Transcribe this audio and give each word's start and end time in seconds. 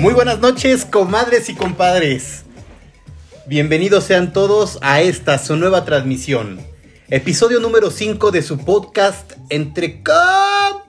Muy 0.00 0.14
buenas 0.14 0.38
noches, 0.40 0.84
comadres 0.84 1.48
y 1.48 1.54
compadres. 1.54 2.44
Bienvenidos 3.46 4.04
sean 4.04 4.32
todos 4.32 4.78
a 4.82 5.00
esta 5.00 5.38
su 5.38 5.56
nueva 5.56 5.84
transmisión. 5.84 6.60
Episodio 7.08 7.58
número 7.60 7.90
5 7.90 8.30
de 8.30 8.42
su 8.42 8.58
podcast 8.58 9.32
Entre 9.50 10.02
Com- 10.02 10.82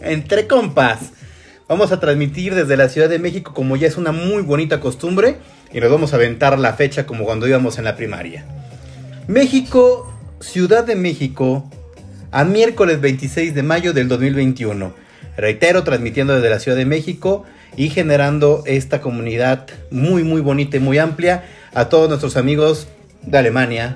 Entre 0.00 0.46
compas. 0.46 1.12
Vamos 1.68 1.92
a 1.92 2.00
transmitir 2.00 2.54
desde 2.54 2.78
la 2.78 2.88
Ciudad 2.88 3.10
de 3.10 3.18
México 3.18 3.52
como 3.52 3.76
ya 3.76 3.86
es 3.86 3.98
una 3.98 4.10
muy 4.10 4.42
bonita 4.42 4.80
costumbre 4.80 5.36
y 5.70 5.80
nos 5.80 5.90
vamos 5.90 6.14
a 6.14 6.16
aventar 6.16 6.58
la 6.58 6.72
fecha 6.72 7.04
como 7.04 7.26
cuando 7.26 7.46
íbamos 7.46 7.76
en 7.76 7.84
la 7.84 7.94
primaria. 7.94 8.46
México, 9.26 10.10
Ciudad 10.40 10.84
de 10.84 10.96
México, 10.96 11.70
a 12.30 12.44
miércoles 12.44 13.02
26 13.02 13.54
de 13.54 13.62
mayo 13.62 13.92
del 13.92 14.08
2021. 14.08 14.94
Reitero, 15.36 15.84
transmitiendo 15.84 16.34
desde 16.34 16.48
la 16.48 16.58
Ciudad 16.58 16.78
de 16.78 16.86
México 16.86 17.44
y 17.76 17.90
generando 17.90 18.62
esta 18.64 19.02
comunidad 19.02 19.66
muy, 19.90 20.24
muy 20.24 20.40
bonita 20.40 20.78
y 20.78 20.80
muy 20.80 20.96
amplia 20.96 21.44
a 21.74 21.90
todos 21.90 22.08
nuestros 22.08 22.38
amigos 22.38 22.88
de 23.20 23.36
Alemania, 23.36 23.94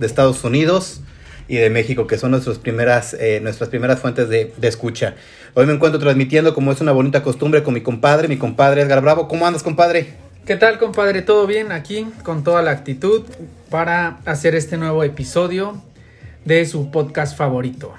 de 0.00 0.06
Estados 0.06 0.42
Unidos 0.42 1.02
y 1.48 1.56
de 1.56 1.70
México, 1.70 2.06
que 2.06 2.18
son 2.18 2.32
nuestras 2.32 2.58
primeras, 2.58 3.14
eh, 3.14 3.40
nuestras 3.42 3.68
primeras 3.70 4.00
fuentes 4.00 4.28
de, 4.28 4.52
de 4.56 4.68
escucha. 4.68 5.14
Hoy 5.54 5.66
me 5.66 5.72
encuentro 5.72 6.00
transmitiendo, 6.00 6.54
como 6.54 6.72
es 6.72 6.80
una 6.80 6.92
bonita 6.92 7.22
costumbre, 7.22 7.62
con 7.62 7.74
mi 7.74 7.80
compadre, 7.80 8.28
mi 8.28 8.36
compadre 8.36 8.82
Edgar 8.82 9.00
Bravo. 9.00 9.28
¿Cómo 9.28 9.46
andas, 9.46 9.62
compadre? 9.62 10.14
¿Qué 10.44 10.56
tal, 10.56 10.78
compadre? 10.78 11.22
¿Todo 11.22 11.46
bien 11.46 11.72
aquí? 11.72 12.06
Con 12.22 12.44
toda 12.44 12.62
la 12.62 12.70
actitud 12.70 13.22
para 13.70 14.18
hacer 14.24 14.54
este 14.54 14.76
nuevo 14.76 15.02
episodio 15.02 15.82
de 16.44 16.64
su 16.66 16.90
podcast 16.92 17.36
favorito. 17.36 17.92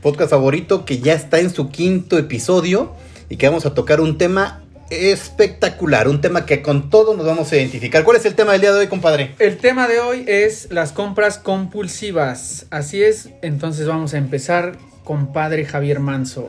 podcast 0.00 0.30
favorito 0.30 0.86
que 0.86 1.00
ya 1.00 1.12
está 1.12 1.40
en 1.40 1.50
su 1.50 1.68
quinto 1.68 2.16
episodio 2.16 2.92
y 3.28 3.36
que 3.36 3.46
vamos 3.46 3.66
a 3.66 3.74
tocar 3.74 4.00
un 4.00 4.16
tema 4.16 4.59
espectacular, 4.90 6.08
un 6.08 6.20
tema 6.20 6.44
que 6.46 6.62
con 6.62 6.90
todo 6.90 7.16
nos 7.16 7.24
vamos 7.26 7.50
a 7.52 7.56
identificar. 7.56 8.04
¿Cuál 8.04 8.16
es 8.16 8.26
el 8.26 8.34
tema 8.34 8.52
del 8.52 8.60
día 8.60 8.72
de 8.72 8.80
hoy, 8.80 8.86
compadre? 8.88 9.34
El 9.38 9.56
tema 9.58 9.88
de 9.88 10.00
hoy 10.00 10.24
es 10.26 10.68
las 10.70 10.92
compras 10.92 11.38
compulsivas. 11.38 12.66
Así 12.70 13.02
es, 13.02 13.30
entonces 13.42 13.86
vamos 13.86 14.14
a 14.14 14.18
empezar, 14.18 14.76
compadre 15.04 15.64
Javier 15.64 16.00
Manso. 16.00 16.48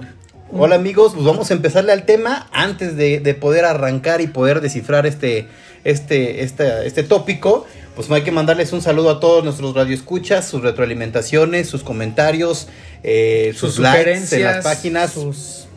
Hola 0.54 0.76
amigos, 0.76 1.14
pues 1.14 1.26
vamos 1.26 1.50
a 1.50 1.54
empezarle 1.54 1.94
al 1.94 2.06
tema 2.06 2.50
antes 2.52 2.98
de, 2.98 3.20
de 3.22 3.34
poder 3.34 3.64
arrancar 3.64 4.20
y 4.20 4.28
poder 4.28 4.60
descifrar 4.60 5.06
este, 5.06 5.48
este, 5.86 6.44
este, 6.44 6.86
este 6.86 7.04
tópico. 7.04 7.66
Pues 7.96 8.10
hay 8.12 8.24
que 8.24 8.32
mandarles 8.32 8.74
un 8.74 8.82
saludo 8.82 9.12
a 9.12 9.20
todos 9.20 9.44
nuestros 9.46 9.74
radioescuchas, 9.76 10.48
sus 10.48 10.62
retroalimentaciones, 10.62 11.70
sus 11.70 11.84
comentarios, 11.84 12.68
eh, 13.04 13.54
sus, 13.56 13.76
Sus 13.76 13.80
likes 13.84 14.28
en 14.36 14.44
las 14.44 14.64
páginas. 14.64 15.12
sus- 15.14 15.68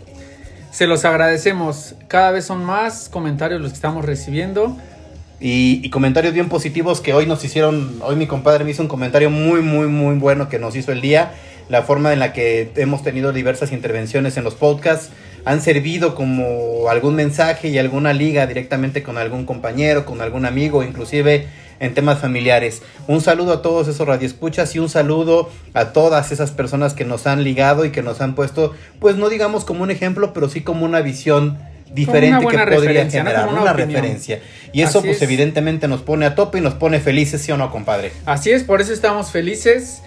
Se 0.74 0.88
los 0.88 1.04
agradecemos. 1.04 1.94
Cada 2.08 2.32
vez 2.32 2.46
son 2.46 2.64
más 2.64 3.08
comentarios 3.08 3.60
los 3.60 3.70
que 3.70 3.76
estamos 3.76 4.04
recibiendo. 4.04 4.76
Y, 5.38 5.88
comentarios 5.90 6.34
bien 6.34 6.48
positivos 6.48 7.00
que 7.00 7.14
hoy 7.14 7.26
nos 7.26 7.44
hicieron, 7.44 8.00
hoy 8.02 8.16
mi 8.16 8.26
compadre 8.26 8.64
me 8.64 8.72
hizo 8.72 8.82
un 8.82 8.88
comentario 8.88 9.30
muy, 9.30 9.62
muy, 9.62 9.86
muy 9.86 10.16
bueno 10.16 10.48
que 10.48 10.58
nos 10.58 10.74
hizo 10.74 10.90
el 10.90 11.00
día. 11.00 11.30
La 11.68 11.82
forma 11.82 12.12
en 12.12 12.18
la 12.18 12.32
que 12.32 12.72
hemos 12.74 13.04
tenido 13.04 13.32
diversas 13.32 13.70
intervenciones 13.70 14.36
en 14.36 14.42
los 14.42 14.56
podcasts 14.56 15.10
han 15.44 15.60
servido 15.60 16.16
como 16.16 16.88
algún 16.90 17.14
mensaje 17.14 17.68
y 17.68 17.78
alguna 17.78 18.12
liga 18.12 18.48
directamente 18.48 19.04
con 19.04 19.16
algún 19.16 19.46
compañero, 19.46 20.04
con 20.04 20.22
algún 20.22 20.44
amigo, 20.44 20.82
inclusive 20.82 21.46
en 21.80 21.94
temas 21.94 22.18
familiares. 22.18 22.82
Un 23.06 23.20
saludo 23.20 23.52
a 23.52 23.62
todos 23.62 23.88
esos 23.88 24.06
radioescuchas 24.06 24.74
y 24.74 24.78
un 24.78 24.88
saludo 24.88 25.50
a 25.72 25.92
todas 25.92 26.32
esas 26.32 26.50
personas 26.50 26.94
que 26.94 27.04
nos 27.04 27.26
han 27.26 27.44
ligado 27.44 27.84
y 27.84 27.90
que 27.90 28.02
nos 28.02 28.20
han 28.20 28.34
puesto, 28.34 28.74
pues 29.00 29.16
no 29.16 29.28
digamos 29.28 29.64
como 29.64 29.82
un 29.82 29.90
ejemplo, 29.90 30.32
pero 30.32 30.48
sí 30.48 30.62
como 30.62 30.84
una 30.84 31.00
visión 31.00 31.58
diferente 31.94 32.46
que 32.46 32.58
podría 32.58 33.04
¿no? 33.04 33.10
generar 33.10 33.46
Como 33.46 33.62
una, 33.62 33.72
referencia. 33.72 34.40
Y 34.72 34.82
eso 34.82 34.98
Así 34.98 35.08
pues 35.08 35.18
es. 35.18 35.22
evidentemente 35.22 35.88
nos 35.88 36.02
pone 36.02 36.26
a 36.26 36.34
tope 36.34 36.58
y 36.58 36.60
nos 36.60 36.74
pone 36.74 37.00
felices, 37.00 37.40
¿sí 37.40 37.52
o 37.52 37.56
no, 37.56 37.70
compadre? 37.70 38.12
Así 38.26 38.50
es, 38.50 38.64
por 38.64 38.80
eso 38.80 38.92
estamos 38.92 39.30
felices. 39.30 40.02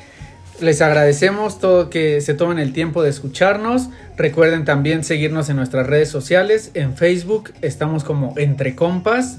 Les 0.60 0.82
agradecemos 0.82 1.60
todo 1.60 1.90
que 1.92 2.20
se 2.20 2.34
tomen 2.34 2.58
el 2.58 2.74
tiempo 2.74 3.04
de 3.04 3.12
escucharnos. 3.12 3.90
Recuerden 4.18 4.66
también 4.66 5.04
seguirnos 5.04 5.50
en 5.50 5.56
nuestras 5.56 5.86
redes 5.86 6.10
sociales. 6.10 6.72
En 6.74 6.98
Facebook 6.98 7.54
estamos 7.62 8.04
como 8.04 8.34
Entre 8.38 8.76
Compas. 8.76 9.38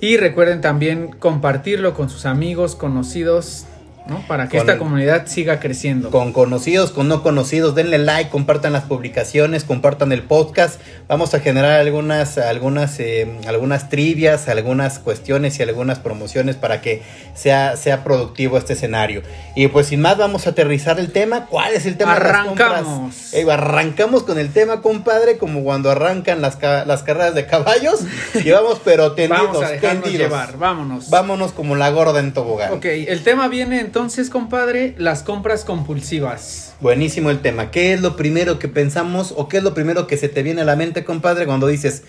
Y 0.00 0.16
recuerden 0.16 0.60
también 0.60 1.08
compartirlo 1.18 1.94
con 1.94 2.10
sus 2.10 2.26
amigos, 2.26 2.74
conocidos, 2.76 3.66
¿no? 4.08 4.24
Para 4.26 4.48
que 4.48 4.58
Con- 4.58 4.68
esta 4.68 4.78
comunidad 4.78 5.26
siga 5.26 5.60
creciendo. 5.60 6.10
Con 6.10 6.32
conocidos, 6.32 6.90
con 6.92 7.08
no 7.08 7.22
conocidos, 7.22 7.74
denle 7.74 7.98
like, 7.98 8.30
compartan 8.30 8.72
las 8.72 8.84
publicaciones, 8.84 9.64
compartan 9.64 10.12
el 10.12 10.22
podcast. 10.22 10.80
Vamos 11.08 11.34
a 11.34 11.40
generar 11.40 11.80
algunas, 11.80 12.38
algunas, 12.38 12.98
eh, 13.00 13.28
algunas 13.46 13.88
trivias, 13.88 14.48
algunas 14.48 14.98
cuestiones 14.98 15.58
y 15.58 15.62
algunas 15.62 15.98
promociones 15.98 16.56
para 16.56 16.80
que 16.80 17.02
sea, 17.34 17.76
sea 17.76 18.04
productivo 18.04 18.58
este 18.58 18.72
escenario. 18.74 19.22
Y 19.54 19.68
pues 19.68 19.88
sin 19.88 20.00
más, 20.00 20.16
vamos 20.18 20.46
a 20.46 20.50
aterrizar 20.50 20.98
el 21.00 21.12
tema. 21.12 21.46
¿Cuál 21.46 21.74
es 21.74 21.86
el 21.86 21.96
tema 21.96 22.14
de 22.14 22.20
las 22.20 22.28
Arrancamos. 22.30 23.34
Eh, 23.34 23.46
arrancamos 23.50 24.22
con 24.22 24.38
el 24.38 24.52
tema, 24.52 24.82
compadre, 24.82 25.38
como 25.38 25.62
cuando 25.62 25.90
arrancan 25.90 26.40
las, 26.40 26.58
las 26.62 27.02
carreras 27.02 27.34
de 27.34 27.46
caballos. 27.46 28.00
y 28.34 28.50
vamos, 28.50 28.80
pero 28.84 29.12
tendidos, 29.12 29.46
Vamos 29.52 29.62
a 29.64 29.76
tendidos. 29.76 30.12
llevar, 30.18 30.56
vámonos. 30.58 31.10
Vámonos 31.10 31.52
como 31.52 31.76
la 31.76 31.90
gorda 31.90 32.20
en 32.20 32.32
tobogán. 32.32 32.72
Ok, 32.72 32.84
el 32.84 33.22
tema 33.22 33.48
viene 33.48 33.80
entonces, 33.96 34.28
compadre, 34.28 34.94
las 34.98 35.22
compras 35.22 35.64
compulsivas. 35.64 36.74
Buenísimo 36.80 37.30
el 37.30 37.40
tema. 37.40 37.70
¿Qué 37.70 37.94
es 37.94 38.02
lo 38.02 38.14
primero 38.14 38.58
que 38.58 38.68
pensamos 38.68 39.32
o 39.34 39.48
qué 39.48 39.56
es 39.56 39.62
lo 39.62 39.72
primero 39.72 40.06
que 40.06 40.18
se 40.18 40.28
te 40.28 40.42
viene 40.42 40.60
a 40.60 40.64
la 40.66 40.76
mente, 40.76 41.02
compadre, 41.02 41.46
cuando 41.46 41.66
dices 41.66 42.02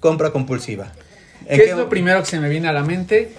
compra 0.00 0.32
compulsiva? 0.32 0.90
¿En 1.46 1.60
¿Qué 1.60 1.70
es 1.70 1.76
lo 1.76 1.88
primero 1.88 2.18
que 2.18 2.26
se 2.26 2.40
me 2.40 2.48
viene 2.48 2.66
a 2.66 2.72
la 2.72 2.82
mente? 2.82 3.30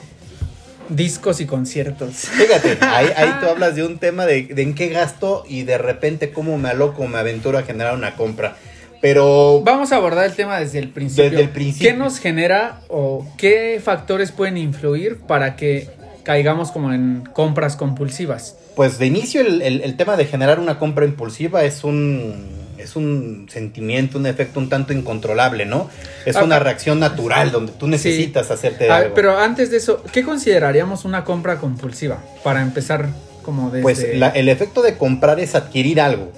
Discos 0.88 1.42
y 1.42 1.48
conciertos. 1.48 2.16
Fíjate, 2.16 2.78
ahí, 2.80 3.10
ahí 3.14 3.34
tú 3.42 3.48
hablas 3.50 3.76
de 3.76 3.84
un 3.84 4.00
tema 4.00 4.26
de, 4.26 4.44
de 4.44 4.62
en 4.62 4.74
qué 4.74 4.88
gasto 4.88 5.44
y 5.46 5.64
de 5.64 5.78
repente 5.78 6.32
cómo 6.32 6.58
me 6.58 6.70
aloco, 6.70 7.06
me 7.08 7.18
aventuro 7.18 7.58
a 7.58 7.64
generar 7.64 7.94
una 7.94 8.16
compra. 8.16 8.56
Pero 9.02 9.62
Vamos 9.64 9.92
a 9.92 9.98
abordar 9.98 10.26
el 10.26 10.34
tema 10.34 10.60
desde 10.60 10.80
el 10.80 10.90
principio. 10.90 11.26
Desde 11.26 11.44
el 11.44 11.50
principio. 11.50 11.92
¿Qué 11.92 11.98
nos 11.98 12.20
genera 12.20 12.80
o 12.88 13.28
qué 13.38 13.82
factores 13.84 14.32
pueden 14.32 14.58
influir 14.58 15.18
para 15.18 15.56
que 15.56 15.90
caigamos 16.26 16.72
como 16.72 16.92
en 16.92 17.24
compras 17.34 17.76
compulsivas? 17.78 18.56
pues 18.76 18.98
de 19.00 19.06
inicio 19.06 19.40
el, 19.40 19.62
el- 19.62 19.82
el 19.82 19.96
tema 19.96 20.18
de 20.18 20.26
generar 20.26 20.60
una 20.60 20.78
compra 20.80 21.06
impulsiva 21.06 21.64
es 21.64 21.86
un, 21.86 22.34
es 22.78 22.98
un 22.98 23.48
sentimiento, 23.50 24.18
un 24.18 24.26
efecto 24.26 24.60
un 24.60 24.68
tanto 24.68 24.92
incontrolable, 24.92 25.66
¿no? 25.66 25.90
Es 26.26 26.36
Ah, 26.36 26.44
una 26.44 26.58
ah, 26.58 26.60
reacción 26.60 27.00
natural 27.00 27.54
donde 27.54 27.72
tú 27.72 27.88
necesitas 27.88 28.52
hacerte 28.52 28.84
de 28.84 28.90
A 28.92 28.96
ver, 28.96 29.04
algo. 29.06 29.16
pero 29.16 29.38
antes 29.40 29.72
de 29.72 29.78
eso, 29.78 30.04
¿qué 30.12 30.24
consideraríamos 30.26 31.06
una 31.06 31.24
compra 31.24 31.56
compulsiva? 31.60 32.22
Para 32.44 32.62
empezar 32.62 33.08
como 33.44 33.70
desde... 33.70 33.82
Pues 33.84 34.06
la- 34.18 34.28
el 34.30 34.50
efecto 34.50 34.82
de 34.82 34.98
comprar 34.98 35.40
es 35.40 35.56
adquirir 35.56 36.02
algo. 36.02 36.34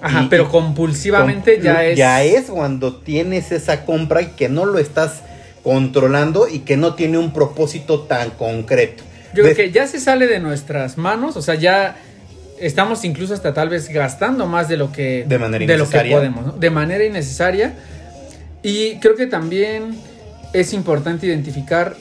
Ajá, 0.00 0.22
y- 0.22 0.28
pero 0.28 0.48
compulsivamente 0.50 1.56
Com- 1.56 1.64
ya 1.64 1.84
es... 1.84 1.98
Ya 1.98 2.22
es 2.22 2.44
cuando 2.50 2.94
tienes 2.96 3.50
esa 3.50 3.84
compra 3.84 4.22
y 4.22 4.26
que 4.36 4.48
no 4.48 4.64
lo 4.64 4.78
estás 4.78 5.22
controlando 5.64 6.46
y 6.46 6.60
que 6.60 6.76
no 6.76 6.94
tiene 6.94 7.18
un 7.18 7.32
propósito 7.32 8.02
tan 8.02 8.30
concreto. 8.30 9.02
Yo 9.34 9.42
creo 9.42 9.56
que 9.56 9.70
ya 9.72 9.86
se 9.86 10.00
sale 10.00 10.26
de 10.26 10.40
nuestras 10.40 10.96
manos, 10.98 11.36
o 11.36 11.42
sea, 11.42 11.54
ya 11.56 11.96
estamos 12.60 13.04
incluso 13.04 13.34
hasta 13.34 13.52
tal 13.52 13.68
vez 13.68 13.88
gastando 13.88 14.46
más 14.46 14.68
de 14.68 14.76
lo 14.76 14.92
que 14.92 15.24
De 15.28 15.38
manera 15.38 15.66
de 15.66 15.76
lo 15.76 15.84
que 15.84 15.90
podemos, 16.16 16.46
¿no? 16.46 16.52
De 16.52 16.70
manera 16.70 17.04
innecesaria. 17.04 17.74
Y 18.62 18.96
creo 19.00 19.14
que 19.16 19.26
también 19.26 19.96
es 20.52 20.72
importante 20.72 21.26
identificar 21.26 21.96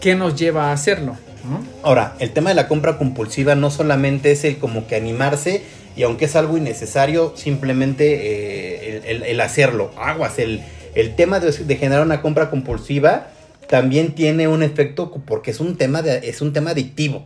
qué 0.00 0.14
nos 0.14 0.34
lleva 0.38 0.70
a 0.70 0.72
hacerlo, 0.72 1.16
¿no? 1.48 1.64
Ahora, 1.82 2.14
el 2.18 2.32
tema 2.32 2.50
de 2.50 2.56
la 2.56 2.68
compra 2.68 2.98
compulsiva 2.98 3.54
no 3.54 3.70
solamente 3.70 4.32
es 4.32 4.44
el 4.44 4.58
como 4.58 4.86
que 4.86 4.96
animarse 4.96 5.62
y 5.96 6.02
aunque 6.02 6.24
es 6.26 6.34
algo 6.36 6.56
innecesario, 6.58 7.32
simplemente 7.36 8.04
eh, 8.14 9.02
el, 9.06 9.16
el- 9.16 9.22
el 9.22 9.40
hacerlo. 9.40 9.92
Aguas, 9.96 10.38
el, 10.38 10.62
el 10.94 11.14
tema 11.14 11.40
de, 11.40 11.52
de 11.52 11.76
generar 11.76 12.02
una 12.04 12.20
compra 12.20 12.50
compulsiva 12.50 13.28
también 13.68 14.14
tiene 14.14 14.48
un 14.48 14.62
efecto 14.62 15.10
porque 15.26 15.50
es 15.50 15.60
un 15.60 15.76
tema, 15.76 16.02
de, 16.02 16.28
es 16.28 16.40
un 16.40 16.52
tema 16.52 16.70
adictivo. 16.70 17.24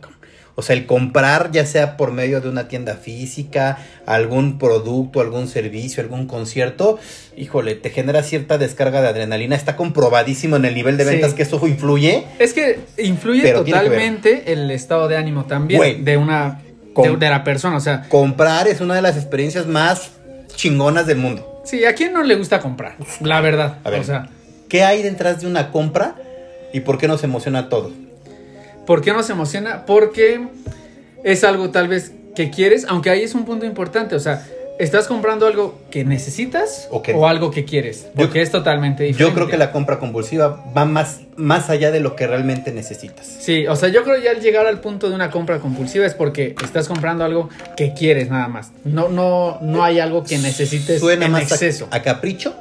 O 0.55 0.61
sea, 0.61 0.75
el 0.75 0.85
comprar, 0.85 1.51
ya 1.51 1.65
sea 1.65 1.95
por 1.95 2.11
medio 2.11 2.41
de 2.41 2.49
una 2.49 2.67
tienda 2.67 2.95
física, 2.95 3.77
algún 4.05 4.59
producto, 4.59 5.21
algún 5.21 5.47
servicio, 5.47 6.03
algún 6.03 6.27
concierto, 6.27 6.99
híjole, 7.37 7.75
te 7.75 7.91
genera 7.91 8.23
cierta 8.23 8.57
descarga 8.57 9.01
de 9.01 9.07
adrenalina. 9.07 9.55
Está 9.55 9.77
comprobadísimo 9.77 10.57
en 10.57 10.65
el 10.65 10.75
nivel 10.75 10.97
de 10.97 11.05
Sí. 11.05 11.11
ventas 11.11 11.33
que 11.33 11.43
eso 11.43 11.65
influye. 11.65 12.25
Es 12.39 12.53
que 12.53 12.79
influye 12.97 13.41
Pero 13.41 13.63
totalmente 13.63 14.51
el 14.51 14.69
estado 14.71 15.07
de 15.07 15.15
ánimo 15.15 15.45
también 15.45 16.03
de 16.03 16.17
una 16.17 16.59
de, 16.95 17.29
la 17.29 17.45
persona, 17.45 17.77
o 17.77 17.79
sea, 17.79 18.09
Comprar 18.09 18.67
es 18.67 18.81
una 18.81 18.95
de 18.95 19.01
las 19.01 19.15
experiencias 19.15 19.65
más 19.65 20.11
chingonas 20.53 21.07
del 21.07 21.19
mundo. 21.19 21.61
sí, 21.63 21.85
a 21.85 21.95
quién 21.95 22.11
no 22.11 22.21
le 22.23 22.35
gusta 22.35 22.59
comprar, 22.59 22.97
la 23.21 23.39
verdad, 23.39 23.77
A 23.85 23.89
ver. 23.89 24.01
o 24.01 24.03
sea, 24.03 24.27
¿Qué 24.67 24.83
hay 24.83 25.01
detrás 25.01 25.39
de 25.39 25.47
una 25.47 25.71
compra 25.71 26.15
¿Y 26.73 26.81
por 26.81 26.97
qué 26.97 27.07
nos 27.07 27.23
emociona 27.23 27.69
todo? 27.69 27.91
¿Por 28.85 29.01
qué 29.01 29.13
nos 29.13 29.29
emociona? 29.29 29.85
Porque 29.85 30.47
es 31.23 31.43
algo 31.43 31.69
tal 31.69 31.87
vez 31.87 32.11
que 32.35 32.49
quieres, 32.49 32.85
aunque 32.87 33.09
ahí 33.09 33.23
es 33.23 33.35
un 33.35 33.45
punto 33.45 33.65
importante, 33.65 34.15
o 34.15 34.19
sea, 34.19 34.45
¿estás 34.79 35.07
comprando 35.07 35.45
algo 35.45 35.77
que 35.91 36.05
necesitas 36.05 36.87
O 36.89 37.01
que- 37.01 37.13
o 37.13 37.27
algo 37.27 37.51
que 37.51 37.65
quieres? 37.65 38.03
Yo- 38.05 38.11
Porque 38.15 38.41
es 38.41 38.49
totalmente 38.49 39.03
diferente. 39.03 39.29
Yo 39.29 39.35
creo 39.35 39.47
que 39.47 39.57
la 39.57 39.71
compra 39.71 39.99
compulsiva 39.99 40.63
va 40.75 40.85
más, 40.85 41.21
más 41.35 41.69
allá 41.69 41.91
de 41.91 41.99
lo 41.99 42.15
que 42.15 42.25
realmente 42.27 42.71
necesitas. 42.71 43.27
Sí, 43.27 43.67
o 43.67 43.75
sea, 43.75 43.89
yo 43.89 44.03
creo 44.03 44.17
ya 44.19 44.31
al 44.31 44.39
llegar 44.41 44.65
al 44.67 44.79
punto 44.79 45.09
de 45.09 45.15
una 45.15 45.29
compra 45.31 45.59
compulsiva 45.59 46.05
es 46.05 46.13
porque 46.13 46.55
estás 46.63 46.87
comprando 46.87 47.23
algo 47.25 47.49
que 47.75 47.93
quieres 47.93 48.29
nada 48.29 48.47
más. 48.47 48.71
No, 48.85 49.09
no, 49.09 49.59
no 49.61 49.83
hay 49.83 49.99
algo 49.99 50.23
que 50.23 50.37
necesites 50.37 50.99
Suena 50.99 51.25
en 51.25 51.31
más 51.33 51.41
a- 51.51 51.55
exceso. 51.55 51.87
A, 51.91 52.01
capricho, 52.01 52.55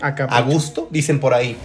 a 0.00 0.40
gusto, 0.42 0.88
dicen 0.90 1.20
por 1.20 1.34
ahí. 1.34 1.56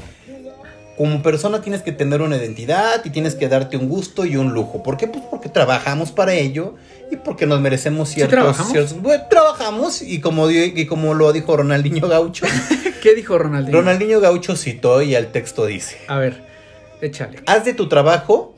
Como 0.97 1.21
persona 1.21 1.61
tienes 1.61 1.83
que 1.83 1.91
tener 1.91 2.21
una 2.23 2.37
identidad 2.37 3.05
y 3.05 3.11
tienes 3.11 3.35
que 3.35 3.47
darte 3.47 3.77
un 3.77 3.87
gusto 3.87 4.25
y 4.25 4.35
un 4.35 4.53
lujo. 4.53 4.81
¿Por 4.81 4.97
qué? 4.97 5.07
Pues 5.07 5.23
porque 5.29 5.47
trabajamos 5.47 6.11
para 6.11 6.33
ello 6.33 6.73
y 7.11 7.17
porque 7.17 7.45
nos 7.45 7.61
merecemos 7.61 8.09
ciertos... 8.09 8.31
trabajamos? 8.31 8.71
ciertos- 8.71 9.01
bueno, 9.01 9.23
trabajamos 9.29 10.01
y 10.01 10.19
como, 10.19 10.49
y 10.49 10.85
como 10.87 11.13
lo 11.13 11.31
dijo 11.33 11.55
Ronaldinho 11.55 12.07
Gaucho, 12.07 12.45
¿Qué 13.03 13.13
dijo 13.13 13.37
Ronaldinho? 13.37 13.77
Ronaldinho 13.77 14.19
Gaucho 14.19 14.55
citó 14.55 15.01
y 15.03 15.13
al 15.13 15.27
texto 15.27 15.67
dice, 15.67 15.97
A 16.07 16.17
ver, 16.17 16.41
échale. 16.99 17.39
haz 17.45 17.63
de 17.63 17.73
tu 17.75 17.87
trabajo 17.87 18.55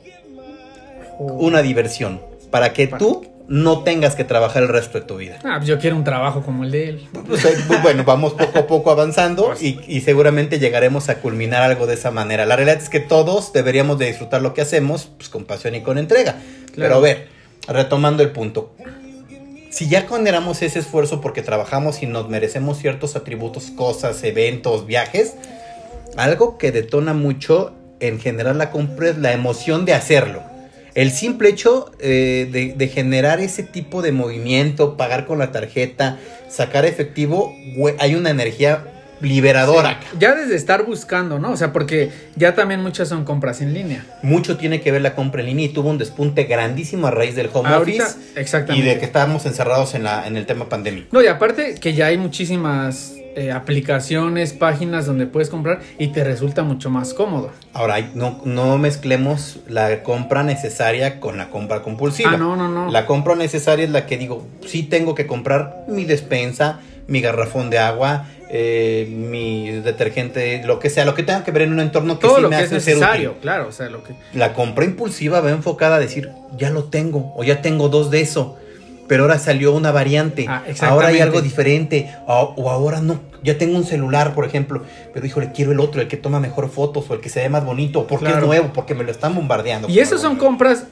una 1.18 1.60
diversión 1.62 2.20
para 2.50 2.72
que 2.72 2.86
tú 2.86 3.26
no 3.50 3.82
tengas 3.82 4.14
que 4.14 4.22
trabajar 4.22 4.62
el 4.62 4.68
resto 4.68 5.00
de 5.00 5.04
tu 5.04 5.16
vida. 5.16 5.40
Ah, 5.42 5.56
pues 5.56 5.66
yo 5.66 5.80
quiero 5.80 5.96
un 5.96 6.04
trabajo 6.04 6.40
como 6.42 6.62
el 6.62 6.70
de 6.70 6.88
él. 6.88 7.08
Pues, 7.26 7.44
eh, 7.44 7.56
pues, 7.66 7.82
bueno, 7.82 8.04
vamos 8.04 8.34
poco 8.34 8.60
a 8.60 8.66
poco 8.68 8.92
avanzando 8.92 9.54
y, 9.60 9.80
y 9.88 10.02
seguramente 10.02 10.60
llegaremos 10.60 11.08
a 11.08 11.16
culminar 11.16 11.60
algo 11.62 11.88
de 11.88 11.94
esa 11.94 12.12
manera. 12.12 12.46
La 12.46 12.54
realidad 12.54 12.80
es 12.80 12.88
que 12.88 13.00
todos 13.00 13.52
deberíamos 13.52 13.98
de 13.98 14.06
disfrutar 14.06 14.40
lo 14.40 14.54
que 14.54 14.60
hacemos 14.60 15.10
pues, 15.16 15.28
con 15.28 15.46
pasión 15.46 15.74
y 15.74 15.80
con 15.80 15.98
entrega. 15.98 16.36
Pero 16.76 16.94
a 16.94 17.00
ver, 17.00 17.26
retomando 17.66 18.22
el 18.22 18.30
punto. 18.30 18.72
Si 19.70 19.88
ya 19.88 20.02
generamos 20.02 20.62
ese 20.62 20.78
esfuerzo 20.78 21.20
porque 21.20 21.42
trabajamos 21.42 22.04
y 22.04 22.06
nos 22.06 22.28
merecemos 22.28 22.78
ciertos 22.78 23.16
atributos, 23.16 23.72
cosas, 23.72 24.22
eventos, 24.22 24.86
viajes, 24.86 25.34
algo 26.16 26.56
que 26.56 26.70
detona 26.70 27.14
mucho 27.14 27.74
en 27.98 28.20
general 28.20 28.58
la 28.58 28.70
compra 28.70 29.08
es 29.08 29.18
la 29.18 29.32
emoción 29.32 29.84
de 29.86 29.94
hacerlo. 29.94 30.49
El 31.00 31.12
simple 31.12 31.48
hecho 31.48 31.90
eh, 31.98 32.46
de, 32.52 32.74
de 32.76 32.88
generar 32.88 33.40
ese 33.40 33.62
tipo 33.62 34.02
de 34.02 34.12
movimiento, 34.12 34.98
pagar 34.98 35.24
con 35.24 35.38
la 35.38 35.50
tarjeta, 35.50 36.18
sacar 36.50 36.84
efectivo, 36.84 37.56
hay 37.98 38.14
una 38.16 38.28
energía 38.28 38.84
liberadora. 39.22 39.98
Ya 40.18 40.34
desde 40.34 40.56
estar 40.56 40.84
buscando, 40.84 41.38
¿no? 41.38 41.52
O 41.52 41.56
sea, 41.56 41.72
porque 41.72 42.10
ya 42.36 42.54
también 42.54 42.82
muchas 42.82 43.08
son 43.08 43.24
compras 43.24 43.62
en 43.62 43.72
línea. 43.72 44.04
Mucho 44.22 44.58
tiene 44.58 44.82
que 44.82 44.92
ver 44.92 45.00
la 45.00 45.14
compra 45.14 45.40
en 45.40 45.46
línea 45.46 45.64
y 45.64 45.68
tuvo 45.70 45.88
un 45.88 45.96
despunte 45.96 46.44
grandísimo 46.44 47.06
a 47.06 47.10
raíz 47.10 47.34
del 47.34 47.48
home 47.50 47.70
Ahorita, 47.70 48.04
office 48.04 48.18
y 48.36 48.38
exactamente. 48.38 48.86
de 48.86 48.98
que 48.98 49.06
estábamos 49.06 49.46
encerrados 49.46 49.94
en, 49.94 50.04
la, 50.04 50.26
en 50.26 50.36
el 50.36 50.44
tema 50.44 50.68
pandémico. 50.68 51.08
No, 51.12 51.22
y 51.22 51.28
aparte 51.28 51.76
que 51.80 51.94
ya 51.94 52.08
hay 52.08 52.18
muchísimas 52.18 53.14
eh, 53.36 53.52
aplicaciones, 53.52 54.52
páginas 54.52 55.06
donde 55.06 55.26
puedes 55.26 55.48
comprar 55.50 55.80
y 55.98 56.08
te 56.08 56.24
resulta 56.24 56.62
mucho 56.62 56.90
más 56.90 57.14
cómodo. 57.14 57.50
Ahora, 57.72 58.00
no, 58.14 58.40
no 58.44 58.78
mezclemos 58.78 59.60
la 59.68 60.02
compra 60.02 60.42
necesaria 60.42 61.20
con 61.20 61.36
la 61.36 61.50
compra 61.50 61.82
compulsiva. 61.82 62.32
Ah, 62.32 62.36
no, 62.36 62.56
no, 62.56 62.68
no. 62.68 62.90
La 62.90 63.06
compra 63.06 63.34
necesaria 63.36 63.84
es 63.84 63.90
la 63.90 64.06
que 64.06 64.18
digo, 64.18 64.46
sí 64.66 64.82
tengo 64.82 65.14
que 65.14 65.26
comprar 65.26 65.84
mi 65.88 66.04
despensa, 66.04 66.80
mi 67.06 67.20
garrafón 67.20 67.70
de 67.70 67.78
agua, 67.78 68.26
eh, 68.50 69.06
mi 69.10 69.70
detergente, 69.70 70.62
lo 70.64 70.80
que 70.80 70.90
sea, 70.90 71.04
lo 71.04 71.14
que 71.14 71.22
tenga 71.22 71.44
que 71.44 71.52
ver 71.52 71.62
en 71.62 71.72
un 71.72 71.80
entorno 71.80 72.18
que 72.18 72.26
Todo 72.26 72.36
sí 72.36 72.42
lo 72.42 72.50
me 72.50 72.56
que 72.56 72.62
es 72.64 72.72
hace 72.72 72.80
ser 72.80 72.94
necesario, 72.96 73.30
útil. 73.30 73.42
claro, 73.42 73.68
o 73.68 73.72
sea, 73.72 73.88
lo 73.88 74.02
que... 74.02 74.14
La 74.34 74.54
compra 74.54 74.84
impulsiva 74.84 75.40
va 75.40 75.50
enfocada 75.50 75.96
a 75.96 76.00
decir, 76.00 76.30
ya 76.56 76.70
lo 76.70 76.84
tengo, 76.84 77.32
o 77.36 77.44
ya 77.44 77.62
tengo 77.62 77.88
dos 77.88 78.10
de 78.10 78.20
eso, 78.22 78.56
pero 79.10 79.24
ahora 79.24 79.38
salió 79.40 79.74
una 79.74 79.90
variante, 79.90 80.46
Ah, 80.48 80.62
ahora 80.82 81.08
hay 81.08 81.18
algo 81.18 81.42
diferente, 81.42 82.08
o, 82.28 82.54
o 82.56 82.70
ahora 82.70 83.00
no, 83.00 83.18
ya 83.42 83.58
tengo 83.58 83.76
un 83.76 83.82
celular, 83.84 84.34
por 84.36 84.44
ejemplo, 84.44 84.84
pero 85.12 85.26
híjole, 85.26 85.50
quiero 85.52 85.72
el 85.72 85.80
otro, 85.80 86.00
el 86.00 86.06
que 86.06 86.16
toma 86.16 86.38
mejor 86.38 86.70
fotos, 86.70 87.10
o 87.10 87.14
el 87.14 87.20
que 87.20 87.28
se 87.28 87.40
ve 87.40 87.48
más 87.48 87.64
bonito, 87.64 88.06
porque 88.06 88.26
Claro. 88.26 88.38
es 88.42 88.46
nuevo, 88.46 88.70
porque 88.72 88.94
me 88.94 89.02
lo 89.02 89.10
están 89.10 89.34
bombardeando. 89.34 89.88
Y 89.88 89.98
esas 89.98 90.20
son 90.20 90.36
compras, 90.36 90.84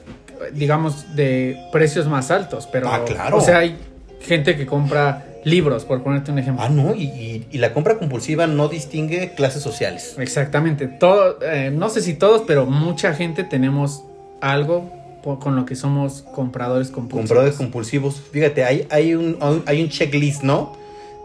digamos, 0.51 1.15
de 1.15 1.55
precios 1.71 2.07
más 2.07 2.29
altos, 2.29 2.67
pero... 2.69 2.89
Ah, 2.91 3.03
claro. 3.05 3.37
O 3.37 3.41
sea, 3.41 3.59
hay 3.59 3.77
gente 4.19 4.57
que 4.57 4.65
compra 4.65 5.25
libros, 5.45 5.85
por 5.85 6.03
ponerte 6.03 6.29
un 6.31 6.39
ejemplo. 6.39 6.61
Ah, 6.61 6.67
no, 6.67 6.93
y, 6.95 7.03
y- 7.05 7.47
y 7.51 7.57
la 7.59 7.71
compra 7.73 7.97
compulsiva 7.97 8.47
no 8.47 8.67
distingue 8.67 9.31
clases 9.33 9.63
sociales. 9.63 10.15
Exactamente. 10.19 10.87
Todo, 10.87 11.39
eh, 11.41 11.71
no 11.73 11.87
sé 11.89 12.01
si 12.01 12.15
todos, 12.15 12.43
pero 12.45 12.65
mucha 12.65 13.13
gente 13.13 13.45
tenemos 13.45 14.03
algo 14.41 14.91
con 15.23 15.55
lo 15.55 15.65
que 15.65 15.75
somos 15.75 16.23
compradores 16.33 16.89
compulsivos. 16.89 17.27
Compradores 17.29 17.55
compulsivos. 17.57 18.21
Fíjate, 18.31 18.63
hay, 18.63 18.87
hay, 18.89 19.15
un, 19.15 19.37
hay 19.65 19.81
un 19.83 19.89
checklist, 19.89 20.43
¿no? 20.43 20.77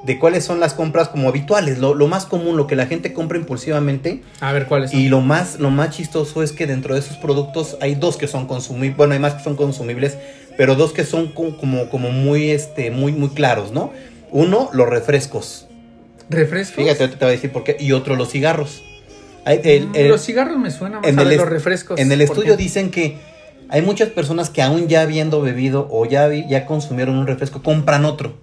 De 0.05 0.19
cuáles 0.19 0.45
son 0.45 0.61
las 0.61 0.75
compras 0.75 1.09
como 1.09 1.29
habituales, 1.31 1.79
lo, 1.79 1.95
lo 1.95 2.09
más 2.09 2.27
común, 2.27 2.57
lo 2.59 2.67
que 2.67 2.77
la 2.77 2.87
gente 2.87 3.13
compra 3.15 3.39
impulsivamente. 3.39 4.23
A 4.41 4.53
ver 4.53 4.67
cuáles 4.67 4.91
son. 4.91 5.01
Y 5.01 5.09
lo 5.09 5.21
más, 5.23 5.59
lo 5.61 5.71
más 5.71 5.91
chistoso 5.97 6.43
es 6.43 6.53
que 6.53 6.67
dentro 6.67 6.93
de 6.95 7.01
esos 7.01 7.17
productos 7.17 7.79
hay 7.81 7.95
dos 7.95 8.17
que 8.19 8.27
son 8.27 8.47
consumibles, 8.47 8.97
bueno, 8.99 9.15
hay 9.15 9.19
más 9.21 9.35
que 9.35 9.43
son 9.45 9.57
consumibles, 9.57 10.19
pero 10.59 10.75
dos 10.75 10.93
que 10.93 11.05
son 11.05 11.29
co- 11.33 11.57
como, 11.57 11.89
como 11.89 12.11
muy, 12.11 12.51
este, 12.51 12.91
muy, 12.91 13.13
muy 13.13 13.31
claros, 13.31 13.73
¿no? 13.73 13.93
Uno, 14.31 14.69
los 14.75 14.89
refrescos. 14.89 15.67
¿Refrescos? 16.29 16.77
Fíjate, 16.77 17.09
te 17.09 17.17
voy 17.17 17.29
a 17.29 17.31
decir 17.31 17.51
por 17.53 17.65
qué. 17.65 17.77
Y 17.81 17.93
otro, 17.93 18.15
los 18.17 18.31
cigarros. 18.31 18.83
El- 19.47 19.89
Mm, 19.89 19.95
el- 19.97 20.09
los 20.09 20.23
cigarros 20.25 20.59
me 20.59 20.71
suenan 20.71 21.01
más 21.03 21.09
en 21.11 21.19
a 21.19 21.23
el 21.23 21.37
los 21.37 21.49
refrescos. 21.49 21.99
En 22.01 22.11
el 22.13 22.19
¿por 22.27 22.37
estudio 22.37 22.57
dicen 22.57 22.91
que 22.91 23.19
hay 23.75 23.83
muchas 23.83 24.09
personas 24.11 24.51
que 24.51 24.63
aún 24.63 24.87
ya 24.87 25.01
habiendo 25.01 25.41
bebido 25.43 25.89
o 25.91 26.07
ya, 26.07 26.33
ya 26.33 26.65
consumieron 26.65 27.19
un 27.19 27.27
refresco, 27.27 27.61
compran 27.61 28.05
otro. 28.05 28.35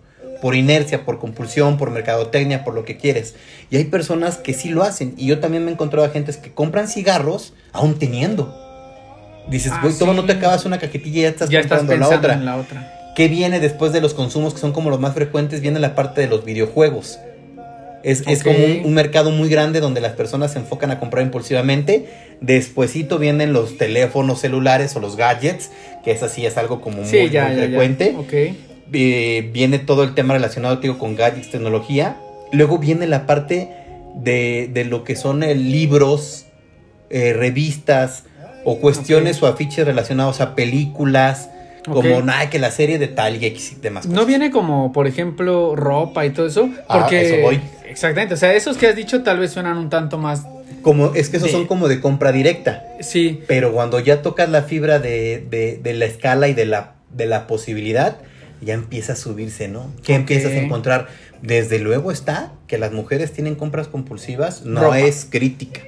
Por 0.41 0.55
inercia, 0.55 1.05
por 1.05 1.19
compulsión, 1.19 1.77
por 1.77 1.89
mercadotecnia, 1.89 2.65
por 2.65 2.73
lo 2.73 2.83
que 2.83 2.97
quieres. 2.97 3.35
Y 3.69 3.77
hay 3.77 3.85
personas 3.85 4.35
que 4.37 4.53
sí 4.53 4.71
lo 4.71 4.83
hacen. 4.83 5.13
Y 5.15 5.27
yo 5.27 5.39
también 5.39 5.63
me 5.63 5.71
he 5.71 5.73
encontrado 5.73 6.05
a 6.05 6.09
gentes 6.09 6.35
que 6.35 6.51
compran 6.51 6.89
cigarros 6.89 7.53
aún 7.71 7.97
teniendo. 7.97 8.53
Dices, 9.49 9.71
Ah, 9.73 9.79
güey, 9.81 9.93
toma, 9.93 10.11
sí. 10.11 10.17
no 10.19 10.25
te 10.25 10.33
acabas 10.33 10.65
una 10.65 10.79
cajetilla 10.79 11.19
y 11.19 11.21
ya 11.21 11.29
estás 11.29 11.49
ya 11.49 11.61
comprando 11.61 11.95
la 11.95 12.09
otra. 12.09 12.33
en 12.33 12.43
la 12.43 12.57
otra. 12.57 13.13
¿Qué 13.15 13.29
viene 13.29 13.61
después 13.61 13.93
de 13.93 14.01
los 14.01 14.13
consumos 14.13 14.53
que 14.53 14.59
son 14.59 14.73
como 14.73 14.89
los 14.89 14.99
más 14.99 15.13
frecuentes? 15.13 15.61
Viene 15.61 15.79
la 15.79 15.95
parte 15.95 16.19
de 16.19 16.27
los 16.27 16.43
videojuegos. 16.43 17.19
Es, 18.03 18.23
es 18.27 18.43
como 18.43 18.57
un, 18.57 18.81
un 18.85 18.93
mercado 18.93 19.31
muy 19.31 19.49
grande 19.49 19.79
donde 19.79 20.01
las 20.01 20.13
personas 20.13 20.53
se 20.53 20.59
enfocan 20.59 20.91
a 20.91 20.99
comprar 20.99 21.23
impulsivamente. 21.23 22.07
Despuésito 22.41 23.19
vienen 23.19 23.53
los 23.53 23.77
teléfonos 23.77 24.39
celulares 24.41 24.95
o 24.95 24.99
los 24.99 25.15
gadgets, 25.15 25.71
que 26.03 26.11
eso 26.11 26.27
sí 26.27 26.45
es 26.45 26.57
algo 26.57 26.81
como 26.81 27.05
Sí, 27.05 27.19
muy, 27.19 27.29
ya, 27.29 27.45
muy 27.47 27.55
ya, 27.55 27.61
ya. 27.61 27.67
frecuente. 27.67 28.15
Eh, 28.93 29.49
viene 29.53 29.79
todo 29.79 30.03
el 30.03 30.15
tema 30.15 30.33
relacionado 30.33 30.75
digo, 30.77 30.97
con 30.97 31.15
gadgets, 31.15 31.51
tecnología. 31.51 32.17
Luego 32.51 32.77
viene 32.79 33.07
la 33.07 33.25
parte 33.25 33.69
de, 34.15 34.69
de 34.73 34.83
lo 34.85 35.03
que 35.03 35.15
son 35.15 35.43
eh, 35.43 35.55
libros, 35.55 36.45
eh, 37.09 37.33
revistas 37.33 38.23
o 38.65 38.79
cuestiones 38.79 39.41
o 39.41 39.47
afiches 39.47 39.85
relacionados 39.85 40.41
a 40.41 40.55
películas. 40.55 41.49
Como 41.85 42.21
nada, 42.21 42.49
que 42.49 42.59
la 42.59 42.71
serie 42.71 42.99
de 42.99 43.07
tal 43.07 43.41
y 43.41 43.45
X 43.47 43.73
y 43.73 43.81
demás. 43.81 44.05
No 44.05 44.11
cosas. 44.13 44.27
viene 44.27 44.51
como, 44.51 44.91
por 44.93 45.07
ejemplo, 45.07 45.75
ropa 45.75 46.25
y 46.25 46.29
todo 46.29 46.45
eso. 46.47 46.69
Ah, 46.87 46.99
Porque. 47.01 47.21
eso 47.27 47.41
voy. 47.41 47.59
Exactamente. 47.87 48.35
O 48.35 48.37
sea, 48.37 48.53
esos 48.53 48.77
que 48.77 48.87
has 48.87 48.95
dicho 48.95 49.23
tal 49.23 49.39
vez 49.39 49.51
suenan 49.51 49.77
un 49.77 49.89
tanto 49.89 50.17
más. 50.17 50.43
Como, 50.83 51.13
es 51.13 51.29
que 51.29 51.37
esos 51.37 51.47
de- 51.49 51.53
son 51.53 51.67
como 51.67 51.87
de 51.87 51.99
compra 51.99 52.31
directa. 52.31 52.83
Sí. 53.01 53.41
Pero 53.47 53.71
cuando 53.73 53.99
ya 53.99 54.21
tocas 54.21 54.49
la 54.49 54.63
fibra 54.63 54.99
de, 54.99 55.45
de- 55.49 55.79
de 55.81 55.93
la 55.93 56.05
escala 56.05 56.47
y 56.47 56.53
de 56.53 56.65
la, 56.65 56.93
de 57.11 57.25
la 57.25 57.45
posibilidad, 57.47 58.17
ya 58.61 58.73
empieza 58.75 59.13
a 59.13 59.15
subirse, 59.15 59.67
¿no? 59.67 59.91
Que 60.03 60.13
empiezas 60.15 60.51
a 60.53 60.57
encontrar. 60.59 61.07
Desde 61.41 61.79
luego 61.79 62.11
está 62.11 62.51
que 62.67 62.77
las 62.77 62.91
mujeres 62.91 63.31
tienen 63.33 63.55
compras 63.55 63.87
compulsivas, 63.87 64.63
no 64.63 64.81
Ropa. 64.81 64.99
es 64.99 65.25
crítica. 65.29 65.81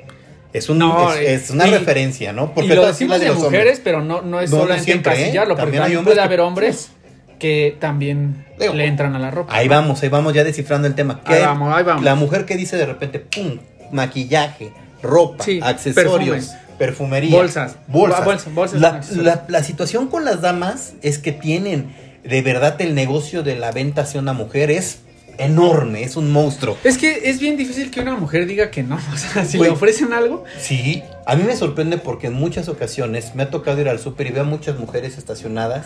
Es, 0.54 0.70
un, 0.70 0.78
No, 0.78 1.12
es, 1.14 1.44
es 1.44 1.50
una 1.50 1.68
y- 1.68 1.72
referencia, 1.72 2.32
¿no? 2.32 2.54
y 2.56 2.68
lo 2.68 2.86
decimos 2.86 3.20
de 3.20 3.32
hombres. 3.32 3.44
mujeres, 3.52 3.82
pero 3.84 4.02
no, 4.02 4.22
no 4.22 4.40
es 4.40 4.52
No, 4.52 4.58
no 4.58 4.62
solamente 4.64 4.86
siempre, 4.86 5.14
¿eh? 5.14 5.16
encasillarlo, 5.20 5.56
porque 5.56 5.78
También 5.78 5.98
hay 6.00 6.04
puede 6.06 6.22
haber 6.22 6.42
hombres 6.42 6.90
que 7.40 7.76
también 7.80 8.46
Digo, 8.60 8.74
le 8.76 8.86
entran 8.86 9.16
a 9.16 9.20
la 9.20 9.32
ropa. 9.32 9.54
Ahí 9.56 9.68
vamos, 9.68 10.02
ahí 10.04 10.10
vamos 10.10 10.34
ya 10.34 10.44
descifrando 10.44 10.88
el 10.88 10.94
tema. 10.96 11.22
Ahí 11.26 11.38
¿Qué- 11.38 11.42
vamos, 11.42 11.76
ahí 11.76 11.84
vamos. 11.84 12.04
La 12.04 12.16
mujer 12.16 12.46
que 12.46 12.56
dice 12.56 12.78
de 12.78 12.86
repente, 12.86 13.20
pum, 13.20 13.58
maquillaje, 13.92 14.72
ropa, 15.02 15.44
Sí, 15.44 15.60
accesorios, 15.64 16.14
perfumes. 16.48 16.52
perfumería, 16.78 17.36
Bolsas. 17.36 17.76
bolsas. 17.88 18.24
Bolsas, 18.26 18.54
bolsas 18.54 18.80
la- 19.18 19.46
la 19.48 19.64
situación 19.64 20.08
con 20.08 20.24
las 20.26 20.42
damas 20.42 20.94
es 21.02 21.18
que 21.18 21.32
tienen 21.32 21.94
de 22.24 22.42
verdad 22.42 22.80
el 22.82 22.96
negocio 22.96 23.44
de 23.44 23.56
la 23.56 23.72
venta 23.72 24.02
hacia 24.04 24.20
una 24.20 24.34
mujer 24.34 24.72
es 24.72 25.00
enorme, 25.38 26.04
es 26.04 26.16
un 26.16 26.32
monstruo. 26.32 26.78
Es 26.84 26.98
que 26.98 27.30
es 27.30 27.40
bien 27.40 27.58
difícil 27.58 27.92
que 27.92 28.00
una 28.02 28.16
mujer 28.16 28.46
diga 28.46 28.70
que 28.72 28.84
no. 28.84 28.96
O 29.14 29.18
sea, 29.18 29.46
si 29.46 29.58
le 29.58 29.70
ofrecen 29.70 30.14
algo, 30.14 30.44
Sí, 30.60 31.04
a 31.26 31.36
mí 31.36 31.44
me 31.44 31.56
sorprende 31.56 31.98
porque 31.98 32.28
en 32.28 32.34
muchas 32.34 32.70
ocasiones 32.70 33.36
me 33.36 33.44
ha 33.44 33.50
tocado 33.50 33.80
ir 33.82 33.90
al 33.90 34.00
súper 34.00 34.28
y 34.28 34.32
veo 34.32 34.44
a 34.44 34.46
muchas 34.46 34.78
mujeres 34.80 35.18
estacionadas 35.18 35.86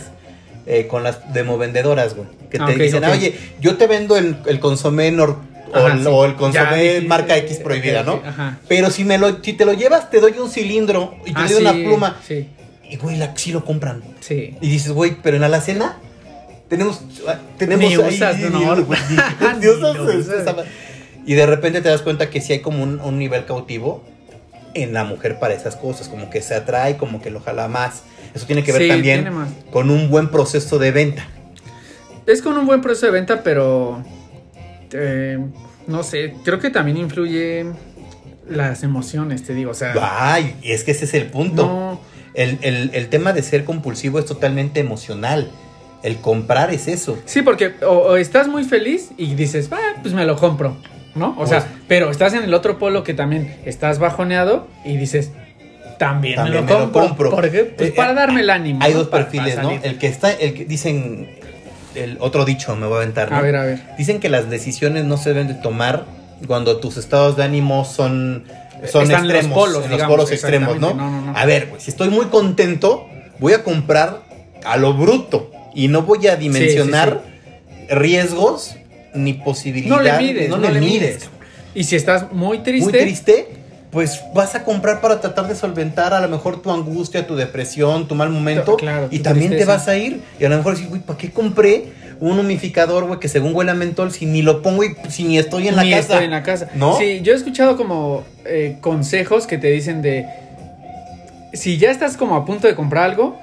eh, 0.65 0.87
con 0.87 1.03
las 1.03 1.33
demovendedoras, 1.33 2.15
güey. 2.15 2.27
Que 2.49 2.57
te 2.57 2.63
Ah, 2.63 2.67
ok, 2.67 2.75
dicen, 2.77 3.03
oye, 3.05 3.37
yo 3.61 3.77
te 3.77 3.87
vendo 3.87 4.17
el, 4.17 4.37
el 4.47 4.59
consomé 4.59 5.11
nor- 5.13 5.37
o, 5.73 5.77
Ajá, 5.77 5.93
el- 5.93 5.99
sí. 6.01 6.07
o 6.09 6.25
el 6.25 6.31
Ya 6.31 6.37
consomé 6.37 7.01
marca 7.01 7.37
X 7.37 7.57
prohibida, 7.59 8.03
¿no? 8.03 8.21
Ajá. 8.25 8.57
Pero 8.67 8.89
si 8.91 9.03
me 9.05 9.17
lo, 9.17 9.41
si 9.43 9.53
te 9.53 9.65
lo 9.65 9.73
llevas, 9.73 10.09
te 10.09 10.19
doy 10.19 10.33
un 10.39 10.49
cilindro 10.49 11.15
y 11.25 11.33
te 11.33 11.39
Ah, 11.41 11.47
doy 11.49 11.61
una 11.61 11.73
sí, 11.73 11.83
pluma. 11.83 12.17
Sí, 12.25 12.47
Y 12.89 12.95
güey, 12.97 13.17
la, 13.17 13.33
sí 13.37 13.51
lo 13.51 13.63
compran. 13.65 14.01
sí. 14.21 14.55
Y 14.61 14.69
dices, 14.69 14.91
güey, 14.91 15.15
pero 15.21 15.35
en 15.37 15.41
la 15.41 15.47
alacena 15.47 15.97
tenemos, 16.69 17.01
tenemos 17.57 17.85
usas 18.13 18.39
lo 19.77 19.91
esa- 19.91 20.01
usas. 20.19 20.41
esa- 20.41 20.55
Y 21.25 21.33
de 21.33 21.45
repente 21.45 21.81
te 21.81 21.89
das 21.89 22.01
cuenta 22.01 22.29
que 22.29 22.41
sí 22.41 22.53
hay 22.53 22.59
como 22.61 22.83
un, 22.83 22.99
un 23.01 23.17
nivel 23.19 23.45
cautivo 23.45 24.03
en 24.73 24.93
la 24.93 25.03
mujer 25.03 25.39
para 25.39 25.53
esas 25.53 25.75
cosas, 25.75 26.07
como 26.07 26.29
que 26.29 26.41
se 26.41 26.53
atrae, 26.55 26.97
como 26.97 27.21
que 27.21 27.31
lo 27.31 27.39
jala 27.41 27.67
más. 27.67 28.03
Eso 28.35 28.45
tiene 28.45 28.63
que 28.63 28.71
ver 28.71 28.81
Sí, 28.83 28.87
también 28.89 29.27
con 29.71 29.89
un 29.89 30.09
buen 30.09 30.29
proceso 30.29 30.77
de 30.77 30.91
venta. 30.91 31.25
Es 32.25 32.41
con 32.41 32.57
un 32.57 32.65
buen 32.65 32.81
proceso 32.81 33.07
de 33.07 33.11
venta, 33.13 33.41
pero 33.43 34.03
eh, 34.91 35.39
no 35.87 36.03
sé, 36.03 36.35
creo 36.43 36.59
que 36.59 36.69
también 36.69 36.97
influye 36.97 37.65
las 38.49 38.83
emociones, 38.83 39.43
te 39.43 39.53
digo, 39.53 39.71
o 39.71 39.73
sea, 39.73 39.93
Ay, 39.99 40.55
y 40.61 40.71
es 40.71 40.83
que 40.83 40.91
ese 40.91 41.05
es 41.05 41.13
el 41.13 41.25
punto. 41.27 41.65
no, 41.65 42.01
El, 42.33 42.59
el- 42.61 42.91
el 42.93 43.07
tema 43.09 43.33
de 43.33 43.41
ser 43.43 43.65
compulsivo 43.65 44.19
es 44.19 44.25
totalmente 44.25 44.79
emocional. 44.79 45.49
El 46.03 46.17
comprar 46.17 46.71
es 46.73 46.87
eso. 46.87 47.17
sí, 47.25 47.41
porque 47.41 47.73
o, 47.81 47.89
o 47.89 48.15
estás 48.17 48.47
muy 48.47 48.63
feliz 48.63 49.09
y 49.17 49.33
dices, 49.35 49.69
ah, 49.71 49.99
pues 50.01 50.13
me 50.13 50.25
lo 50.25 50.37
compro, 50.37 50.77
¿no? 51.15 51.35
O 51.37 51.47
sea, 51.47 51.59
Pues- 51.61 51.71
pero 51.87 52.11
estás 52.11 52.33
en 52.33 52.43
el 52.43 52.53
otro 52.53 52.77
polo 52.77 53.03
que 53.03 53.13
también 53.13 53.57
estás 53.65 53.97
bajoneado 53.99 54.67
y 54.85 54.97
dices, 54.97 55.31
también, 55.97 56.35
También 56.35 56.63
me 56.65 56.71
lo 56.71 56.77
compro. 56.79 57.01
compro. 57.07 57.29
¿Por 57.31 57.49
qué? 57.49 57.63
Pues 57.63 57.89
Eh, 57.89 57.93
para 57.93 58.11
eh, 58.11 58.15
darme 58.15 58.41
el 58.41 58.49
ánimo. 58.51 58.79
Hay 58.83 58.93
¿no? 58.93 58.99
dos 58.99 59.07
perfiles, 59.07 59.55
para 59.55 59.63
¿no? 59.67 59.71
El 59.81 59.97
que 59.97 60.05
está, 60.07 60.31
el 60.31 60.53
que 60.53 60.65
dicen, 60.65 61.27
el 61.95 62.17
otro 62.19 62.45
dicho 62.45 62.75
me 62.75 62.85
voy 62.85 62.97
a 62.97 63.01
aventar, 63.01 63.31
¿no? 63.31 63.37
A 63.37 63.41
ver, 63.41 63.55
a 63.55 63.63
ver. 63.65 63.81
Dicen 63.97 64.19
que 64.19 64.29
las 64.29 64.47
decisiones 64.49 65.05
no 65.05 65.17
se 65.17 65.29
deben 65.29 65.47
de 65.47 65.55
tomar 65.55 66.05
cuando 66.45 66.77
tus 66.77 66.97
estados 66.97 67.35
de 67.35 67.43
ánimo 67.43 67.83
son, 67.83 68.43
son 68.91 69.03
Están 69.03 69.21
en 69.21 69.27
los 69.29 69.37
extremos, 69.37 69.57
polos, 69.57 69.85
en 69.85 69.91
los 69.91 70.01
polos 70.03 70.31
extremos, 70.31 70.79
¿no? 70.79 70.93
No, 70.93 71.09
no, 71.09 71.21
no. 71.21 71.35
A 71.35 71.45
ver, 71.45 71.71
si 71.79 71.89
estoy 71.89 72.09
muy 72.09 72.27
contento, 72.27 73.07
voy 73.39 73.53
a 73.53 73.63
comprar 73.63 74.19
a 74.63 74.77
lo 74.77 74.93
bruto 74.93 75.49
y 75.77 75.89
no 75.89 76.01
voy 76.01 76.25
a 76.25 76.35
dimensionar 76.35 77.21
riesgos 77.87 78.75
ni 79.13 79.33
No 79.33 79.43
posibilidades. 79.43 80.21
le 80.21 80.27
mides, 80.27 80.49
no, 80.49 80.57
le 80.57 80.81
mides. 80.81 81.29
Y 81.75 81.83
si 81.83 81.95
estás 81.95 82.31
muy 82.31 82.59
triste, 82.63 82.91
Muy 82.91 82.99
triste, 82.99 83.47
pues 83.91 84.21
vas 84.33 84.55
a 84.55 84.63
comprar 84.63 85.01
para 85.01 85.21
tratar 85.21 85.47
de 85.47 85.53
solventar 85.53 86.15
a 86.15 86.19
lo 86.19 86.29
mejor 86.29 86.63
tu 86.63 86.71
angustia, 86.71 87.27
tu 87.27 87.35
depresión, 87.35 88.07
tu 88.07 88.15
mal 88.15 88.31
momento. 88.31 88.75
Claro, 88.75 89.07
y 89.11 89.19
también 89.19 89.51
te 89.51 89.65
vas 89.65 89.87
a 89.87 89.95
ir. 89.95 90.19
Y 90.39 90.45
a 90.45 90.49
lo 90.49 90.57
mejor 90.57 90.73
dices, 90.73 90.89
güey, 90.89 91.01
¿para 91.01 91.19
qué 91.19 91.29
compré 91.29 91.93
un 92.19 92.39
humificador, 92.39 93.05
güey, 93.05 93.19
que 93.19 93.27
según 93.27 93.55
huele 93.55 93.69
a 93.69 93.75
mentol, 93.75 94.11
si 94.11 94.25
ni 94.25 94.41
lo 94.41 94.63
pongo 94.63 94.83
y 94.83 94.95
si 95.09 95.25
ni 95.25 95.37
estoy 95.37 95.67
en 95.67 95.75
la 95.75 95.83
ni 95.83 95.91
casa? 95.91 96.13
estoy 96.13 96.25
en 96.25 96.31
la 96.31 96.41
casa. 96.41 96.69
¿No? 96.73 96.97
Sí, 96.97 97.21
yo 97.21 97.33
he 97.33 97.35
escuchado 97.35 97.77
como 97.77 98.25
eh, 98.45 98.77
consejos 98.81 99.45
que 99.45 99.59
te 99.59 99.67
dicen 99.67 100.01
de 100.01 100.25
si 101.53 101.77
ya 101.77 101.91
estás 101.91 102.17
como 102.17 102.35
a 102.35 102.45
punto 102.45 102.67
de 102.67 102.73
comprar 102.73 103.03
algo, 103.03 103.39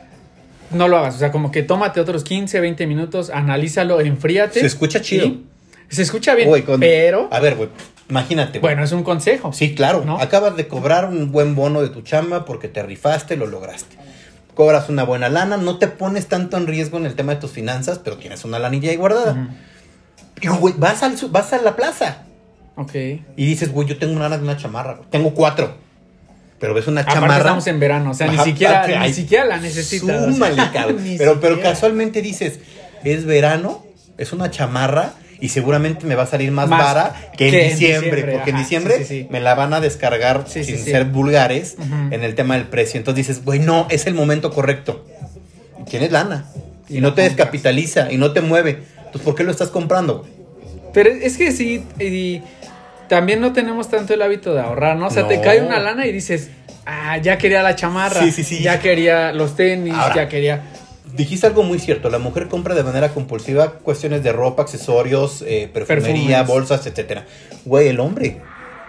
no 0.70 0.88
lo 0.88 0.98
hagas. 0.98 1.16
O 1.16 1.18
sea, 1.18 1.30
como 1.32 1.50
que 1.50 1.62
tómate 1.62 2.00
otros 2.00 2.24
15, 2.24 2.60
20 2.60 2.86
minutos, 2.86 3.30
analízalo, 3.30 4.00
enfríate. 4.00 4.60
Se 4.60 4.66
escucha 4.66 5.00
chido. 5.00 5.26
y- 5.26 5.44
se 5.88 6.02
escucha 6.02 6.34
bien, 6.34 6.50
con- 6.62 6.80
pero 6.80 7.28
A 7.30 7.38
ver, 7.40 7.54
güey, 7.56 7.68
imagínate. 8.08 8.58
bueno, 8.58 8.82
es 8.82 8.92
un 8.92 9.02
consejo. 9.04 9.52
Sí, 9.52 9.74
claro. 9.74 10.02
¿No? 10.04 10.18
Acabas 10.18 10.56
de 10.56 10.66
cobrar 10.66 11.04
un 11.06 11.30
buen 11.30 11.54
bono 11.54 11.82
de 11.82 11.88
tu 11.90 12.00
chamba 12.02 12.44
porque 12.44 12.68
te 12.68 12.82
rifaste, 12.82 13.36
lo 13.36 13.46
lograste. 13.46 13.96
Cobras 14.54 14.88
una 14.88 15.04
buena 15.04 15.28
lana, 15.28 15.56
no 15.56 15.78
te 15.78 15.86
pones 15.88 16.26
tanto 16.26 16.56
en 16.56 16.66
riesgo 16.66 16.96
en 16.98 17.06
el 17.06 17.14
tema 17.14 17.34
de 17.34 17.40
tus 17.40 17.50
finanzas, 17.50 17.98
pero 18.02 18.16
tienes 18.16 18.44
una 18.44 18.58
lanilla 18.58 18.90
ahí 18.90 18.96
guardada. 18.96 19.32
Ujú. 19.32 19.48
Y 20.40 20.48
güey, 20.58 20.74
vas, 20.78 21.02
al, 21.02 21.16
vas 21.30 21.52
a 21.52 21.60
la 21.60 21.76
plaza 21.76 22.22
Ok. 22.76 22.94
y 22.94 23.20
dices, 23.46 23.70
güey, 23.72 23.86
yo 23.86 23.98
tengo 23.98 24.12
una 24.14 24.22
ganas 24.22 24.38
de 24.40 24.44
una 24.44 24.56
chamarra. 24.56 24.94
güey. 24.94 25.08
Tengo 25.10 25.34
cuatro. 25.34 25.76
Pero 26.64 26.72
ves 26.72 26.86
una 26.86 27.02
Aparte 27.02 27.20
chamarra. 27.20 27.36
estamos 27.36 27.66
en 27.66 27.78
verano, 27.78 28.10
o 28.12 28.14
sea, 28.14 28.26
ni 28.26 28.38
siquiera, 28.38 28.86
ni 29.06 29.12
siquiera 29.12 29.44
la 29.44 29.58
necesitas. 29.58 30.08
o 30.08 30.20
sea, 30.24 30.32
súmale, 30.32 30.62
cabrón. 30.72 31.04
ni 31.04 31.18
pero, 31.18 31.38
pero 31.38 31.60
casualmente 31.60 32.22
dices, 32.22 32.58
es 33.04 33.26
verano, 33.26 33.84
es 34.16 34.32
una 34.32 34.50
chamarra 34.50 35.12
y 35.40 35.50
seguramente 35.50 36.06
me 36.06 36.14
va 36.14 36.22
a 36.22 36.26
salir 36.26 36.50
más, 36.52 36.70
Más 36.70 36.80
vara 36.82 37.14
que 37.36 37.48
en 37.48 37.50
que 37.50 37.64
en 37.66 37.70
diciembre. 37.72 38.10
diciembre, 38.12 38.32
porque 38.34 38.50
en 38.50 38.56
diciembre 38.56 38.94
sí, 38.96 39.04
sí, 39.04 39.20
sí. 39.24 39.26
me 39.30 39.40
la 39.40 39.54
van 39.54 39.74
a 39.74 39.80
descargar 39.80 40.46
sin 40.48 40.64
ser 40.78 41.04
vulgares 41.04 41.76
en 42.10 42.24
el 42.24 42.34
tema 42.34 42.54
del 42.56 42.66
precio. 42.66 42.96
Entonces 42.96 43.26
dices, 43.26 43.44
güey, 43.44 43.58
no, 43.60 43.86
es 43.90 44.06
el 44.06 44.14
momento 44.14 44.50
correcto. 44.50 45.04
Y 45.82 45.84
tienes 45.90 46.12
lana. 46.12 46.46
Y, 46.88 46.96
Y 46.96 47.00
no 47.02 47.08
te 47.12 47.20
compras. 47.22 47.36
descapitaliza 47.36 48.10
y 48.10 48.16
no 48.16 48.32
te 48.32 48.40
mueve. 48.40 48.84
Entonces, 48.96 49.20
¿por 49.22 49.34
qué 49.34 49.44
lo 49.44 49.50
estás 49.50 49.68
comprando? 49.68 50.26
Pero 50.94 51.10
es 51.10 51.36
que 51.36 51.52
sí, 51.52 51.84
y 52.00 52.40
también 53.08 53.40
no 53.40 53.52
tenemos 53.52 53.88
tanto 53.88 54.14
el 54.14 54.22
hábito 54.22 54.54
de 54.54 54.60
ahorrar, 54.60 54.96
¿no? 54.96 55.06
O 55.06 55.10
sea, 55.10 55.26
te 55.28 55.40
cae 55.40 55.60
una 55.62 55.78
lana 55.80 56.06
y 56.06 56.12
dices, 56.12 56.50
ah, 56.86 57.18
ya 57.18 57.38
quería 57.38 57.62
la 57.62 57.76
chamarra, 57.76 58.20
Sí, 58.20 58.30
sí, 58.32 58.44
sí. 58.44 58.62
ya 58.62 58.80
quería 58.80 59.32
los 59.32 59.56
tenis, 59.56 59.94
Ahora. 59.94 60.14
ya 60.14 60.28
quería... 60.28 60.62
Dijiste 61.12 61.46
algo 61.46 61.62
muy 61.62 61.78
cierto, 61.78 62.10
la 62.10 62.18
mujer 62.18 62.48
compra 62.48 62.74
de 62.74 62.82
manera 62.82 63.10
compulsiva 63.10 63.74
cuestiones 63.74 64.24
de 64.24 64.32
ropa, 64.32 64.62
accesorios, 64.62 65.42
eh, 65.46 65.70
perfumería, 65.72 66.38
Perfumes. 66.38 66.46
bolsas, 66.48 66.86
etcétera. 66.88 67.24
Güey, 67.64 67.86
el 67.88 68.00
hombre, 68.00 68.40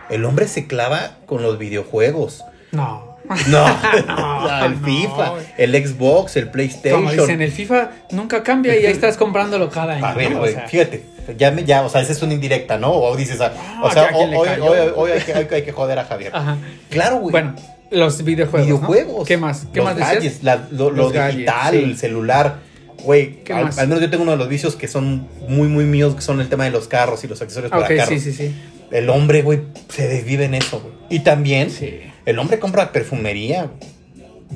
el 0.10 0.25
hombre 0.25 0.48
se 0.48 0.65
clava 0.65 1.17
con 1.27 1.43
los 1.43 1.60
videojuegos. 1.60 2.43
No. 2.72 3.14
No, 3.48 3.65
No, 3.67 4.65
el 4.65 4.75
FIFA, 4.77 5.34
el 5.58 5.88
Xbox, 5.88 6.36
el 6.38 6.44
Como 6.44 6.53
PlayStation. 6.53 7.08
dicen, 7.12 7.41
el 7.41 7.51
FIFA 7.51 7.91
nunca 8.12 8.44
cambia 8.44 8.74
y 8.79 8.86
ahí 8.86 8.91
estás 8.91 9.17
comprándolo 9.17 9.70
cada 9.70 9.96
año. 9.96 10.05
A 10.05 10.13
ver, 10.13 10.32
¿no? 10.32 10.38
O 10.38 10.39
güey, 10.41 10.53
sea, 10.53 10.67
fíjate, 10.67 11.03
ya, 11.38 11.51
me- 11.51 11.63
ya, 11.63 11.82
o 11.84 11.89
sea, 11.89 12.01
esa 12.01 12.12
es 12.12 12.22
una 12.22 12.34
indirecta, 12.34 12.77
¿no? 12.77 12.91
O 12.94 13.15
dices, 13.15 13.39
ah, 13.41 13.51
o 13.84 13.91
sea, 13.91 14.10
hoy, 14.13 14.36
hoy- 14.36 14.91
hoy 14.96 15.12
hay, 15.12 15.22
que, 15.22 15.34
hay 15.34 15.46
que- 15.46 15.55
hay 15.55 15.62
que 15.63 15.72
joder 15.72 16.00
a 16.00 16.05
Javier. 16.05 16.32
Ajá. 16.36 16.58
Claro, 16.89 17.17
güey. 17.17 17.32
Bueno, 17.32 17.55
los 17.91 18.24
videojuegos. 18.24 18.67
¿no? 18.70 18.75
videojuegos. 18.77 19.27
¿Qué 19.27 19.38
más? 19.38 19.65
¿Qué 19.74 19.79
los 19.79 19.86
más 19.86 19.96
decías? 19.96 20.15
gadgets, 20.15 20.44
la- 20.44 20.67
lo, 20.72 20.89
lo 20.91 21.03
Los 21.03 21.12
gadgets, 21.13 21.38
digital, 21.38 21.72
sí. 21.74 21.84
el 21.84 21.98
celular. 21.98 22.55
Güey, 23.03 23.44
¿Qué 23.44 23.53
al, 23.53 23.65
más? 23.65 23.77
al 23.77 23.88
menos 23.88 24.01
yo 24.01 24.10
tengo 24.10 24.24
uno 24.24 24.32
de 24.32 24.38
los 24.38 24.48
vicios 24.50 24.75
que 24.75 24.88
son 24.88 25.27
muy, 25.48 25.67
muy 25.67 25.84
míos, 25.84 26.15
que 26.15 26.22
son 26.22 26.39
el 26.41 26.50
tema 26.50 26.63
de 26.63 26.72
los 26.72 26.88
carros 26.88 27.24
y 27.24 27.27
los 27.27 27.41
accesorios 27.41 27.72
Ah, 27.74 27.79
para 27.82 27.96
carros. 27.96 28.10
sí, 28.10 28.20
sí, 28.20 28.34
sí. 28.34 28.55
El 28.91 29.10
hombre, 29.10 29.41
güey, 29.41 29.62
se 29.89 30.08
desvive 30.08 30.46
en 30.46 30.53
eso, 30.55 30.79
güey. 30.79 30.94
Y 31.10 31.20
también, 31.20 31.70
Sí. 31.72 32.00
El 32.25 32.39
hombre 32.39 32.60
compra 32.60 32.91
perfumería. 32.91 33.70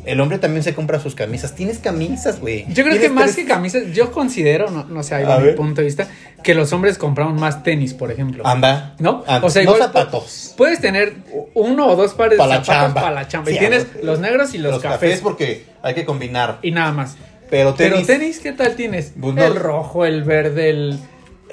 El 0.06 0.22
hombre 0.22 0.38
también 0.38 0.64
se 0.64 0.74
compra 0.76 1.00
sus 1.00 1.16
camisas. 1.16 1.56
Tienes 1.56 1.80
camisas, 1.80 2.40
güey. 2.40 2.66
Yo 2.74 2.84
creo 2.86 3.00
que 3.02 3.10
más 3.10 3.26
tres- 3.34 3.36
que 3.38 3.46
camisas, 3.46 3.84
yo 3.92 4.12
considero, 4.12 4.70
no, 4.70 4.84
no 4.86 5.02
sé, 5.04 5.16
ahí 5.16 5.26
va 5.26 5.40
mi 5.40 5.48
ver. 5.48 5.56
punto 5.56 5.82
de 5.82 5.86
vista, 5.86 6.08
que 6.44 6.54
los 6.54 6.72
hombres 6.74 6.98
compramos 6.98 7.40
más 7.40 7.64
tenis, 7.64 7.94
por 7.96 8.12
ejemplo. 8.12 8.46
Anda. 8.48 8.96
¿No? 9.00 9.24
Anda. 9.28 9.46
O 9.46 9.50
sea, 9.50 9.64
no 9.64 9.72
igual 9.76 9.88
zapatos. 9.88 10.54
Puedes 10.56 10.80
tener 10.80 11.16
uno 11.56 11.88
o 11.88 11.96
dos 11.96 12.14
pares 12.14 12.38
Pa' 12.38 12.44
de 12.46 12.50
la 12.50 12.56
zapatos 12.64 12.84
chamba. 12.86 13.02
para 13.02 13.16
la 13.16 13.28
chamba. 13.28 13.50
Sí, 13.50 13.56
y 13.58 13.60
tienes 13.60 13.88
los 14.04 14.20
negros 14.20 14.54
y 14.54 14.60
los, 14.60 14.74
Los, 14.74 14.82
cafés. 14.84 14.98
cafés. 15.00 15.22
porque 15.22 15.66
hay 15.82 15.96
que 15.96 16.06
combinar. 16.06 16.60
Y 16.62 16.72
nada 16.72 16.92
más. 16.92 17.18
Pero 17.50 17.74
tenis, 17.74 18.04
Pero 18.06 18.20
tenis, 18.20 18.40
¿qué 18.40 18.52
tal 18.54 18.76
tienes? 18.76 19.14
Pues 19.20 19.34
no. 19.34 19.44
El 19.44 19.56
rojo, 19.56 20.06
el 20.06 20.24
verde, 20.24 20.70
el... 20.70 21.00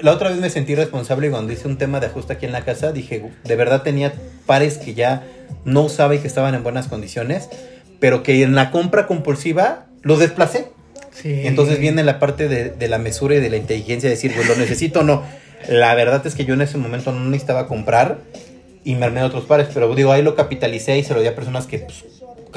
La 0.01 0.11
otra 0.11 0.29
vez 0.29 0.39
me 0.39 0.49
sentí 0.49 0.75
responsable 0.75 1.29
cuando 1.29 1.51
hice 1.53 1.67
un 1.67 1.77
tema 1.77 1.99
de 1.99 2.07
ajuste 2.07 2.33
aquí 2.33 2.45
en 2.45 2.51
la 2.51 2.63
casa. 2.63 2.91
Dije, 2.91 3.31
de 3.43 3.55
verdad 3.55 3.81
tenía 3.81 4.13
pares 4.45 4.77
que 4.77 4.93
ya 4.93 5.23
no 5.65 5.81
usaba 5.83 6.15
y 6.15 6.19
que 6.19 6.27
estaban 6.27 6.53
en 6.55 6.63
buenas 6.63 6.87
condiciones, 6.87 7.49
pero 7.99 8.23
que 8.23 8.43
en 8.43 8.55
la 8.55 8.71
compra 8.71 9.07
compulsiva 9.07 9.85
los 10.03 10.19
desplacé. 10.19 10.67
Sí. 11.11 11.41
Entonces 11.45 11.79
viene 11.79 12.03
la 12.03 12.19
parte 12.19 12.47
de, 12.47 12.69
de 12.69 12.87
la 12.87 12.99
mesura 12.99 13.35
y 13.35 13.39
de 13.39 13.49
la 13.49 13.57
inteligencia 13.57 14.07
de 14.07 14.15
decir, 14.15 14.33
pues 14.35 14.47
lo 14.47 14.55
necesito 14.55 14.99
o 14.99 15.03
no. 15.03 15.23
La 15.67 15.95
verdad 15.95 16.25
es 16.25 16.35
que 16.35 16.45
yo 16.45 16.53
en 16.53 16.61
ese 16.61 16.77
momento 16.77 17.11
no 17.11 17.25
necesitaba 17.25 17.67
comprar 17.67 18.19
y 18.83 18.95
me 18.95 19.05
armé 19.05 19.21
otros 19.23 19.45
pares, 19.45 19.67
pero 19.73 19.93
digo, 19.95 20.13
ahí 20.13 20.21
lo 20.21 20.35
capitalicé 20.35 20.97
y 20.97 21.03
se 21.03 21.13
lo 21.13 21.21
di 21.21 21.27
a 21.27 21.35
personas 21.35 21.67
que 21.67 21.79
pues, 21.79 22.05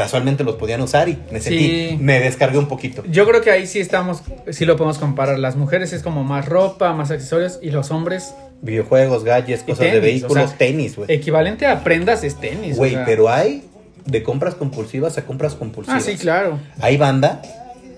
casualmente 0.01 0.45
los 0.45 0.57
podían 0.57 0.81
usar 0.81 1.09
y 1.09 1.19
me 1.31 1.41
sentí, 1.41 1.89
Sí. 1.91 1.99
me 2.01 2.21
descargué 2.21 2.59
un 2.59 2.69
poquito. 2.69 3.03
Yo 3.09 3.27
creo 3.27 3.41
que 3.43 3.51
ahí 3.51 3.67
sí 3.67 3.81
estamos, 3.81 4.23
sí 4.51 4.65
lo 4.65 4.77
podemos 4.77 4.99
comparar. 4.99 5.39
Las 5.39 5.57
mujeres 5.57 5.93
es 5.93 6.03
como 6.03 6.25
más 6.25 6.47
ropa, 6.47 6.93
más 6.93 7.11
accesorios 7.11 7.59
y 7.63 7.71
los 7.71 7.91
hombres 7.91 8.35
Videojuegos, 8.63 9.25
gadgets, 9.25 9.63
cosas 9.63 9.91
de 9.93 10.01
vehículos, 10.01 10.45
o 10.45 10.49
sea, 10.49 10.57
tenis, 10.59 10.97
güey. 10.97 11.11
equivalente 11.11 11.67
a 11.67 11.83
prendas 11.83 12.25
es 12.25 12.37
tenis. 12.41 12.75
o 12.75 12.79
Güey, 12.79 12.93
sea. 12.93 13.05
pero 13.07 13.29
hay 13.31 13.65
de 14.05 14.23
compras 14.23 14.55
compulsivas 14.55 15.17
a 15.19 15.25
compras 15.25 15.53
Ah, 15.55 15.59
compulsivas. 15.59 16.05
sí, 16.05 16.17
claro. 16.17 16.59
Hay 16.81 16.97
banda 16.99 17.41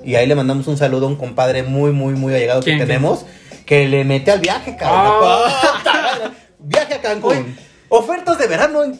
y 0.04 0.14
ahí 0.16 0.26
le 0.26 0.34
mandamos 0.34 0.66
un 0.68 0.76
saludo 0.76 1.06
a 1.06 1.08
un 1.08 1.16
compadre 1.16 1.62
muy, 1.64 1.90
muy, 1.92 2.14
muy 2.14 2.32
allegado 2.34 2.60
que 2.62 2.76
tenemos 2.76 3.24
que 3.66 3.88
le 3.88 4.04
mete 4.04 4.30
al 4.30 4.40
viaje, 4.40 4.76
cabrón. 4.76 5.14
Ah. 5.24 6.30
viaje 6.60 6.94
a 6.94 7.00
Cancún. 7.00 7.56
Ofertas 7.94 8.38
de 8.38 8.46
verano. 8.46 8.84
en- 8.84 8.98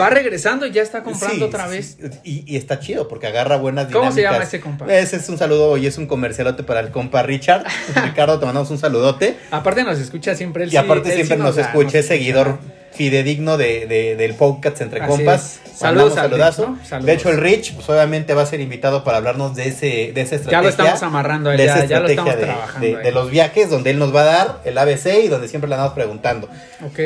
Va 0.00 0.08
regresando 0.10 0.64
y 0.66 0.72
ya 0.72 0.82
está 0.82 1.02
comprando 1.02 1.36
Sí, 1.36 1.42
otra 1.42 1.66
vez. 1.66 1.96
sí. 2.00 2.08
Y, 2.24 2.54
y 2.54 2.56
está 2.56 2.80
chido 2.80 3.06
porque 3.06 3.26
agarra 3.26 3.56
buenas 3.56 3.86
¿Cómo 3.86 4.10
dinámicas. 4.10 4.14
se 4.14 4.22
llama 4.22 4.44
ese 4.44 4.60
compa? 4.60 4.92
Ese 4.92 5.16
es 5.16 5.28
un 5.28 5.36
saludo 5.38 5.76
y 5.76 5.86
es 5.86 5.98
un 5.98 6.06
comercialote 6.06 6.62
para 6.62 6.80
el 6.80 6.90
compa 6.90 7.22
Richard. 7.22 7.64
Ricardo, 8.04 8.38
te 8.40 8.46
mandamos 8.46 8.70
un 8.70 8.78
saludote. 8.78 9.36
Aparte 9.50 9.84
nos 9.84 9.98
escucha 9.98 10.34
siempre 10.34 10.64
él 10.64 10.72
Y 10.72 10.76
aparte 10.76 11.10
él 11.10 11.16
siempre 11.16 11.36
nos 11.36 11.56
da- 11.56 11.62
escucha, 11.62 11.98
es 11.98 12.06
seguidor 12.06 12.58
fidedigno 12.92 13.56
de, 13.56 13.86
de- 13.86 14.16
del 14.16 14.34
podcast 14.34 14.80
entre 14.80 15.00
Así 15.00 15.08
compas. 15.08 15.60
es. 15.64 15.78
Saludos 15.78 16.14
saludazo. 16.14 16.66
Rich, 16.66 16.76
¿no? 16.80 16.84
Saludos. 16.86 17.06
De 17.06 17.12
hecho, 17.12 17.30
el 17.30 17.38
Rich, 17.38 17.74
pues 17.74 17.88
obviamente 17.88 18.34
va 18.34 18.42
a 18.42 18.46
ser 18.46 18.60
invitado 18.60 19.04
para 19.04 19.18
hablarnos 19.18 19.54
de 19.54 19.68
ese, 19.68 20.12
de 20.12 20.20
esa 20.20 20.34
estrategia. 20.36 20.50
Ya 20.58 20.62
lo 20.62 20.68
estamos 20.68 21.02
amarrando, 21.02 21.50
de 21.50 21.58
ya, 21.58 21.64
esa 21.76 21.84
ya 21.86 22.00
lo 22.00 22.08
estrategia 22.08 22.10
estamos 22.32 22.34
de- 22.36 22.42
trabajando. 22.46 22.86
de, 22.86 22.96
de 23.04 23.12
los 23.12 23.30
viajes, 23.30 23.70
donde 23.70 23.90
él 23.90 23.98
nos 23.98 24.14
va 24.14 24.22
a 24.22 24.24
dar 24.24 24.60
el 24.64 24.76
ABC 24.76 25.06
y 25.24 25.28
donde 25.28 25.48
siempre 25.48 25.68
le 25.68 25.74
andamos 25.76 25.94
preguntando. 25.94 26.48
Ok. 26.84 26.98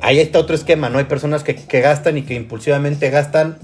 Ahí 0.00 0.20
está 0.20 0.38
otro 0.38 0.54
esquema, 0.54 0.88
¿no? 0.88 0.98
Hay 0.98 1.04
personas 1.04 1.42
que, 1.44 1.54
que 1.56 1.80
gastan 1.80 2.18
y 2.18 2.22
que 2.22 2.34
impulsivamente 2.34 3.10
gastan 3.10 3.58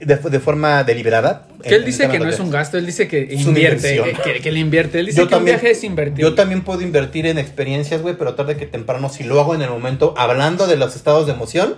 de, 0.00 0.16
de 0.16 0.40
forma 0.40 0.82
deliberada. 0.84 1.46
Que 1.62 1.70
él 1.76 1.80
en 1.82 1.86
dice 1.86 2.08
que 2.08 2.18
no 2.18 2.28
es 2.28 2.40
un 2.40 2.50
gasto, 2.50 2.76
él 2.76 2.86
dice 2.86 3.06
que 3.08 3.28
invierte, 3.30 3.96
eh, 3.96 4.16
que, 4.24 4.40
que 4.40 4.52
le 4.52 4.58
invierte. 4.60 4.98
Él 5.00 5.06
dice 5.06 5.18
Yo 5.18 5.26
que 5.26 5.30
también- 5.36 5.56
un 5.56 5.60
viaje 5.62 5.76
es 5.76 5.84
invertir. 5.84 6.18
Yo 6.24 6.34
también 6.34 6.62
puedo 6.62 6.80
invertir 6.82 7.26
en 7.26 7.38
experiencias, 7.38 8.02
güey, 8.02 8.16
pero 8.16 8.34
tarde 8.34 8.56
que 8.56 8.66
temprano, 8.66 9.08
si 9.08 9.22
lo 9.24 9.38
hago 9.40 9.54
en 9.54 9.62
el 9.62 9.70
momento, 9.70 10.14
hablando 10.16 10.66
de 10.66 10.76
los 10.76 10.96
estados 10.96 11.26
de 11.26 11.32
emoción, 11.34 11.76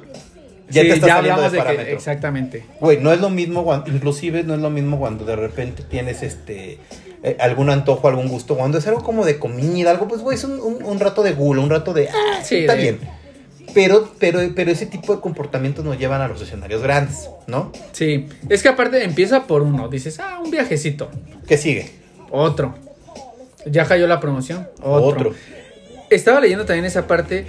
ya 0.71 0.83
Sí, 0.83 0.89
te 0.89 0.95
está 0.95 1.07
ya 1.07 1.17
saliendo 1.17 1.43
de 1.43 1.49
de 1.51 1.57
que, 1.59 1.63
parámetro. 1.65 1.95
exactamente. 1.97 2.65
Güey, 2.81 2.99
no 3.01 3.13
es 3.13 3.21
lo 3.21 3.31
mismo, 3.31 3.63
cuando- 3.65 3.91
inclusive 3.93 4.43
no 4.43 4.55
es 4.55 4.61
lo 4.61 4.71
mismo 4.71 4.99
cuando 4.99 5.25
de 5.25 5.37
repente 5.37 5.83
tienes 5.83 6.23
este 6.23 6.79
eh, 7.23 7.37
algún 7.41 7.71
antojo, 7.71 8.09
algún 8.09 8.29
gusto, 8.29 8.57
cuando 8.57 8.79
es 8.79 8.87
algo 8.87 9.03
como 9.03 9.25
de 9.25 9.39
comida, 9.39 9.91
algo, 9.91 10.07
pues, 10.09 10.21
güey, 10.23 10.37
es 10.37 10.45
un, 10.45 10.61
un- 10.61 10.83
un 10.85 11.01
rato 11.01 11.23
de 11.23 11.33
gula, 11.33 11.61
un 11.63 11.71
rato 11.71 11.93
de, 11.93 12.09
ah, 12.09 12.41
Sí, 12.45 12.57
está 12.59 12.75
de- 12.75 12.83
bien. 12.83 12.99
Pero, 13.77 14.11
pero, 14.19 14.41
pero 14.55 14.71
ese 14.71 14.87
tipo 14.87 15.15
de 15.15 15.21
comportamientos 15.21 15.85
nos 15.85 15.99
llevan 15.99 16.23
a 16.23 16.29
los 16.29 16.41
escenarios 16.41 16.83
grandes, 16.83 17.29
¿no? 17.47 17.73
Sí, 17.93 18.27
es 18.49 18.63
que 18.63 18.71
aparte 18.71 19.05
empieza 19.05 19.47
por 19.47 19.61
uno, 19.61 19.89
dices, 19.89 20.19
ah, 20.19 20.41
un 20.43 20.51
viajecito, 20.51 21.11
¿Qué 21.47 21.59
sigue? 21.59 21.91
otro. 22.31 22.75
Ya 23.67 23.85
cayó 23.85 24.07
la 24.07 24.19
promoción, 24.19 24.67
otro. 24.81 25.29
Otro. 25.29 25.35
Estaba 26.09 26.41
leyendo 26.41 26.65
también 26.65 26.87
esa 26.87 27.07
parte 27.07 27.45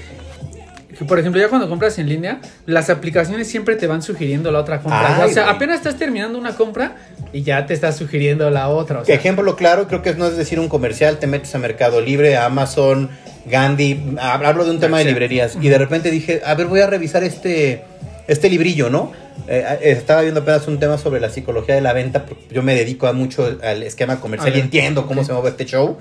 que, 1.00 1.06
por 1.06 1.18
ejemplo, 1.18 1.40
ya 1.40 1.48
cuando 1.48 1.70
compras 1.70 1.98
en 1.98 2.10
línea, 2.10 2.42
las 2.66 2.90
aplicaciones 2.90 3.48
siempre 3.48 3.78
te 3.78 3.88
van 3.88 4.02
sugiriendo 4.02 4.52
la 4.52 4.60
otra 4.60 4.82
compra. 4.82 5.24
Ay, 5.24 5.30
o 5.30 5.34
sea, 5.34 5.44
güey. 5.44 5.56
apenas 5.56 5.78
estás 5.78 5.96
terminando 5.96 6.38
una 6.38 6.58
compra 6.58 6.98
y 7.32 7.44
ya 7.44 7.66
te 7.68 7.74
está 7.74 7.94
sugiriendo 7.94 8.50
la 8.50 8.68
otra. 8.68 9.00
O 9.00 9.06
sea, 9.06 9.16
Ejemplo 9.16 9.56
claro, 9.56 9.88
creo 9.88 10.02
que 10.02 10.14
no 10.16 10.26
es 10.26 10.36
decir 10.36 10.60
un 10.60 10.68
comercial, 10.68 11.20
te 11.20 11.28
metes 11.28 11.56
a 11.56 11.60
Mercado 11.60 12.02
Libre, 12.02 12.36
a 12.36 12.46
Amazon, 12.46 13.12
Gandhi, 13.50 14.16
hablo 14.20 14.66
de 14.66 14.72
un 14.72 14.80
tema 14.80 14.98
de 15.00 15.06
librerías 15.06 15.58
y 15.62 15.70
de 15.70 15.78
repente 15.78 16.12
dije, 16.12 16.42
a 16.46 16.54
ver, 16.56 16.68
voy 16.68 16.82
a 16.82 16.88
revisar 16.88 17.24
este 17.24 17.84
este 18.28 18.50
librillo, 18.50 18.90
¿no? 18.90 19.14
Eh, 19.48 19.64
eh, 19.82 19.92
estaba 19.92 20.22
viendo 20.22 20.42
apenas 20.42 20.68
un 20.68 20.80
tema 20.80 20.98
sobre 20.98 21.22
la 21.22 21.30
psicología 21.30 21.76
de 21.76 21.82
la 21.82 21.94
venta, 21.94 22.26
porque 22.26 22.44
yo 22.54 22.62
me 22.62 22.76
dedico 22.76 23.08
a 23.08 23.14
mucho 23.14 23.58
al 23.64 23.84
esquema 23.84 24.20
comercial 24.20 24.52
y 24.58 24.60
entiendo 24.60 25.08
cómo 25.08 25.24
se 25.24 25.32
mueve 25.32 25.50
este 25.50 25.66
show. 25.66 25.98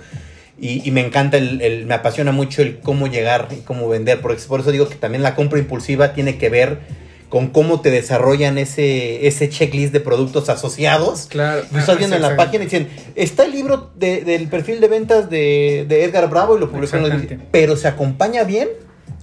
Y, 0.59 0.83
y 0.89 0.91
me 0.91 1.03
encanta, 1.07 1.37
el, 1.37 1.61
el- 1.61 1.87
me 1.87 1.95
apasiona 1.95 2.33
mucho 2.33 2.63
el 2.63 2.79
cómo 2.79 3.07
llegar 3.07 3.49
y 3.53 3.61
cómo 3.61 3.89
vender. 3.89 4.21
Por, 4.21 4.37
por 4.47 4.61
eso 4.61 4.73
digo 4.73 4.89
que 4.89 4.97
también 4.97 5.23
la 5.23 5.35
compra 5.37 5.59
impulsiva 5.61 6.15
tiene 6.15 6.37
que 6.39 6.49
ver 6.49 6.79
con 7.29 7.49
cómo 7.49 7.81
te 7.81 7.91
desarrollan 7.91 8.57
ese, 8.59 9.27
ese 9.27 9.49
checklist 9.49 9.93
de 9.93 10.01
productos 10.01 10.49
asociados. 10.49 11.27
Claro. 11.29 11.63
Tú 11.71 11.79
estás 11.79 11.99
viendo 11.99 12.17
en 12.17 12.23
la 12.23 12.37
página 12.37 12.63
y 12.63 12.67
dicen, 12.67 12.89
está 13.15 13.45
el 13.45 13.53
libro 13.53 13.91
de- 13.97 14.23
del 14.23 14.49
perfil 14.49 14.81
de 14.81 14.89
ventas 14.89 15.29
de, 15.29 15.87
de 15.89 16.05
Edgar 16.05 16.31
Bravo 16.31 16.57
y 16.57 16.61
lo 16.61 16.71
publicó 16.71 16.97
en 16.97 17.03
los 17.03 17.13
Exactamente. 17.13 17.49
pero 17.51 17.77
se 17.77 17.89
acompaña 17.89 18.45
bien 18.45 18.69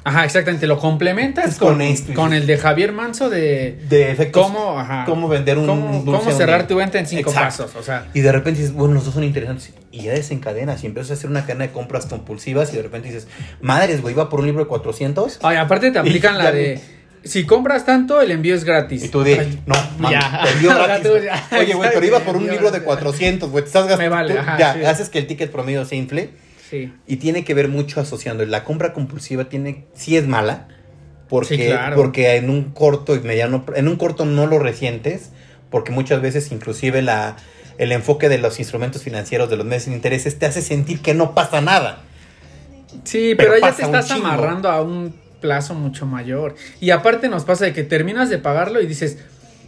Ajá, 0.05 0.25
exactamente. 0.25 0.67
Lo 0.67 0.79
complementas 0.79 1.57
con, 1.57 1.77
con 1.79 2.13
con 2.13 2.33
el 2.33 2.45
de 2.45 2.57
Javier 2.57 2.91
Manso 2.91 3.29
de 3.29 3.79
de 3.87 4.11
efectos. 4.11 4.43
cómo, 4.45 4.77
ajá, 4.77 5.05
cómo 5.05 5.29
vender 5.29 5.57
un 5.57 5.65
cómo, 5.65 5.87
dulce 5.93 6.05
cómo 6.05 6.29
a 6.29 6.33
un 6.33 6.37
cerrar 6.37 6.67
tu 6.67 6.75
venta 6.75 6.99
en 6.99 7.07
cinco 7.07 7.29
Exacto. 7.29 7.63
pasos. 7.67 7.75
O 7.79 7.83
sea, 7.83 8.07
Y 8.13 8.19
de 8.19 8.29
repente 8.33 8.59
dices, 8.59 8.75
bueno, 8.75 8.95
los 8.95 9.05
dos 9.05 9.13
son 9.13 9.23
interesantes. 9.23 9.71
Y 9.93 10.01
ya 10.01 10.11
desencadenas 10.11 10.83
y 10.83 10.87
empiezas 10.87 11.11
a 11.11 11.13
hacer 11.13 11.29
una 11.29 11.43
cadena 11.45 11.67
de 11.67 11.71
compras 11.71 12.05
compulsivas 12.05 12.73
y 12.73 12.75
de 12.75 12.81
repente 12.81 13.07
dices, 13.07 13.29
madres, 13.61 14.01
güey, 14.01 14.13
iba 14.13 14.27
por 14.27 14.41
un 14.41 14.45
libro 14.47 14.63
de 14.65 14.67
400. 14.67 15.39
ay, 15.41 15.55
aparte 15.55 15.89
te 15.91 15.99
aplican 15.99 16.37
la 16.37 16.51
de 16.51 16.81
si 17.23 17.45
compras 17.45 17.85
tanto, 17.85 18.21
el 18.21 18.31
envío 18.31 18.55
es 18.55 18.63
gratis. 18.63 19.03
Y 19.05 19.09
tú 19.09 19.23
de, 19.23 19.39
Ay, 19.39 19.59
no, 19.65 19.75
man, 19.99 20.11
ya. 20.11 20.41
te 20.45 20.49
envío 20.51 20.71
O 20.71 20.73
sea, 20.73 20.83
gratis. 20.87 21.11
ya, 21.23 21.57
Oye, 21.59 21.73
güey, 21.73 21.89
pero 21.93 22.05
iba 22.05 22.19
por 22.19 22.35
un 22.37 22.43
libro 22.47 22.65
de 22.65 22.79
gratis. 22.79 22.85
400, 22.85 23.49
güey. 23.49 23.63
Te 23.63 23.67
estás 23.67 23.87
gastando. 23.87 24.03
Me 24.03 24.09
vale, 24.09 24.33
tú 24.33 24.39
ajá, 24.39 24.57
ya, 24.57 24.73
sí. 24.73 24.83
haces 24.85 25.09
que 25.09 25.19
el 25.19 25.27
ticket 25.27 25.51
promedio 25.51 25.85
se 25.85 25.95
infle. 25.95 26.29
Sí. 26.69 26.91
Y 27.07 27.17
tiene 27.17 27.43
que 27.43 27.53
ver 27.53 27.67
mucho 27.69 27.99
asociando. 28.01 28.45
La 28.45 28.63
compra 28.63 28.93
compulsiva 28.93 29.45
tiene, 29.45 29.85
sí 29.93 30.17
es 30.17 30.27
mala, 30.27 30.67
porque, 31.29 31.55
Sí, 31.57 31.65
claro. 31.67 31.95
porque 31.95 32.35
en 32.35 32.49
un 32.49 32.71
corto 32.71 33.15
y 33.15 33.19
mediano, 33.19 33.63
en 33.75 33.87
un 33.87 33.95
corto 33.95 34.25
no 34.25 34.47
lo 34.47 34.59
resientes, 34.59 35.29
porque 35.69 35.91
muchas 35.91 36.21
veces 36.21 36.51
inclusive 36.51 37.01
la, 37.01 37.35
el 37.77 37.91
enfoque 37.91 38.27
de 38.29 38.37
los 38.39 38.59
instrumentos 38.59 39.03
financieros, 39.03 39.49
de 39.49 39.57
los 39.57 39.65
meses 39.65 39.89
de 39.89 39.95
intereses, 39.95 40.37
te 40.39 40.45
hace 40.45 40.61
sentir 40.61 41.01
que 41.01 41.13
no 41.13 41.33
pasa 41.35 41.61
nada. 41.61 42.01
Sí, 43.03 43.33
Pero 43.35 43.51
pero, 43.51 43.55
ya 43.55 43.61
pasa 43.61 43.77
te 43.77 43.83
estás 43.83 44.11
amarrando 44.11 44.69
a 44.69 44.81
un 44.81 45.13
plazo 45.43 45.75
mucho 45.75 46.05
mayor. 46.07 46.55
Y 46.79 46.91
aparte 46.91 47.27
nos 47.27 47.43
pasa 47.43 47.65
de 47.65 47.73
que 47.73 47.83
terminas 47.83 48.29
de 48.29 48.37
pagarlo 48.39 48.81
y 48.81 48.87
dices, 48.87 49.17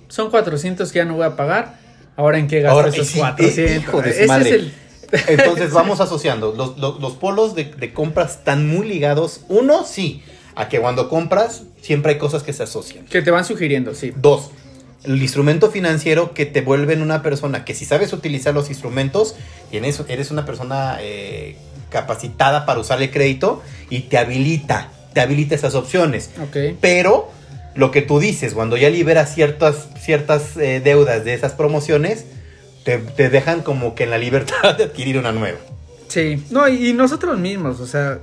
son 0.07 0.31
400 0.31 0.89
que 0.91 0.99
ya 0.99 1.05
no 1.05 1.15
voy 1.15 1.25
a 1.25 1.35
pagar. 1.35 1.77
Ahora 2.15 2.39
en 2.39 2.47
qué 2.47 2.61
gasto 2.61 2.77
Ahora, 2.79 2.87
esos 2.89 3.07
sí, 3.07 3.19
400. 3.19 3.83
hijo 3.83 4.01
de 4.01 4.13
su 4.13 4.19
Ese 4.19 4.27
madre. 4.27 4.49
es 4.49 4.55
el 4.55 5.39
Entonces 5.39 5.71
vamos 5.73 5.99
asociando. 5.99 6.53
Los, 6.55 6.77
los- 6.77 7.01
los 7.01 7.13
polos 7.17 7.53
de, 7.55 7.65
de 7.65 7.93
compras 7.93 8.37
están 8.37 8.67
muy 8.67 8.87
ligados. 8.87 9.41
Uno, 9.49 9.83
sí, 9.85 10.23
a 10.55 10.69
que 10.69 10.79
cuando 10.79 11.09
compras 11.09 11.63
siempre 11.81 12.13
hay 12.13 12.17
cosas 12.17 12.41
que 12.43 12.53
se 12.53 12.63
asocian. 12.63 13.05
que 13.05 13.21
te 13.21 13.29
van 13.31 13.43
sugiriendo, 13.43 13.93
sí. 13.93 14.13
Dos, 14.15 14.51
el 15.03 15.21
instrumento 15.21 15.69
financiero 15.69 16.33
que 16.33 16.45
te 16.45 16.61
vuelve 16.61 16.93
en 16.93 17.01
una 17.01 17.21
persona 17.21 17.65
que 17.65 17.75
si 17.75 17.83
sabes 17.83 18.13
utilizar 18.13 18.53
los 18.53 18.69
instrumentos, 18.69 19.35
tienes, 19.69 20.01
eres 20.07 20.31
una 20.31 20.45
persona 20.45 20.97
eh, 21.01 21.57
capacitada 21.89 22.65
para 22.65 22.79
usar 22.79 23.01
el 23.01 23.11
crédito 23.11 23.61
y 23.89 24.01
te 24.01 24.17
habilita, 24.17 24.89
te 25.15 25.21
habilita 25.21 25.55
esas 25.55 25.73
opciones. 25.73 26.29
Pero 26.81 27.31
lo 27.73 27.89
que 27.89 28.03
tú 28.03 28.19
dices, 28.19 28.53
cuando 28.53 28.77
ya 28.77 28.89
liberas 28.91 29.33
ciertas, 29.33 29.87
ciertas 29.99 30.55
eh, 30.57 30.81
deudas 30.83 31.25
de 31.25 31.33
esas 31.33 31.53
promociones, 31.53 32.25
te, 32.83 32.99
te 32.99 33.29
dejan 33.31 33.61
como 33.61 33.95
que 33.95 34.03
en 34.03 34.11
la 34.11 34.17
libertad 34.19 34.75
de 34.77 34.83
adquirir 34.83 35.17
una 35.17 35.31
nueva. 35.31 35.57
Sí. 36.09 36.43
No, 36.51 36.67
y, 36.67 36.89
y 36.89 36.93
nosotros 36.93 37.39
mismos, 37.39 37.79
o 37.79 37.87
sea, 37.87 38.19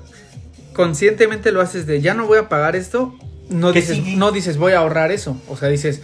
conscientemente 0.73 1.53
lo 1.53 1.61
haces 1.61 1.87
de 1.87 2.01
ya 2.01 2.15
no 2.15 2.27
voy 2.27 2.39
a 2.39 2.49
pagar 2.49 2.77
esto. 2.77 3.15
No 3.51 3.73
Que 3.73 3.81
dices, 3.81 3.97
sí. 3.97 4.15
no 4.17 4.31
dices 4.33 4.57
voy 4.57 4.73
a 4.73 4.79
ahorrar 4.79 5.13
eso. 5.13 5.37
O 5.49 5.57
sea, 5.57 5.69
dices, 5.69 6.01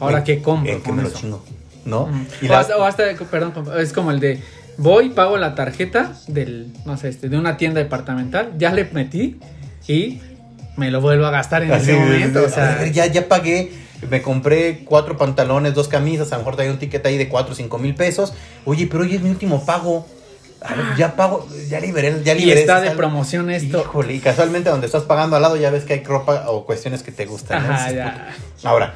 ahora 0.00 0.18
¿En- 0.18 0.24
qué 0.24 0.42
compro. 0.42 0.72
qué 0.76 0.82
con 0.82 0.96
me 0.96 1.02
lo 1.02 1.08
eso? 1.08 1.18
chingo? 1.18 1.44
¿No? 1.84 2.08
Y 2.42 2.46
o, 2.46 2.48
la- 2.48 2.60
hasta, 2.60 2.76
o 2.76 2.84
hasta, 2.84 3.04
perdón, 3.30 3.52
es 3.78 3.92
como 3.92 4.10
el 4.10 4.20
de 4.20 4.40
voy, 4.76 5.10
pago 5.10 5.36
la 5.36 5.54
tarjeta 5.54 6.14
del, 6.28 6.72
no 6.86 6.96
sé, 6.96 7.08
este, 7.08 7.28
de 7.28 7.36
una 7.38 7.56
tienda 7.56 7.80
departamental, 7.80 8.52
ya 8.58 8.72
le 8.72 8.84
metí 8.92 9.38
y 9.88 10.20
me 10.76 10.90
lo 10.92 11.00
vuelvo 11.00 11.26
a 11.26 11.30
gastar 11.30 11.64
en 11.64 11.72
Así, 11.72 11.90
ese 11.90 11.98
momento. 11.98 12.42
O 12.42 12.46
a 12.46 12.50
sea, 12.50 12.76
ver, 12.76 12.92
ya, 12.92 13.06
ya 13.06 13.26
pagué, 13.26 13.72
me 14.08 14.22
compré 14.22 14.84
cuatro 14.84 15.16
pantalones, 15.16 15.74
dos 15.74 15.88
camisas, 15.88 16.30
a 16.30 16.36
lo 16.36 16.42
mejor 16.42 16.54
traía 16.56 16.70
un 16.70 16.78
ticket 16.78 17.04
ahí 17.04 17.18
de 17.18 17.28
cuatro 17.28 17.52
o 17.52 17.56
cinco 17.56 17.78
mil 17.78 17.94
pesos. 17.94 18.32
Oye, 18.64 18.86
pero 18.86 19.02
hoy 19.02 19.16
es 19.16 19.22
mi 19.22 19.30
último 19.30 19.64
pago. 19.64 20.06
Ver, 20.60 20.96
ya 20.96 21.14
pago, 21.14 21.46
ya 21.68 21.78
liberé, 21.80 22.20
ya 22.24 22.34
y 22.34 22.40
liberé. 22.40 22.60
está 22.60 22.80
ese 22.80 22.90
de 22.90 22.96
promoción 22.96 23.48
esto. 23.50 23.80
Híjole, 23.80 24.14
y 24.14 24.18
casualmente 24.18 24.70
donde 24.70 24.86
estás 24.86 25.04
pagando 25.04 25.36
al 25.36 25.42
lado 25.42 25.56
ya 25.56 25.70
ves 25.70 25.84
que 25.84 25.94
hay 25.94 26.04
ropa 26.04 26.44
o 26.48 26.64
cuestiones 26.66 27.02
que 27.02 27.12
te 27.12 27.26
gustan. 27.26 27.66
¿no? 27.66 27.74
Ajá, 27.74 27.92
ya. 27.92 28.34
Ahora, 28.64 28.94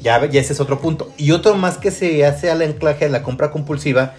ya, 0.00 0.24
ya 0.26 0.40
ese 0.40 0.52
es 0.52 0.60
otro 0.60 0.80
punto. 0.80 1.12
Y 1.16 1.32
otro 1.32 1.56
más 1.56 1.78
que 1.78 1.90
se 1.90 2.24
hace 2.24 2.50
al 2.50 2.62
anclaje 2.62 3.06
de 3.06 3.10
la 3.10 3.22
compra 3.24 3.50
compulsiva 3.50 4.14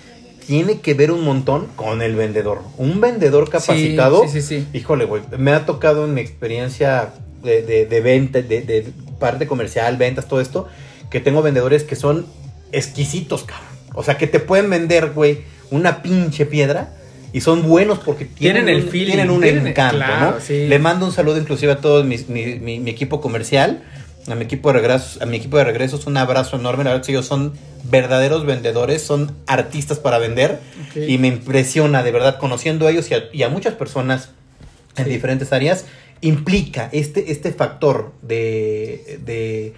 tiene 0.52 0.82
que 0.82 0.94
ver 0.94 1.12
un 1.14 1.24
montón 1.24 1.68
con 1.78 2.02
el 2.02 2.14
vendedor. 2.18 2.60
Un 2.78 3.00
vendedor 3.00 3.50
capacitado. 3.50 4.24
Sí, 4.28 4.42
sí, 4.42 4.42
sí. 4.42 4.68
Híjole, 4.78 5.06
güey, 5.06 5.22
me 5.38 5.52
ha 5.54 5.66
tocado 5.66 6.04
en 6.04 6.14
mi 6.14 6.20
experiencia 6.20 7.14
de, 7.42 7.62
de, 7.62 7.86
de 7.86 8.02
venta, 8.02 8.42
de, 8.42 8.60
de 8.60 8.86
parte 9.18 9.48
comercial, 9.48 9.96
ventas, 9.96 10.28
todo 10.28 10.42
esto, 10.42 10.68
que 11.10 11.22
tengo 11.22 11.42
vendedores 11.42 11.86
que 11.86 11.96
son 11.96 12.26
exquisitos, 12.74 13.44
cabrón. 13.46 13.68
O 13.94 14.04
sea, 14.04 14.18
que 14.18 14.28
te 14.28 14.42
pueden 14.42 14.70
vender, 14.70 15.12
güey, 15.12 15.40
una 15.70 16.02
pinche 16.02 16.46
piedra 16.46 16.94
y 17.32 17.40
son 17.40 17.66
buenos 17.66 18.00
porque 18.00 18.26
tienen, 18.26 18.66
Tienen 18.66 18.84
el 18.84 18.90
feeling, 18.90 19.14
tienen 19.14 19.30
un 19.30 19.42
tienen- 19.42 19.68
encanto, 19.68 19.96
claro, 19.98 20.32
¿no? 20.32 20.40
sí. 20.42 20.68
Le 20.68 20.80
mando 20.80 21.06
un 21.06 21.14
saludo 21.14 21.38
inclusive 21.38 21.72
a 21.72 21.78
todo 21.78 22.04
mi, 22.04 22.18
mi- 22.28 22.56
mi- 22.60 22.80
mi 22.80 22.92
equipo 22.92 23.22
comercial, 23.22 23.84
a 24.28 24.36
mi 24.36 24.44
equipo 24.46 24.72
de 24.72 24.80
regresos, 24.80 25.22
a 25.22 25.26
mi 25.26 25.38
equipo 25.38 25.58
de 25.58 25.64
regresos, 25.64 26.06
un 26.08 26.18
abrazo 26.18 26.58
enorme. 26.58 26.84
La 26.84 26.92
verdad 26.92 27.06
que 27.06 27.12
ellos 27.12 27.26
son 27.26 27.54
verdaderos 27.84 28.46
vendedores, 28.46 29.02
son 29.02 29.36
artistas 29.48 29.98
para 30.00 30.20
vender 30.20 30.60
y 30.96 31.18
me 31.18 31.28
impresiona 31.28 32.04
de 32.04 32.12
verdad 32.12 32.38
conociendo 32.38 32.88
a 32.88 32.92
ellos 32.92 33.10
y 33.10 33.16
a, 33.16 33.24
y 33.34 33.44
a 33.44 33.50
muchas 33.50 33.74
personas 33.74 34.30
en 34.98 35.06
Sí. 35.06 35.10
diferentes 35.12 35.52
áreas 35.54 35.86
implica 36.22 36.90
este, 36.92 37.32
este 37.32 37.52
factor 37.52 38.12
de, 38.22 39.20
de, 39.26 39.74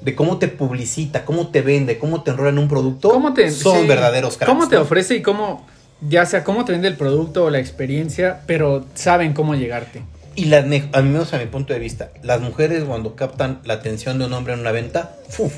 de 0.00 0.14
cómo 0.14 0.38
te 0.38 0.46
publicita, 0.48 1.24
cómo 1.24 1.48
te 1.48 1.62
vende, 1.62 1.98
cómo 1.98 2.22
te 2.22 2.30
enrola 2.30 2.50
en 2.50 2.58
un 2.58 2.68
producto. 2.68 3.08
¿Cómo 3.10 3.34
te, 3.34 3.50
son 3.50 3.82
sí, 3.82 3.86
verdaderos 3.88 4.36
cracks, 4.36 4.52
¿Cómo 4.52 4.68
te 4.68 4.76
ofrece 4.76 5.16
y 5.16 5.22
cómo, 5.22 5.66
ya 6.08 6.24
sea 6.26 6.44
cómo 6.44 6.64
te 6.64 6.72
vende 6.72 6.86
el 6.88 6.96
producto 6.96 7.44
o 7.46 7.50
la 7.50 7.58
experiencia, 7.58 8.42
pero 8.46 8.84
saben 8.94 9.32
cómo 9.32 9.54
llegarte? 9.56 10.02
Y 10.34 10.46
las, 10.46 10.64
al 10.92 11.04
menos 11.04 11.34
a 11.34 11.38
mi 11.38 11.46
punto 11.46 11.72
de 11.72 11.78
vista, 11.78 12.10
las 12.22 12.40
mujeres 12.40 12.84
cuando 12.84 13.16
captan 13.16 13.60
la 13.64 13.74
atención 13.74 14.18
de 14.18 14.26
un 14.26 14.32
hombre 14.32 14.54
en 14.54 14.60
una 14.60 14.72
venta, 14.72 15.16
¡fuf! 15.28 15.52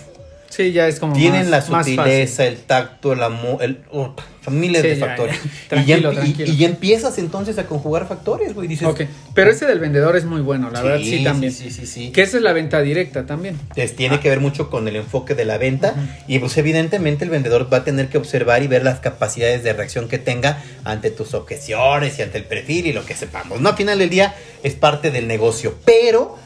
Sí, 0.54 0.72
ya 0.72 0.86
es 0.86 1.00
como 1.00 1.14
Tienen 1.14 1.50
más- 1.50 1.68
la 1.70 1.82
sutileza, 1.84 2.44
el 2.46 2.58
tacto, 2.58 3.12
el 3.12 3.22
amor, 3.22 3.62
el, 3.62 3.80
oh, 3.90 4.14
miles 4.50 4.82
Sí, 4.82 4.88
de 4.88 4.98
ya, 4.98 5.06
factores. 5.06 5.36
ya. 5.70 5.76
Y, 5.80 5.84
ya, 5.86 6.44
y- 6.44 6.56
ya 6.56 6.66
empiezas 6.68 7.18
entonces 7.18 7.58
a 7.58 7.66
conjugar 7.66 8.06
factores, 8.06 8.54
güey. 8.54 8.68
Dices, 8.68 8.86
Ok, 8.86 9.00
pero 9.34 9.50
ese 9.50 9.66
del 9.66 9.80
vendedor 9.80 10.16
es 10.16 10.24
muy 10.26 10.42
bueno, 10.42 10.70
la 10.70 10.80
verdad 10.82 10.98
sí 11.00 11.24
también. 11.24 11.52
Sí, 11.52 11.70
sí, 11.70 11.86
sí. 11.86 12.10
Que 12.12 12.22
esa 12.22 12.36
es 12.36 12.42
la 12.44 12.52
venta 12.52 12.80
directa 12.82 13.26
también. 13.26 13.58
Pues 13.74 13.96
tiene 13.96 14.20
que 14.20 14.28
ver 14.28 14.38
mucho 14.40 14.70
con 14.70 14.86
el 14.86 14.94
enfoque 14.96 15.34
de 15.34 15.44
la 15.44 15.58
venta 15.58 15.94
y 16.28 16.38
pues 16.38 16.56
evidentemente 16.56 17.24
el 17.24 17.30
vendedor 17.30 17.72
va 17.72 17.78
a 17.78 17.84
tener 17.84 18.08
que 18.08 18.18
observar 18.18 18.62
y 18.62 18.68
ver 18.68 18.84
las 18.84 19.00
capacidades 19.00 19.64
de 19.64 19.72
reacción 19.72 20.08
que 20.08 20.18
tenga 20.18 20.62
ante 20.84 21.10
tus 21.10 21.34
objeciones 21.34 22.16
y 22.18 22.22
ante 22.22 22.38
el 22.38 22.44
perfil 22.44 22.86
y 22.86 22.92
lo 22.92 23.04
que 23.04 23.14
sepamos. 23.16 23.60
No, 23.60 23.70
al 23.70 23.76
final 23.76 23.98
del 23.98 24.10
día 24.10 24.34
es 24.62 24.74
parte 24.74 25.10
del 25.10 25.26
negocio, 25.26 25.74
pero 25.84 26.36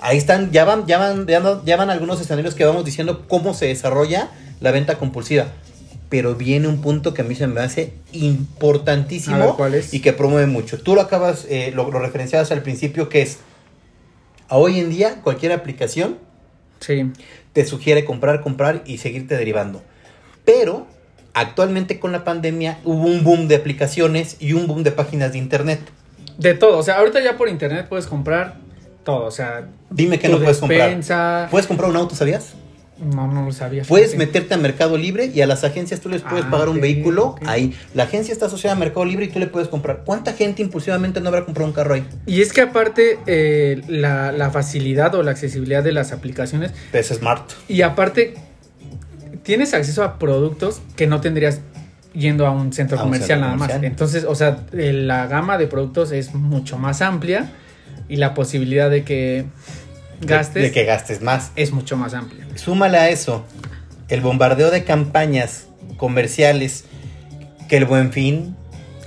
ahí 0.00 0.16
están, 0.18 0.50
ya 0.52 0.64
van, 0.64 0.86
ya 0.86 0.98
van, 0.98 1.26
ya 1.26 1.40
van, 1.40 1.62
ya 1.64 1.76
van 1.76 1.90
algunos 1.90 2.20
escenarios 2.20 2.54
que 2.54 2.64
vamos 2.64 2.84
diciendo 2.84 3.26
cómo 3.28 3.54
se 3.54 3.66
desarrolla 3.66 4.30
la 4.60 4.70
venta 4.70 4.98
compulsiva. 4.98 5.46
Pero 6.08 6.34
viene 6.36 6.68
un 6.68 6.80
punto 6.80 7.14
que 7.14 7.22
a 7.22 7.24
mí 7.24 7.34
se 7.34 7.46
me 7.48 7.60
hace 7.60 7.92
importantísimo 8.12 9.36
A 9.36 9.46
ver, 9.46 9.48
¿cuál 9.56 9.74
es? 9.74 9.92
y 9.92 10.00
que 10.00 10.12
promueve 10.12 10.46
mucho. 10.46 10.80
Tú 10.80 10.94
lo 10.94 11.00
acabas, 11.00 11.46
eh, 11.48 11.72
lo, 11.74 11.90
lo 11.90 11.98
referenciabas 11.98 12.52
al 12.52 12.62
principio, 12.62 13.08
que 13.08 13.22
es 13.22 13.38
a 14.48 14.56
hoy 14.56 14.78
en 14.78 14.90
día 14.90 15.20
cualquier 15.22 15.52
aplicación 15.52 16.18
Sí. 16.78 17.10
te 17.52 17.64
sugiere 17.64 18.04
comprar, 18.04 18.40
comprar 18.42 18.82
y 18.86 18.98
seguirte 18.98 19.36
derivando. 19.36 19.82
Pero 20.44 20.86
actualmente 21.34 21.98
con 21.98 22.12
la 22.12 22.22
pandemia 22.22 22.78
hubo 22.84 23.04
un 23.06 23.24
boom 23.24 23.48
de 23.48 23.56
aplicaciones 23.56 24.36
y 24.38 24.52
un 24.52 24.66
boom 24.68 24.82
de 24.84 24.92
páginas 24.92 25.32
de 25.32 25.38
internet. 25.38 25.80
De 26.38 26.54
todo, 26.54 26.78
o 26.78 26.82
sea, 26.82 26.98
ahorita 26.98 27.20
ya 27.24 27.36
por 27.36 27.48
internet 27.48 27.86
puedes 27.88 28.06
comprar 28.06 28.58
todo, 29.06 29.24
o 29.24 29.30
sea, 29.30 29.68
Dime 29.88 30.18
que 30.18 30.28
no 30.28 30.38
puedes 30.38 30.58
comprar. 30.58 31.48
Puedes 31.50 31.66
comprar 31.66 31.88
un 31.88 31.96
auto, 31.96 32.14
¿sabías? 32.14 32.52
No, 32.98 33.26
no 33.30 33.44
lo 33.44 33.52
sabía. 33.52 33.82
Puedes 33.84 34.16
meterte 34.16 34.54
a 34.54 34.56
Mercado 34.56 34.96
Libre 34.96 35.30
y 35.32 35.42
a 35.42 35.46
las 35.46 35.64
agencias 35.64 36.00
tú 36.00 36.08
les 36.08 36.22
puedes 36.22 36.46
Ah, 36.46 36.50
pagar 36.50 36.70
un 36.70 36.80
vehículo 36.80 37.36
ahí. 37.44 37.74
La 37.94 38.04
agencia 38.04 38.32
está 38.32 38.46
asociada 38.46 38.74
a 38.74 38.78
Mercado 38.78 39.04
Libre 39.04 39.26
y 39.26 39.28
tú 39.28 39.38
le 39.38 39.46
puedes 39.48 39.68
comprar. 39.68 40.02
¿Cuánta 40.04 40.32
gente 40.32 40.62
impulsivamente 40.62 41.20
no 41.20 41.28
habrá 41.28 41.44
comprado 41.44 41.68
un 41.68 41.74
carro 41.74 41.92
ahí? 41.94 42.06
Y 42.26 42.40
es 42.40 42.54
que 42.54 42.62
aparte 42.62 43.18
eh, 43.26 43.82
la, 43.86 44.32
la 44.32 44.50
facilidad 44.50 45.14
o 45.14 45.22
la 45.22 45.30
accesibilidad 45.32 45.84
de 45.84 45.92
las 45.92 46.12
aplicaciones 46.12 46.72
Es 46.94 47.08
smart. 47.08 47.50
y 47.68 47.82
aparte 47.82 48.34
tienes 49.42 49.74
acceso 49.74 50.02
a 50.02 50.18
productos 50.18 50.80
que 50.96 51.06
no 51.06 51.20
tendrías 51.20 51.60
yendo 52.14 52.46
a 52.46 52.50
un 52.50 52.72
centro 52.72 52.98
A 52.98 53.02
un 53.02 53.08
comercial 53.08 53.40
centro 53.40 53.56
nada 53.56 53.74
más. 53.78 53.84
Entonces, 53.84 54.24
o 54.24 54.34
sea, 54.34 54.60
eh, 54.72 54.92
la 54.94 55.26
gama 55.26 55.58
de 55.58 55.66
productos 55.66 56.12
es 56.12 56.34
mucho 56.34 56.78
más 56.78 57.02
amplia 57.02 57.52
y 58.08 58.16
la 58.16 58.34
posibilidad 58.34 58.90
de 58.90 59.04
que 59.04 59.44
gastes 60.20 60.62
De, 60.62 60.72
que 60.72 60.84
gastes 60.84 61.22
más. 61.22 61.52
es 61.56 61.72
mucho 61.72 61.96
más 61.96 62.14
amplia. 62.14 62.46
Súmale 62.54 62.98
a 62.98 63.10
eso 63.10 63.44
el 64.08 64.20
bombardeo 64.20 64.70
de 64.70 64.84
campañas 64.84 65.66
comerciales 65.96 66.84
que 67.68 67.76
el 67.76 67.84
Buen 67.84 68.12
Fin, 68.12 68.54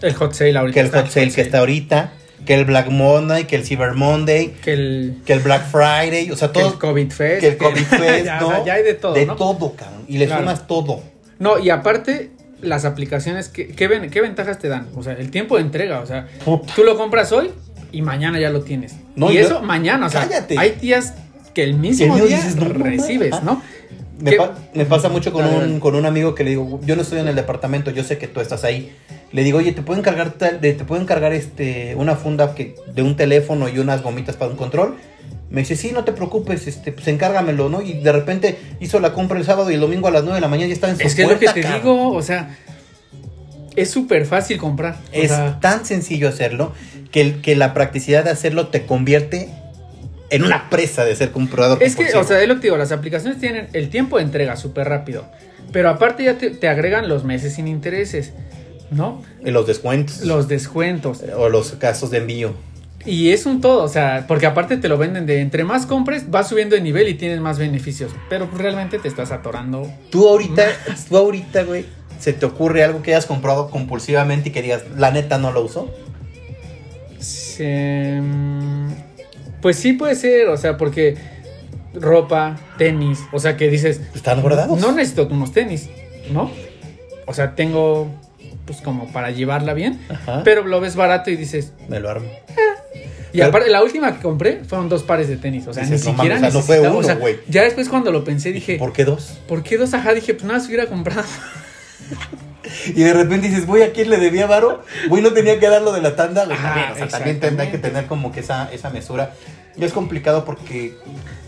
El 0.02 0.14
hot 0.16 0.34
sale 0.34 0.58
ahorita. 0.58 0.74
que 0.74 0.80
el 0.82 0.92
hot 0.92 1.10
sale 1.10 1.32
que 1.32 1.42
está 1.42 1.60
ahorita, 1.60 2.12
que 2.46 2.54
el 2.56 2.66
Black 2.66 2.90
Monday, 2.90 3.46
que 3.46 3.56
el 3.56 3.64
Cyber 3.66 3.94
Monday, 3.94 4.50
Que 4.64 4.74
el, 4.74 5.18
que 5.26 5.34
el 5.34 5.40
Black 5.40 5.66
Friday, 5.70 6.30
o 6.32 6.36
sea, 6.36 6.52
que 6.52 6.60
el 6.60 6.66
todo, 6.68 6.80
COVID 6.80 7.10
Fest. 7.12 7.40
que 7.42 7.48
el 7.48 7.58
COVID 7.58 7.84
Fest, 7.86 8.26
ya, 8.26 8.40
¿no? 8.42 8.48
o 8.48 8.52
sea, 8.52 8.66
ya 8.66 8.74
hay 8.74 8.84
de 8.84 8.94
todo, 8.96 9.14
De 9.14 9.26
¿no? 9.26 9.36
todo, 9.36 9.74
cabrón. 9.76 10.04
Y 10.08 10.18
le 10.18 10.26
Claro. 10.26 10.42
sumas 10.42 10.68
todo. 10.68 11.02
No, 11.38 11.58
y 11.60 11.70
aparte, 11.70 12.32
las 12.62 12.84
aplicaciones, 12.84 13.48
¿qué, 13.48 13.68
qué, 13.70 13.88
ven- 13.88 14.10
qué 14.10 14.20
ventajas 14.22 14.60
te 14.60 14.68
dan? 14.68 14.90
O 14.96 15.04
sea, 15.04 15.14
el 15.14 15.32
tiempo 15.32 15.56
de 15.56 15.62
entrega, 15.62 16.02
o 16.02 16.06
sea, 16.06 16.28
Puta. 16.44 16.74
tú 16.76 16.84
lo 16.84 16.98
compras 16.98 17.32
hoy 17.32 17.52
y 17.92 18.02
mañana 18.02 18.40
ya 18.40 18.50
lo 18.50 18.62
tienes. 18.62 18.96
No, 19.16 19.32
y 19.32 19.36
yo- 19.36 19.42
eso 19.42 19.62
mañana, 19.62 20.08
o 20.08 20.10
sea, 20.10 20.22
Cállate. 20.28 20.58
hay 20.58 20.72
días 20.82 21.14
que 21.54 21.64
el 21.64 21.74
mismo 21.76 22.18
El 22.18 22.28
día 22.28 22.38
dices, 22.38 22.56
no, 22.56 22.66
recibes, 22.70 23.32
no. 23.32 23.42
¿no? 23.56 23.62
Me, 24.22 24.32
¿Qué? 24.32 24.38
pa- 24.38 24.54
me 24.74 24.86
pasa 24.86 25.08
mucho 25.08 25.32
con 25.32 25.46
un, 25.46 25.80
con 25.80 25.96
un 25.96 26.06
amigo 26.06 26.36
que 26.36 26.44
le 26.44 26.50
digo, 26.52 26.82
yo 26.86 26.96
no 26.98 27.04
estoy 27.04 27.20
en 27.20 27.28
el 27.30 27.36
departamento, 27.36 27.90
yo 27.92 28.04
sé 28.04 28.18
que 28.18 28.28
tú 28.28 28.42
estás 28.42 28.64
ahí. 28.66 28.92
Le 29.32 29.44
digo, 29.44 29.60
oye, 29.60 29.72
¿te 29.72 29.82
pueden 29.82 30.04
cargar, 30.04 30.32
tal- 30.32 30.60
de- 30.60 30.74
te 30.74 30.84
pueden 30.84 31.06
cargar 31.06 31.32
este, 31.34 31.96
una 31.96 32.16
funda 32.16 32.54
que, 32.54 32.76
de 32.94 33.02
un 33.02 33.16
teléfono 33.16 33.70
y 33.70 33.80
unas 33.80 34.04
gomitas 34.04 34.36
para 34.36 34.52
un 34.52 34.58
control? 34.58 34.96
Me 35.50 35.62
dice, 35.62 35.76
sí, 35.78 35.92
no 35.94 36.04
te 36.04 36.12
preocupes, 36.12 36.68
este, 36.68 36.92
pues 36.92 37.08
encárgamelo, 37.08 37.70
¿no? 37.70 37.82
Y 37.82 37.94
de 37.94 38.12
repente 38.12 38.58
hizo 38.82 39.00
la 39.00 39.14
compra 39.14 39.40
el 39.40 39.46
sábado 39.46 39.72
y 39.72 39.76
el 39.76 39.80
domingo 39.80 40.08
a 40.08 40.12
las 40.12 40.24
9 40.24 40.36
de 40.36 40.42
la 40.42 40.48
mañana 40.50 40.68
ya 40.68 40.74
estaba 40.74 40.92
en 40.92 41.00
su 41.00 41.08
Es 41.08 41.16
que 41.16 41.24
es 41.24 41.28
lo 41.30 41.40
que 41.40 41.46
puerta, 41.46 41.54
te 41.54 41.62
cabrón. 41.62 41.82
digo, 41.82 42.12
o 42.12 42.22
sea, 42.22 42.56
es 43.80 43.90
súper 43.92 44.26
fácil 44.26 44.58
comprar. 44.58 44.96
O 44.96 45.16
Es 45.16 45.30
sea, 45.30 45.60
tan 45.60 45.86
sencillo 45.86 46.30
hacerlo 46.30 46.74
que, 47.12 47.40
que 47.42 47.56
la 47.56 47.74
practicidad 47.74 48.24
de 48.24 48.32
hacerlo 48.32 48.68
te 48.68 48.86
convierte 48.86 49.50
en 50.30 50.44
una 50.44 50.70
presa 50.70 51.06
de 51.06 51.16
ser 51.16 51.32
comprador 51.32 51.82
es 51.82 51.96
que, 51.96 52.14
o 52.16 52.24
sea, 52.24 52.42
es 52.42 52.48
lo 52.48 52.56
que 52.56 52.62
digo, 52.62 52.78
las 52.78 52.92
aplicaciones 52.92 53.40
tienen 53.40 53.68
el 53.74 53.90
tiempo 53.90 54.18
de 54.18 54.24
entrega 54.24 54.56
súper 54.58 54.88
rápido, 54.88 55.26
pero 55.72 55.90
aparte 55.90 56.24
ya 56.24 56.38
te, 56.38 56.52
te 56.52 56.68
agregan 56.68 57.10
los 57.10 57.24
meses 57.24 57.56
sin 57.56 57.68
intereses, 57.68 58.34
¿no? 58.92 59.24
Y 59.44 59.52
los 59.52 59.66
descuentos. 59.66 60.22
Los 60.22 60.48
descuentos. 60.48 61.24
o 61.36 61.50
los 61.50 61.72
casos 61.74 62.12
de 62.12 62.18
envío. 62.20 62.54
Y 63.06 63.32
es 63.32 63.46
un 63.46 63.62
todo, 63.62 63.84
o 63.84 63.88
sea, 63.88 64.26
porque 64.28 64.46
aparte 64.46 64.78
te 64.78 64.90
lo 64.90 64.98
venden 64.98 65.26
de 65.26 65.40
entre 65.40 65.64
más 65.64 65.86
compres, 65.86 66.30
vas 66.30 66.50
subiendo 66.50 66.76
de 66.76 66.82
nivel 66.82 67.08
y 67.08 67.14
tienes 67.14 67.40
más 67.40 67.58
beneficios. 67.58 68.12
Pero 68.30 68.48
pues, 68.50 68.62
realmente 68.62 69.00
te 69.00 69.08
estás 69.08 69.32
atorando. 69.32 69.90
Tú 70.12 70.28
ahorita, 70.28 70.66
tú 71.08 71.18
ahorita, 71.18 71.64
güey, 71.64 71.86
¿se 72.20 72.34
te 72.34 72.46
ocurre 72.46 72.84
algo 72.84 73.02
que 73.02 73.12
hayas 73.14 73.26
comprado 73.26 73.70
compulsivamente 73.70 74.50
y 74.50 74.52
que 74.52 74.62
digas, 74.62 74.84
la 74.98 75.12
neta 75.12 75.38
no 75.38 75.52
lo 75.52 75.64
uso? 75.64 75.90
Pues 79.62 79.76
sí 79.78 79.94
puede 79.94 80.16
ser, 80.16 80.48
o 80.48 80.58
sea, 80.58 80.78
porque 80.78 81.18
ropa, 81.94 82.58
tenis, 82.78 83.20
o 83.34 83.40
sea, 83.40 83.58
que 83.58 83.68
dices, 83.70 84.00
Están 84.16 84.42
guardados. 84.42 84.80
no 84.80 84.92
necesito 84.94 85.28
unos 85.28 85.52
tenis, 85.52 85.90
¿no? 86.32 86.50
O 87.26 87.34
sea, 87.34 87.56
tengo 87.56 88.08
pues 88.66 88.82
como 88.82 89.12
para 89.12 89.32
llevarla 89.32 89.74
bien, 89.74 90.00
Ajá. 90.10 90.44
pero 90.44 90.64
lo 90.64 90.80
ves 90.80 90.96
barato 90.96 91.32
y 91.32 91.36
dices, 91.36 91.74
Me 91.88 92.00
lo 92.00 92.10
armo. 92.10 92.30
y 93.34 93.38
Pero- 93.40 93.48
aparte 93.50 93.70
la 93.72 93.84
última 93.84 94.16
que 94.16 94.22
compré 94.22 94.64
fueron 94.64 94.88
dos 94.90 95.04
pares 95.04 95.28
de 95.28 95.38
tenis, 95.38 95.68
o 95.68 95.74
sea, 95.74 95.84
Dices, 95.84 96.06
ni 96.06 96.12
siquiera 96.14 96.36
o 96.36 96.40
sea, 96.40 96.50
no 96.52 96.62
fue 96.62 96.80
uno, 96.80 96.98
o 96.98 97.04
sea, 97.04 97.16
güey. 97.16 97.38
ya 97.50 97.64
después 97.64 97.90
cuando 97.90 98.12
lo 98.12 98.24
pensé 98.24 98.52
dije, 98.54 98.78
¿Por 98.78 98.94
qué 98.94 99.04
dos? 99.06 99.40
¿Por 99.48 99.64
qué 99.64 99.78
dos? 99.78 99.94
Ajá, 99.96 100.14
dije, 100.14 100.36
pues 100.36 100.46
nada, 100.46 100.60
se 100.60 100.68
hubiera 100.68 100.86
comprado. 100.86 101.28
Y 102.88 103.02
de 103.02 103.14
repente 103.14 103.48
dices, 103.48 103.66
güey, 103.66 103.84
¿a 103.84 103.94
quién 103.94 104.10
le 104.10 104.18
debía 104.18 104.46
varo? 104.46 104.84
Güey, 105.08 105.24
no 105.24 105.32
tenía 105.34 105.60
que 105.60 105.68
darlo 105.68 105.92
de 105.92 106.02
la 106.02 106.16
tanda. 106.16 106.46
Güey, 106.46 106.58
o 106.58 106.96
sea, 106.96 107.08
también 107.08 107.40
tendrá 107.40 107.72
que 107.72 107.78
tener 107.78 108.06
como 108.06 108.32
que 108.32 108.42
esa, 108.42 108.72
esa 108.72 108.90
mesura. 108.90 109.34
Y 109.76 109.84
es 109.86 109.94
complicado 109.94 110.46
porque 110.46 110.94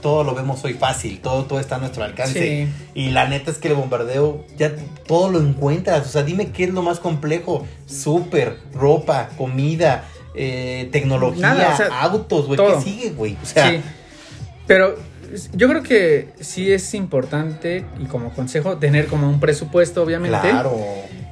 todo 0.02 0.24
lo 0.24 0.34
vemos 0.34 0.64
hoy 0.64 0.74
fácil, 0.74 1.20
todo, 1.20 1.46
todo 1.46 1.60
está 1.60 1.76
a 1.76 1.80
nuestro 1.80 2.04
alcance. 2.04 2.40
Sí. 2.66 2.74
Y 2.96 3.10
la 3.10 3.28
neta 3.28 3.52
es 3.52 3.58
que 3.58 3.68
el 3.68 3.76
bombardeo, 3.76 4.46
ya 4.58 4.74
todo 5.06 5.30
lo 5.30 5.40
encuentras. 5.40 6.08
O 6.08 6.10
sea, 6.10 6.24
dime 6.24 6.52
qué 6.52 6.64
es 6.64 6.70
lo 6.72 6.82
más 6.82 7.00
complejo. 7.00 7.68
Súper, 7.86 8.58
ropa, 8.74 9.30
comida, 9.38 10.06
eh, 10.34 10.90
tecnología, 10.92 11.42
Nada, 11.42 11.74
o 11.74 11.78
sea, 11.78 12.02
autos, 12.02 12.48
güey. 12.48 12.58
¿Qué 12.58 12.82
sigue, 12.82 13.10
güey? 13.12 13.38
O 13.42 13.46
sea, 13.46 13.70
sí. 13.70 13.82
Pero 14.66 14.98
yo 15.54 15.70
creo 15.70 15.84
que 15.84 16.30
sí 16.40 16.72
es 16.72 16.94
importante 16.94 17.86
y 18.00 18.06
como 18.06 18.32
consejo 18.34 18.78
tener 18.78 19.08
como 19.08 19.30
un 19.30 19.40
presupuesto, 19.40 20.04
obviamente. 20.04 20.50
claro. 20.50 20.78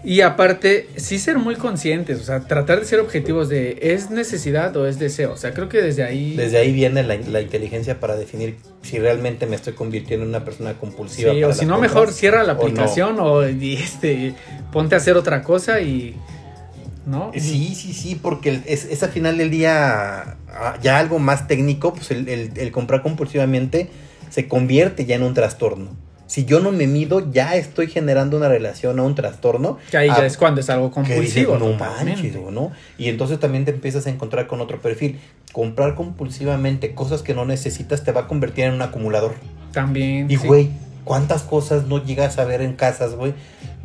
Y 0.04 0.22
aparte, 0.22 0.88
sí 0.96 1.20
ser 1.20 1.38
muy 1.40 1.56
conscientes, 1.56 2.22
o 2.22 2.24
sea, 2.24 2.40
tratar 2.42 2.80
de 2.80 2.86
ser 2.86 3.00
objetivos 3.00 3.50
de 3.50 3.78
¿es 3.82 4.10
necesidad 4.10 4.76
o 4.78 4.88
es 4.88 4.98
deseo? 4.98 5.34
O 5.34 5.38
sea, 5.38 5.54
creo 5.54 5.68
que 5.68 5.82
desde 5.82 6.04
ahí... 6.04 6.36
Desde 6.38 6.58
ahí 6.58 6.72
viene 6.72 7.04
la, 7.04 7.18
la 7.18 7.42
inteligencia 7.42 8.00
para 8.00 8.16
definir 8.16 8.56
si 8.82 8.98
realmente 8.98 9.46
me 9.46 9.58
estoy 9.58 9.74
convirtiendo 9.74 10.24
en 10.24 10.30
una 10.30 10.46
persona 10.46 10.74
compulsiva. 10.76 11.34
Sí, 11.34 11.42
para 11.42 11.54
o 11.54 11.54
si 11.54 11.66
no, 11.66 11.80
mejor 11.80 12.14
cierra 12.14 12.44
la 12.44 12.54
o 12.54 12.56
no. 12.56 12.62
aplicación 12.62 13.20
o, 13.20 13.48
y, 13.48 13.76
este, 13.76 14.34
ponte 14.72 14.96
a 14.96 15.00
hacer 15.00 15.18
otra 15.18 15.44
cosa 15.44 15.82
y... 15.82 16.16
¿No? 17.06 17.32
Sí, 17.34 17.74
sí, 17.76 17.94
sí, 17.94 18.20
porque 18.22 18.62
es, 18.66 18.86
es 18.86 19.02
al 19.04 19.10
final 19.10 19.38
del 19.38 19.50
día 19.50 20.38
ah, 20.54 20.78
ya 20.82 21.00
algo 21.00 21.18
más 21.20 21.48
técnico, 21.48 21.94
pues 21.94 22.12
el, 22.12 22.28
el- 22.30 22.52
el 22.58 22.72
comprar 22.72 23.02
compulsivamente 23.02 23.90
se 24.30 24.48
convierte 24.48 25.06
ya 25.06 25.16
en 25.16 25.24
un 25.24 25.34
trastorno. 25.34 25.90
Si 26.28 26.46
yo 26.46 26.60
no 26.60 26.72
me 26.72 26.86
mido, 26.86 27.32
ya 27.32 27.56
estoy 27.56 27.88
generando 27.88 28.38
una 28.38 28.48
relación 28.48 29.00
a 29.00 29.04
un 29.04 29.16
trastorno. 29.16 29.80
Que 29.90 29.98
ahí 29.98 30.10
a- 30.10 30.18
ya 30.20 30.26
es 30.28 30.38
cuando 30.38 30.62
es 30.62 30.70
algo 30.70 30.90
dices, 30.90 31.06
compulsivo. 31.08 31.58
no 31.58 31.74
manches, 31.74 32.38
güey, 32.38 32.54
¿no? 32.54 32.72
Y 33.00 33.10
entonces 33.10 33.40
también 33.40 33.66
te 33.66 33.72
empiezas 33.72 34.06
a 34.06 34.12
encontrar 34.12 34.46
con 34.46 34.62
otro 34.62 34.80
perfil. 34.80 35.20
Comprar 35.54 35.96
compulsivamente 35.96 36.94
cosas 36.94 37.24
que 37.24 37.34
no 37.34 37.46
necesitas 37.46 38.04
te 38.04 38.12
va 38.12 38.22
a 38.22 38.28
convertir 38.28 38.66
en 38.66 38.74
un 38.76 38.84
acumulador. 38.84 39.34
También. 39.74 40.30
Y 40.30 40.38
sí. 40.38 40.48
¿Cuántas 41.04 41.44
cosas 41.44 41.86
no 41.88 42.04
llegas 42.04 42.38
a 42.40 42.46
ver 42.46 42.62
en 42.62 42.74
casas, 42.74 43.16
güey? 43.16 43.34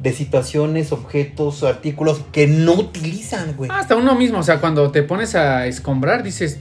De 0.01 0.13
situaciones, 0.13 0.93
objetos, 0.93 1.63
artículos 1.63 2.21
que 2.33 2.47
no 2.47 2.73
utilizan, 2.75 3.55
güey. 3.57 3.71
Hasta 3.73 3.97
uno 3.97 4.15
mismo, 4.15 4.39
o 4.39 4.43
sea, 4.43 4.61
cuando 4.61 4.91
te 4.91 5.03
pones 5.03 5.35
a 5.35 5.67
escombrar, 5.67 6.23
dices, 6.23 6.61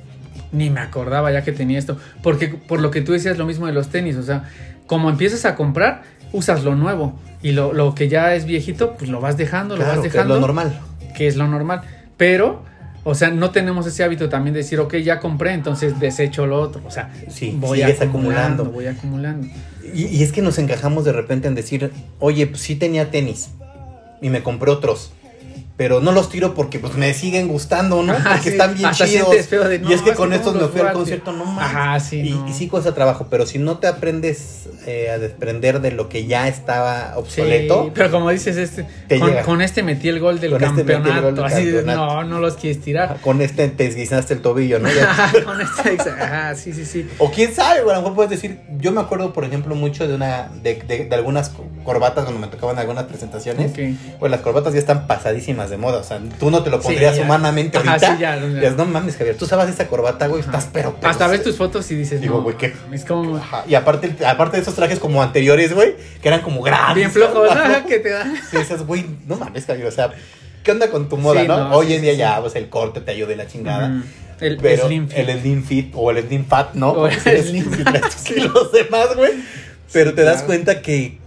ni 0.52 0.70
me 0.70 0.80
acordaba 0.82 1.32
ya 1.32 1.44
que 1.44 1.52
tenía 1.52 1.80
esto. 1.80 1.98
Porque 2.22 2.48
por 2.48 2.80
lo 2.80 2.92
que 2.92 3.02
tú 3.02 3.12
decías 3.12 3.38
lo 3.38 3.46
mismo 3.46 3.66
de 3.68 3.74
los 3.74 3.89
tenis, 3.89 4.16
o 4.18 4.24
sea, 4.24 4.50
como 4.88 5.10
empiezas 5.10 5.46
a 5.46 5.56
comprar, 5.56 6.04
usas 6.32 6.63
lo 6.63 6.76
nuevo. 6.76 7.20
Y 7.42 7.52
lo, 7.52 7.74
lo 7.74 7.94
que 7.96 8.08
ya 8.08 8.36
es 8.36 8.46
viejito, 8.46 8.96
pues 8.96 9.10
lo 9.10 9.20
vas 9.20 9.36
dejando, 9.36 9.76
lo 9.76 9.84
vas 9.86 10.00
que 10.00 10.08
es 10.08 10.13
dejando. 10.13 10.36
lo 10.36 10.39
normal. 10.42 10.80
que 11.16 11.28
es 11.28 11.36
lo 11.36 11.48
normal. 11.48 11.82
Pero, 12.16 12.63
o 13.04 13.16
sea, 13.16 13.32
no 13.32 13.50
tenemos 13.52 13.86
ese 13.86 14.04
hábito 14.04 14.30
también 14.30 14.54
de 14.54 14.60
decir, 14.60 14.80
ok, 14.80 14.96
ya 14.98 15.20
compré, 15.20 15.52
entonces 15.54 16.00
desecho 16.00 16.46
lo 16.48 16.62
otro. 16.62 16.82
O 16.88 16.92
sea, 16.92 17.12
Sí, 17.30 17.54
voy 17.60 17.82
acumulando. 17.82 18.63
voy 18.66 18.88
acumulando. 18.88 19.48
Y, 19.93 20.24
es 20.24 20.32
que 20.32 20.41
nos 20.41 20.58
encajamos 20.60 21.06
de 21.06 21.12
repente 21.12 21.48
en 21.48 21.56
decir, 21.56 21.91
oye, 22.19 22.48
pues 22.48 22.62
sí 22.62 22.76
tenía 22.76 23.12
tenis 23.12 23.50
y 24.22 24.30
me 24.30 24.43
compré 24.43 24.72
otros. 24.72 25.12
Pero 25.76 26.02
no 26.02 26.12
los 26.12 26.30
tiro 26.30 26.54
porque 26.54 26.78
pues 26.78 26.94
me 26.94 27.16
siguen 27.16 27.48
gustando, 27.48 28.04
¿no? 28.04 28.14
Ajá, 28.14 28.34
Porque 28.34 28.44
sí. 28.44 28.50
están 28.50 28.76
bien 28.76 28.86
Hasta 28.86 29.08
chidos. 29.08 29.32
de, 29.50 29.80
no, 29.80 29.90
y 29.90 29.94
es 29.94 30.04
que 30.04 30.14
con 30.14 30.32
estos 30.32 30.54
me 30.54 30.68
fui 30.68 30.82
al 30.82 30.94
concierto, 30.94 31.32
no 31.34 31.46
mames. 31.46 31.64
Ajá, 31.64 32.00
sí, 32.00 32.20
Y, 32.20 32.30
no. 32.30 32.48
y 32.48 32.54
sí 32.54 32.68
cuesta 32.68 32.94
trabajo, 32.94 33.26
pero 33.32 33.48
si 33.48 33.58
no 33.58 33.80
te 33.80 33.88
aprendes 33.88 34.70
eh, 34.86 35.10
a 35.10 35.18
desprender 35.18 35.82
de 35.82 35.90
lo 35.92 36.10
que 36.10 36.28
ya 36.28 36.48
estaba 36.48 37.14
obsoleto, 37.18 37.86
Sí, 37.86 37.92
pero 37.96 38.12
como 38.12 38.30
dices, 38.30 38.56
este, 38.58 38.86
Te 39.08 39.20
con, 39.44 39.62
este 39.64 39.82
metí 39.82 40.10
el 40.10 40.20
gol 40.20 40.40
del 40.40 40.52
Con 40.52 40.64
este 40.64 40.86
campeonato. 40.86 41.22
gol 41.24 41.36
del 41.38 41.46
así 41.46 41.66
de, 41.66 41.78
campeonato. 41.78 42.06
no, 42.06 42.24
no 42.26 42.40
los 42.40 42.54
quieres 42.56 42.80
tirar. 42.80 43.18
con 43.22 43.42
este 43.42 43.68
te 43.70 43.88
esguizaste 43.88 44.36
el 44.36 44.42
tobillo, 44.42 44.78
¿no? 44.78 44.90
Ya- 44.94 45.32
con 45.44 45.60
este, 45.60 45.98
ajá, 46.12 46.54
sí, 46.54 46.72
sí, 46.74 46.86
sí. 46.86 47.10
O 47.18 47.32
quién 47.32 47.52
sabe, 47.52 47.80
a 47.80 47.84
lo 47.84 47.96
mejor 47.96 48.14
puedes 48.14 48.30
decir, 48.30 48.60
yo 48.78 48.92
me 48.92 49.02
acuerdo, 49.02 49.34
por 49.34 49.44
ejemplo, 49.44 49.74
mucho 49.74 50.08
de 50.08 50.14
una, 50.14 50.50
de, 50.62 50.76
de- 50.76 51.06
de 51.06 51.16
algunas 51.16 51.52
corbatas 51.84 52.24
cuando 52.24 52.39
me 52.41 52.48
tocaban 52.48 52.78
algunas 52.80 53.04
presentaciones. 53.06 53.72
Ok. 53.72 53.80
Pues 54.19 54.32
las 54.32 54.41
corbatas 54.41 54.74
ya 54.74 54.80
están 54.80 55.06
pasadísimas 55.08 55.69
de 55.69 55.78
moda, 55.78 55.98
o 56.00 56.04
sea, 56.04 56.19
tú 56.39 56.50
no 56.50 56.63
te 56.63 56.69
lo 56.69 56.80
pondrías 56.82 57.15
Sí, 57.15 57.22
humanamente 57.22 57.78
Ajá, 57.80 57.91
ahorita. 57.91 58.15
sí, 58.15 58.22
ya, 58.22 58.36
ya. 58.38 58.46
Dices, 58.46 58.76
no 58.78 58.86
mames, 58.86 59.15
Javier, 59.17 59.38
tú 59.38 59.46
sabes 59.46 59.69
esa 59.69 59.88
corbata, 59.88 60.28
güey, 60.28 60.41
estás 60.41 60.67
pero, 60.74 60.96
pero 61.00 61.10
Hasta 61.12 61.28
ves 61.28 61.43
tus 61.43 61.58
fotos 61.58 61.89
y 61.91 61.96
dices, 61.96 62.22
Digo, 62.22 62.38
no, 62.38 62.43
güey, 62.43 62.58
¿qué? 62.58 62.74
Es 62.91 63.06
como 63.06 63.38
Ajá, 63.38 63.63
Y 63.67 63.76
aparte, 63.76 64.15
aparte 64.26 64.58
de 64.58 64.63
esos 64.63 64.76
trajes 64.76 65.00
como 65.00 65.22
anteriores, 65.22 65.74
güey, 65.74 65.96
que 66.22 66.28
eran 66.28 66.41
como 66.41 66.62
grandes. 66.62 66.96
bien 66.96 67.12
flojos, 67.12 67.50
que 67.88 68.00
te 68.00 68.10
da. 68.10 68.26
Sí, 68.50 68.58
dices, 68.58 68.86
güey, 68.86 69.06
no 69.28 69.36
mames, 69.36 69.65
Javier, 69.65 69.88
o 69.88 69.91
sea, 69.91 70.12
¿qué 70.63 70.72
onda 70.72 70.89
con 70.89 71.10
tu 71.10 71.17
moda, 71.17 71.41
Sí, 71.41 71.48
no? 71.48 71.69
no, 71.69 71.76
Hoy 71.78 71.93
en 71.93 72.02
día 72.02 72.13
ya, 72.13 72.39
pues 72.41 72.56
el 72.56 72.69
corte 72.69 73.02
te 73.02 73.12
ayuda 73.12 73.34
y 73.34 73.36
la 73.36 73.48
chingada. 73.48 74.02
El 74.39 74.58
pero 74.58 74.88
slim 74.88 75.08
fit. 75.08 75.17
el 75.19 75.39
slim 75.39 75.63
fit 75.63 75.93
o 75.96 76.12
el 76.12 76.22
slim 76.28 76.46
fat, 76.46 76.74
¿no? 76.74 76.89
O 76.91 77.08
el 77.08 77.13
slim 77.13 77.69
23 77.84 78.15
kilos 78.26 78.72
de 78.74 78.84
más, 78.89 79.15
güey. 79.15 79.32
Pero 79.93 80.13
te 80.15 80.24
das 80.24 80.41
cuenta 80.43 80.82
que, 80.82 81.17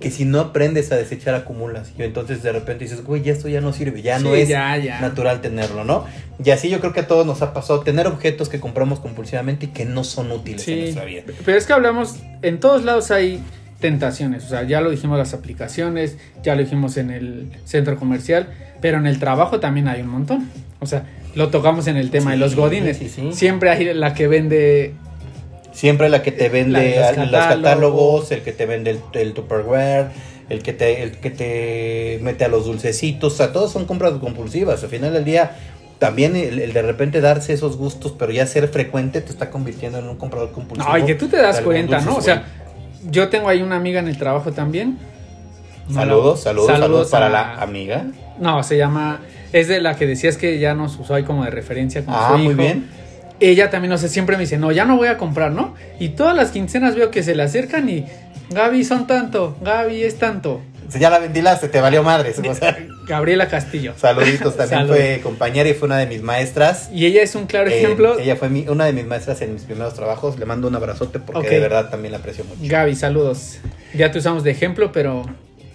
que 0.00 0.10
si 0.10 0.24
no 0.24 0.40
aprendes 0.40 0.90
a 0.92 0.96
desechar, 0.96 1.34
acumulas. 1.34 1.92
Y 1.98 2.02
entonces 2.02 2.42
de 2.42 2.52
repente 2.52 2.84
dices, 2.84 3.04
güey, 3.04 3.22
ya 3.22 3.32
esto 3.32 3.48
ya 3.48 3.60
no 3.60 3.72
sirve, 3.72 4.02
ya 4.02 4.18
no 4.18 4.34
es 4.34 4.48
ya, 4.48 4.76
ya. 4.76 5.00
natural 5.00 5.40
tenerlo, 5.40 5.84
¿no? 5.84 6.04
Y 6.44 6.50
así 6.50 6.68
yo 6.68 6.80
creo 6.80 6.92
que 6.92 7.00
a 7.00 7.06
todos 7.06 7.24
nos 7.26 7.42
ha 7.42 7.52
pasado 7.54 7.80
tener 7.80 8.06
objetos 8.06 8.48
que 8.48 8.60
compramos 8.60 9.00
compulsivamente 9.00 9.66
y 9.66 9.68
que 9.68 9.84
no 9.84 10.04
son 10.04 10.30
útiles 10.32 10.66
en 10.68 10.74
Sí, 10.74 10.80
nuestra 10.82 11.04
vida. 11.04 11.22
pero 11.44 11.56
es 11.56 11.66
que 11.66 11.72
hablamos, 11.72 12.16
en 12.42 12.60
todos 12.60 12.84
lados 12.84 13.10
hay 13.10 13.40
tentaciones, 13.80 14.44
o 14.44 14.48
sea, 14.48 14.62
ya 14.64 14.80
lo 14.80 14.90
dijimos 14.90 15.18
las 15.18 15.34
aplicaciones, 15.34 16.16
ya 16.42 16.54
lo 16.54 16.62
dijimos 16.62 16.96
en 16.96 17.10
el 17.10 17.48
centro 17.64 17.96
comercial, 17.98 18.48
pero 18.80 18.98
en 18.98 19.06
el 19.06 19.18
trabajo 19.18 19.60
también 19.60 19.88
hay 19.88 20.00
un 20.02 20.08
montón. 20.08 20.48
O 20.80 20.86
sea, 20.86 21.04
lo 21.34 21.48
tocamos 21.48 21.86
en 21.86 21.96
el 21.96 22.10
tema 22.10 22.32
de 22.32 22.36
los 22.36 22.54
godines. 22.56 22.98
sí, 22.98 23.08
sí. 23.08 23.30
Siempre 23.32 23.70
hay 23.70 23.94
la 23.94 24.12
que 24.14 24.26
vende 24.28 24.94
Siempre 25.74 26.08
la 26.08 26.22
que 26.22 26.32
te 26.32 26.48
vende 26.48 26.96
La 27.00 27.12
de 27.12 27.26
los 27.26 27.30
catálogos. 27.46 28.30
el 28.32 28.42
que 28.42 28.52
te 28.52 28.64
vende 28.64 28.90
el, 28.92 29.00
el 29.14 29.34
Tupperware, 29.34 30.06
el 30.48 30.62
que 30.62 30.72
te 30.72 31.02
el 31.02 31.12
que 31.18 31.30
te 31.30 32.18
mete 32.22 32.44
a 32.44 32.48
los 32.48 32.64
dulcecitos, 32.66 33.32
o 33.34 33.36
sea, 33.36 33.52
todos 33.52 33.72
son 33.72 33.84
compras 33.84 34.12
compulsivas. 34.20 34.82
Al 34.84 34.88
final 34.88 35.12
del 35.12 35.24
día, 35.24 35.56
también 35.98 36.36
el, 36.36 36.60
el 36.60 36.72
de 36.72 36.82
repente 36.82 37.20
darse 37.20 37.52
esos 37.52 37.76
gustos, 37.76 38.14
pero 38.18 38.30
ya 38.30 38.46
ser 38.46 38.68
frecuente 38.68 39.20
te 39.20 39.30
está 39.32 39.50
convirtiendo 39.50 39.98
en 39.98 40.08
un 40.08 40.16
comprador 40.16 40.52
compulsivo. 40.52 40.88
No, 40.90 40.96
y 40.98 41.04
que 41.04 41.14
tú 41.16 41.26
te 41.28 41.38
das 41.38 41.60
cuenta, 41.60 42.00
¿no? 42.00 42.16
O 42.16 42.20
sea, 42.20 42.44
yo 43.10 43.28
tengo 43.28 43.48
ahí 43.48 43.60
una 43.62 43.76
amiga 43.76 43.98
en 44.00 44.08
el 44.08 44.16
trabajo 44.16 44.52
también. 44.52 44.98
saludos, 45.92 46.40
saludos, 46.42 46.66
saludos, 46.78 47.10
para 47.10 47.26
a- 47.26 47.30
la 47.30 47.54
amiga. 47.62 48.04
No, 48.38 48.62
se 48.62 48.76
llama. 48.76 49.20
Es 49.52 49.68
de 49.68 49.80
la 49.80 49.96
que 49.96 50.06
decías 50.06 50.36
que 50.36 50.58
ya 50.58 50.74
nos 50.74 50.98
usó 50.98 51.14
ahí 51.14 51.22
como 51.24 51.44
de 51.44 51.50
referencia 51.50 52.04
con 52.04 52.14
Ah, 52.16 52.30
su 52.32 52.38
muy 52.38 52.54
bien. 52.54 52.88
Ella 53.50 53.70
también, 53.70 53.90
no 53.90 53.98
sé, 53.98 54.08
siempre 54.08 54.36
me 54.36 54.42
dice, 54.42 54.58
no, 54.58 54.72
ya 54.72 54.84
no 54.84 54.96
voy 54.96 55.08
a 55.08 55.16
comprar, 55.18 55.52
¿no? 55.52 55.74
Y 56.00 56.10
todas 56.10 56.34
las 56.36 56.50
quincenas 56.50 56.94
veo 56.94 57.10
que 57.10 57.22
se 57.22 57.34
le 57.34 57.42
acercan 57.42 57.88
y. 57.88 58.04
Gaby 58.50 58.84
son 58.84 59.06
tanto, 59.06 59.56
Gaby 59.62 60.02
es 60.04 60.18
tanto. 60.18 60.60
Si 60.90 60.98
ya 60.98 61.08
la 61.08 61.18
ventilaste, 61.18 61.68
te 61.68 61.80
valió 61.80 62.02
madres. 62.02 62.38
o 62.46 62.54
sea, 62.54 62.76
Gabriela 63.08 63.48
Castillo. 63.48 63.94
saluditos, 63.96 64.54
también 64.56 64.80
Salud. 64.80 64.94
fue 64.94 65.20
compañera 65.22 65.68
y 65.68 65.72
fue 65.74 65.86
una 65.86 65.96
de 65.98 66.06
mis 66.06 66.20
maestras. 66.22 66.90
Y 66.92 67.06
ella 67.06 67.22
es 67.22 67.34
un 67.34 67.46
claro 67.46 67.70
Eh, 67.70 67.78
ejemplo. 67.82 68.18
ella 68.18 68.36
fue 68.36 68.50
mi- 68.50 68.68
una 68.68 68.84
de 68.84 68.92
mis 68.92 69.06
maestras 69.06 69.40
en 69.40 69.54
mis 69.54 69.62
primeros 69.62 69.94
trabajos. 69.94 70.38
Le 70.38 70.44
mando 70.44 70.68
un 70.68 70.76
abrazote 70.76 71.18
porque 71.20 71.48
de 71.50 71.58
verdad 71.60 71.88
también 71.90 72.12
la 72.12 72.18
aprecio 72.18 72.44
mucho. 72.44 72.60
Gaby, 72.62 72.94
saludos. 72.94 73.58
Ya 73.94 74.10
te 74.12 74.18
usamos 74.18 74.44
de 74.44 74.50
ejemplo, 74.50 74.92
pero 74.92 75.24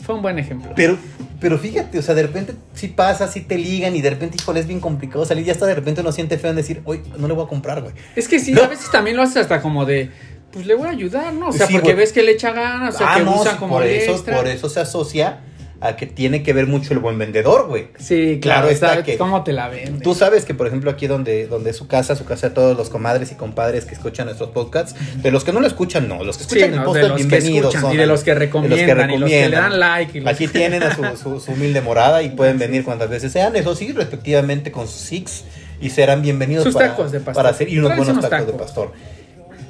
fue 0.09 0.15
un 0.15 0.23
buen 0.23 0.39
ejemplo. 0.39 0.71
Pero, 0.75 0.97
pero 1.39 1.59
fíjate, 1.59 1.99
o 1.99 2.01
sea, 2.01 2.15
de 2.15 2.23
repente 2.23 2.55
sí 2.73 2.87
pasa, 2.87 3.27
sí 3.27 3.41
te 3.41 3.59
ligan 3.59 3.95
y 3.95 4.01
de 4.01 4.09
repente, 4.09 4.37
híjole, 4.41 4.59
es 4.59 4.65
bien 4.65 4.79
complicado 4.79 5.23
salir. 5.23 5.45
Ya 5.45 5.51
hasta 5.51 5.67
de 5.67 5.75
repente 5.75 6.01
uno 6.01 6.11
siente 6.11 6.39
feo 6.39 6.49
en 6.49 6.55
decir, 6.55 6.81
hoy 6.85 7.01
no 7.19 7.27
le 7.27 7.35
voy 7.35 7.45
a 7.45 7.47
comprar, 7.47 7.83
güey. 7.83 7.93
Es 8.15 8.27
que 8.27 8.39
sí, 8.39 8.53
No. 8.53 8.63
a 8.63 8.67
veces 8.67 8.89
también 8.89 9.15
lo 9.17 9.21
haces 9.21 9.37
hasta 9.37 9.61
como 9.61 9.85
de, 9.85 10.09
pues 10.51 10.65
le 10.65 10.73
voy 10.73 10.87
a 10.87 10.89
ayudar, 10.89 11.31
¿no? 11.33 11.49
O 11.49 11.51
sea, 11.51 11.67
Sí, 11.67 11.73
porque 11.73 11.89
güey. 11.89 11.97
ves 11.97 12.11
que 12.11 12.23
le 12.23 12.31
echa 12.31 12.53
ganas, 12.53 12.95
o 12.95 12.97
sea, 12.97 13.13
Ah, 13.13 13.17
que 13.19 13.23
no, 13.23 13.39
usa 13.39 13.51
sí, 13.51 13.57
como 13.59 13.75
por 13.75 13.85
eso, 13.85 14.11
extra. 14.13 14.35
por 14.37 14.47
eso 14.47 14.67
se 14.67 14.79
asocia 14.79 15.41
a 15.81 15.95
que 15.95 16.05
tiene 16.05 16.43
que 16.43 16.51
ver 16.51 16.67
mucho 16.67 16.93
el 16.93 16.99
buen 16.99 17.17
vendedor, 17.17 17.67
güey. 17.67 17.87
Sí, 17.97 18.39
Claro 18.41 18.67
claro, 18.67 18.69
está 18.69 19.03
que- 19.03 19.17
¿Cómo 19.17 19.43
te 19.43 19.53
la 19.53 19.69
venden? 19.69 20.01
Tú 20.01 20.13
sabes 20.13 20.43
que, 20.43 20.53
por 20.53 20.67
ejemplo, 20.67 20.91
aquí 20.91 21.07
donde, 21.07 21.47
donde 21.47 21.69
es 21.69 21.77
su 21.77 21.87
casa, 21.87 22.15
su 22.17 22.25
casa 22.25 22.49
de 22.49 22.55
todos 22.55 22.75
los 22.77 22.89
comadres 22.89 23.31
y 23.31 23.35
compadres 23.35 23.85
que 23.85 23.93
escuchan 23.95 24.25
nuestros 24.25 24.49
podcasts, 24.49 24.93
de 25.21 25.31
los 25.31 25.43
que 25.45 25.53
no 25.53 25.61
lo 25.61 25.67
escuchan, 25.67 26.07
no, 26.09 26.23
los 26.23 26.37
que 26.37 26.43
Sí, 26.43 26.49
escuchan 26.59 26.69
el 26.71 26.75
no, 26.79 26.85
podcast, 26.85 27.03
de 27.03 27.09
los 27.09 27.17
que 27.21 27.27
bienvenidos. 27.27 27.73
son, 27.75 27.93
y 27.93 27.97
de 27.97 28.05
los 28.07 28.23
que 28.23 28.35
recomiendan 28.35 29.11
y 29.11 29.17
los 29.17 29.29
que 29.29 29.49
le 29.49 29.55
dan 29.55 29.79
like 29.79 30.17
y 30.17 30.21
los 30.21 30.33
Aquí 30.33 30.47
que- 30.47 30.59
tienen 30.59 30.83
a 30.83 30.93
su, 30.95 31.03
su- 31.15 31.39
su 31.39 31.51
humilde 31.53 31.79
morada 31.81 32.23
y 32.23 32.29
pueden 32.35 32.59
venir 32.59 32.83
cuantas 32.83 33.09
veces 33.09 33.31
sean, 33.31 33.55
eso 33.55 33.73
sí, 33.75 33.91
respectivamente 33.93 34.71
con 34.73 34.85
sus 34.87 34.99
six 34.99 35.45
y 35.81 35.91
serán 35.91 36.21
bienvenidos 36.21 36.65
Sus 36.65 36.73
para, 36.73 36.89
tacos 36.89 37.11
de 37.13 37.19
pastor. 37.19 37.35
para 37.35 37.49
hacer 37.49 37.69
y 37.69 37.79
unos 37.79 37.95
buenos 37.95 38.09
unos 38.17 38.29
tacos, 38.29 38.47
de 38.47 38.53
pastor. 38.53 38.91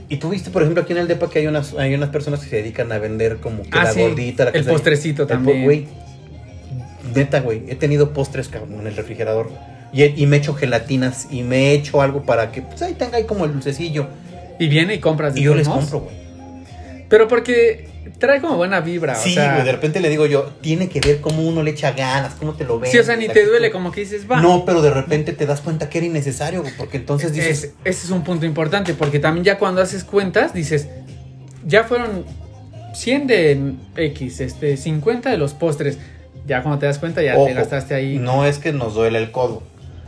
Y 0.09 0.17
tú 0.17 0.29
viste, 0.29 0.49
por 0.49 0.63
ejemplo, 0.63 0.83
aquí 0.83 0.93
en 0.93 0.99
el 0.99 1.07
DEPA 1.07 1.29
que 1.29 1.39
hay 1.39 1.47
unas, 1.47 1.73
hay 1.75 1.93
unas 1.93 2.09
personas 2.09 2.39
que 2.39 2.49
se 2.49 2.55
dedican 2.57 2.91
a 2.91 2.97
vender 2.97 3.37
como 3.37 3.61
que 3.63 3.69
Ah, 3.73 3.83
la 3.85 3.91
sí, 3.93 4.01
gordita, 4.01 4.45
la 4.45 4.51
que 4.51 4.57
el 4.57 4.63
se- 4.65 4.71
postrecito 4.71 5.27
también. 5.27 5.63
Güey, 5.63 5.87
neta, 7.15 7.41
güey, 7.41 7.63
he 7.67 7.75
tenido 7.75 8.11
postres 8.11 8.47
cabrón 8.49 8.81
en 8.81 8.87
el 8.87 8.95
refrigerador. 8.95 9.49
Y, 9.91 10.27
me 10.27 10.35
he 10.35 10.39
hecho 10.39 10.53
gelatinas 10.53 11.27
y 11.31 11.41
me 11.41 11.69
he 11.69 11.73
hecho 11.73 12.01
algo 12.01 12.21
para 12.23 12.51
que 12.51 12.61
pues 12.61 12.79
ahí 12.83 12.93
tenga 12.93 13.17
ahí 13.17 13.23
como 13.23 13.45
el 13.45 13.53
dulcecillo. 13.53 14.07
Y 14.59 14.67
viene 14.67 14.95
y 14.95 14.99
compras 14.99 15.33
de 15.33 15.39
Y 15.39 15.43
yo 15.43 15.55
les 15.55 15.67
compro, 15.67 16.01
güey. 16.01 16.15
Pero 17.09 17.27
porque 17.27 17.87
trae 18.19 18.39
como 18.39 18.55
buena 18.57 18.79
vibra, 18.81 19.15
Sí, 19.15 19.31
o 19.31 19.33
sea. 19.33 19.53
güey, 19.53 19.65
de 19.65 19.71
repente 19.71 19.99
le 19.99 20.09
digo 20.09 20.25
yo, 20.27 20.51
tiene 20.61 20.89
que 20.89 20.99
ver 20.99 21.21
cómo 21.21 21.41
uno 21.41 21.63
le 21.63 21.71
echa 21.71 21.91
ganas, 21.93 22.35
cómo 22.35 22.53
te 22.53 22.63
lo 22.65 22.79
ve. 22.79 22.87
sí, 22.89 22.97
o 22.99 23.03
sea, 23.03 23.15
ni 23.15 23.27
te 23.27 23.45
duele, 23.45 23.71
como 23.71 23.91
que 23.91 24.01
dices, 24.01 24.29
va. 24.29 24.39
No, 24.41 24.63
pero 24.65 24.81
de 24.81 24.91
repente 24.91 25.33
te 25.33 25.45
das 25.45 25.61
cuenta 25.61 25.89
que 25.89 25.97
era 25.97 26.07
innecesario, 26.07 26.61
güey, 26.61 26.73
porque 26.77 26.97
entonces 26.97 27.33
dices, 27.33 27.63
Es- 27.63 27.73
ese 27.83 28.05
es 28.05 28.11
un 28.11 28.23
punto 28.23 28.45
importante, 28.45 28.93
porque 28.93 29.19
también 29.19 29.43
ya 29.43 29.57
cuando 29.57 29.81
haces 29.81 30.03
cuentas, 30.03 30.53
dices, 30.53 30.87
ya 31.65 31.83
fueron 31.83 32.25
100 32.93 33.27
de 33.27 33.73
X, 33.95 34.39
este, 34.41 34.77
50 34.77 35.29
de 35.31 35.37
los 35.37 35.53
postres. 35.53 35.97
Ya 36.45 36.63
cuando 36.63 36.79
te 36.79 36.85
das 36.87 36.97
cuenta, 36.99 37.21
ya 37.21 37.35
ojo, 37.37 37.45
te 37.47 37.53
gastaste 37.53 37.93
ahí. 37.93 38.17
No 38.17 38.45
es 38.45 38.57
que 38.59 38.71
nos 38.73 38.95
duele 38.95 39.19
el 39.19 39.31
codo, 39.31 39.61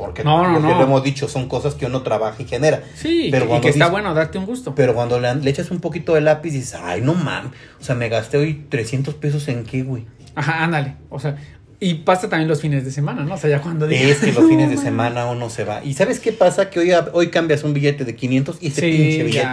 porque 0.06 0.24
No, 0.24 0.44
no, 0.44 0.54
lo 0.60 0.68
que 0.68 0.74
no. 0.74 0.78
lo 0.80 0.84
hemos 0.86 1.04
dicho, 1.04 1.28
son 1.28 1.48
cosas 1.48 1.76
que 1.76 1.86
uno 1.86 2.02
trabaja 2.02 2.42
y 2.42 2.46
genera. 2.46 2.82
Sí, 2.96 3.30
Pero 3.32 3.46
y 3.46 3.48
que 3.62 3.70
está 3.70 3.86
dices- 3.86 3.92
bueno 3.92 4.14
darte 4.14 4.38
un 4.38 4.46
gusto. 4.46 4.74
Pero 4.76 4.94
cuando 4.96 5.20
le, 5.20 5.34
le 5.36 5.50
echas 5.50 5.70
un 5.72 5.80
poquito 5.80 6.16
de 6.16 6.22
lápiz 6.22 6.52
dices, 6.52 6.76
ay, 6.82 7.02
no 7.02 7.14
mames, 7.14 7.52
o 7.80 7.84
sea, 7.84 7.96
me 7.96 8.10
gasté 8.10 8.38
hoy 8.38 8.66
300 8.70 9.14
pesos 9.16 9.48
en 9.48 9.64
qué, 9.64 9.84
güey. 9.84 10.06
Ajá, 10.36 10.64
ándale. 10.64 10.96
O 11.10 11.20
sea, 11.20 11.36
y 11.80 11.96
pasa 11.96 12.30
también 12.30 12.48
los 12.48 12.62
fines 12.62 12.86
de 12.86 12.92
semana, 12.92 13.24
¿no? 13.24 13.36
O 13.36 13.38
sea, 13.38 13.50
ya 13.50 13.62
cuando 13.62 13.88
dices, 13.88 14.10
Es 14.12 14.18
que 14.20 14.32
los 14.40 14.48
fines 14.50 14.70
de 14.70 14.78
semana 14.78 15.26
uno 15.28 15.50
se 15.50 15.64
va. 15.64 15.84
¿Y 15.84 15.94
sabes 15.94 16.20
qué 16.20 16.32
pasa? 16.32 16.70
Que 16.70 16.80
hoy, 16.80 16.92
hoy 17.14 17.28
cambias 17.30 17.64
un 17.64 17.74
billete 17.74 18.06
de 18.06 18.16
500 18.16 18.58
y 18.62 18.68
ese 18.68 18.82
Sí, 18.82 18.88
pinche 18.92 19.32
ya. 19.32 19.52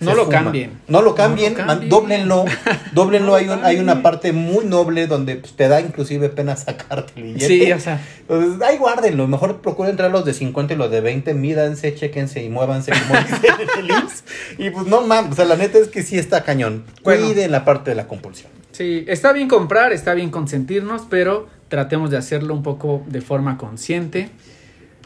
No 0.00 0.14
lo 0.14 0.28
cambien. 0.28 0.80
No 0.86 1.02
lo 1.02 1.10
No 1.10 1.14
cambien, 1.16 1.52
lo 1.54 1.58
man, 1.58 1.66
cambien. 1.66 1.90
dóblenlo. 1.90 2.44
Dóblenlo. 2.92 3.26
No 3.30 3.34
hay, 3.34 3.48
un- 3.48 3.64
hay 3.64 3.78
una 3.78 4.00
parte 4.00 4.32
muy 4.32 4.64
noble 4.64 5.08
donde 5.08 5.34
pues, 5.36 5.54
te 5.54 5.66
da 5.66 5.80
inclusive 5.80 6.28
pena 6.28 6.54
sacarte 6.54 7.14
el 7.16 7.22
billete. 7.34 7.46
Sí, 7.48 7.72
o 7.72 7.80
sea, 7.80 8.00
Entonces, 8.20 8.62
ahí 8.62 8.78
guárdenlo. 8.78 9.26
Mejor 9.26 9.60
procuren 9.60 9.90
entrar 9.90 10.10
los 10.12 10.24
de 10.24 10.34
50 10.34 10.74
y 10.74 10.76
los 10.76 10.90
de 10.90 11.00
20. 11.00 11.34
Mídanse, 11.34 11.94
chequense 11.96 12.42
y 12.44 12.48
muévanse 12.48 12.92
como. 12.92 13.20
Y 14.58 14.70
pues 14.70 14.86
no 14.86 15.00
mames, 15.02 15.32
o 15.32 15.34
sea, 15.34 15.44
la 15.44 15.56
neta 15.56 15.78
es 15.78 15.88
que 15.88 16.02
sí 16.02 16.16
está 16.18 16.44
cañón. 16.44 16.84
Bueno. 17.02 17.26
Cuiden 17.26 17.50
la 17.50 17.64
parte 17.64 17.90
de 17.90 17.96
la 17.96 18.06
compulsión. 18.06 18.50
sí, 18.72 19.04
está 19.08 19.32
bien 19.32 19.48
comprar, 19.48 19.92
está 19.92 20.14
bien 20.14 20.30
consentirnos, 20.30 21.02
pero 21.10 21.48
tratemos 21.68 22.10
de 22.10 22.16
hacerlo 22.16 22.54
un 22.54 22.62
poco 22.62 23.02
de 23.08 23.20
forma 23.20 23.58
consciente 23.58 24.30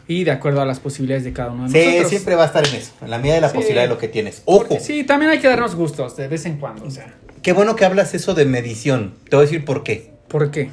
y 0.07 0.23
de 0.25 0.31
acuerdo 0.31 0.61
a 0.61 0.65
las 0.65 0.79
posibilidades 0.79 1.23
de 1.23 1.33
cada 1.33 1.51
uno 1.51 1.63
de 1.63 1.69
Sí, 1.69 1.85
nosotros. 1.87 2.09
siempre 2.09 2.35
va 2.35 2.43
a 2.43 2.47
estar 2.47 2.67
en 2.67 2.75
eso, 2.75 2.91
en 3.01 3.09
la 3.09 3.17
medida 3.19 3.35
de 3.35 3.41
la 3.41 3.49
Sí. 3.49 3.55
posibilidad 3.55 3.83
de 3.83 3.89
lo 3.89 3.97
que 3.97 4.07
tienes. 4.07 4.41
Ojo, 4.45 4.59
Porque 4.67 4.79
sí, 4.79 5.03
también 5.03 5.31
hay 5.31 5.39
que 5.39 5.47
darnos 5.47 5.75
gustos 5.75 6.15
de 6.17 6.27
vez 6.27 6.45
en 6.45 6.57
cuando, 6.57 6.85
o 6.85 6.91
sea. 6.91 7.13
qué 7.41 7.53
bueno 7.53 7.75
que 7.75 7.85
hablas 7.85 8.13
eso 8.13 8.33
de 8.33 8.45
medición. 8.45 9.15
Te 9.29 9.35
voy 9.35 9.43
a 9.45 9.47
decir 9.47 9.63
por 9.65 9.83
qué. 9.83 10.11
¿Por 10.27 10.49
qué? 10.51 10.69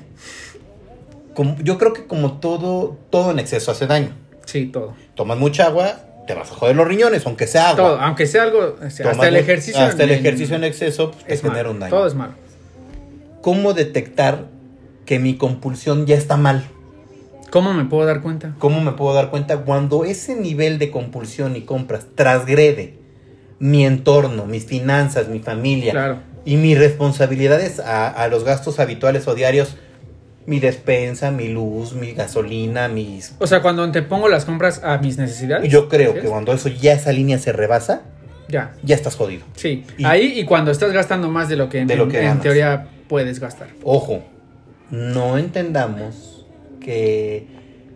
Como- 1.34 1.56
yo 1.62 1.78
creo 1.78 1.92
que 1.92 2.06
como 2.06 2.38
todo, 2.40 2.96
todo 3.10 3.30
en 3.30 3.38
exceso 3.38 3.70
hace 3.70 3.86
daño. 3.86 4.10
Sí, 4.46 4.66
todo. 4.66 4.94
Tomas 5.14 5.38
mucha 5.38 5.66
agua, 5.66 6.00
te 6.26 6.34
vas 6.34 6.50
a 6.50 6.54
joder 6.54 6.74
los 6.76 6.86
riñones, 6.86 7.24
aunque 7.26 7.46
sea 7.46 7.70
agua. 7.70 7.76
Todo, 7.84 8.00
aunque 8.00 8.26
sea 8.26 8.42
algo, 8.42 8.76
o 8.80 8.90
sea, 8.90 9.04
Tomas 9.04 9.12
hasta 9.16 9.28
el 9.28 9.36
ejercicio. 9.36 9.80
Hasta 9.80 10.04
el 10.04 10.10
en- 10.10 10.18
ejercicio 10.18 10.56
en 10.56 10.64
exceso 10.64 11.12
pues, 11.12 11.24
te 11.24 11.34
es 11.34 11.40
genera 11.40 11.58
malo. 11.62 11.70
un 11.72 11.80
daño. 11.80 11.90
Todo 11.90 12.06
es 12.06 12.14
malo. 12.14 12.34
¿Cómo 13.42 13.72
detectar 13.74 14.46
que 15.06 15.18
mi 15.18 15.36
compulsión 15.36 16.06
ya 16.06 16.16
está 16.16 16.36
mal? 16.36 16.64
¿Cómo 17.50 17.72
me 17.74 17.84
puedo 17.84 18.06
dar 18.06 18.20
cuenta? 18.22 18.54
¿Cómo 18.58 18.80
me 18.80 18.92
puedo 18.92 19.14
dar 19.14 19.30
cuenta 19.30 19.58
cuando 19.58 20.04
ese 20.04 20.36
nivel 20.36 20.78
de 20.78 20.90
compulsión 20.90 21.56
y 21.56 21.62
compras 21.62 22.06
transgrede 22.14 22.94
mi 23.58 23.84
entorno, 23.84 24.46
mis 24.46 24.64
finanzas, 24.66 25.28
mi 25.28 25.40
familia? 25.40 25.92
Claro. 25.92 26.18
Y 26.44 26.56
mis 26.56 26.78
responsabilidades 26.78 27.80
a, 27.80 28.08
a 28.08 28.28
los 28.28 28.44
gastos 28.44 28.78
habituales 28.80 29.26
o 29.28 29.34
diarios, 29.34 29.76
mi 30.46 30.58
despensa, 30.58 31.30
mi 31.30 31.48
luz, 31.48 31.92
mi 31.92 32.12
gasolina, 32.12 32.88
mis... 32.88 33.34
O 33.38 33.46
sea, 33.46 33.60
cuando 33.62 33.90
te 33.92 34.02
pongo 34.02 34.28
las 34.28 34.44
compras 34.46 34.80
a 34.82 34.98
mis 34.98 35.18
necesidades. 35.18 35.70
Yo 35.70 35.88
creo 35.88 36.14
¿sí? 36.14 36.20
que 36.20 36.28
cuando 36.28 36.52
eso 36.52 36.68
ya 36.68 36.92
esa 36.94 37.12
línea 37.12 37.38
se 37.38 37.52
rebasa, 37.52 38.02
Ya. 38.48 38.72
ya 38.82 38.94
estás 38.94 39.16
jodido. 39.16 39.44
Sí. 39.56 39.84
Y- 39.98 40.04
Ahí 40.04 40.40
y 40.40 40.44
cuando 40.44 40.70
estás 40.70 40.92
gastando 40.92 41.28
más 41.30 41.48
de 41.48 41.56
lo 41.56 41.68
que, 41.68 41.84
De 41.84 41.96
lo 41.96 42.08
que 42.08 42.24
en, 42.24 42.40
teoría 42.40 42.86
puedes 43.08 43.38
gastar. 43.38 43.68
Ojo, 43.84 44.22
no 44.90 45.36
entendamos 45.36 46.39
que 46.80 47.46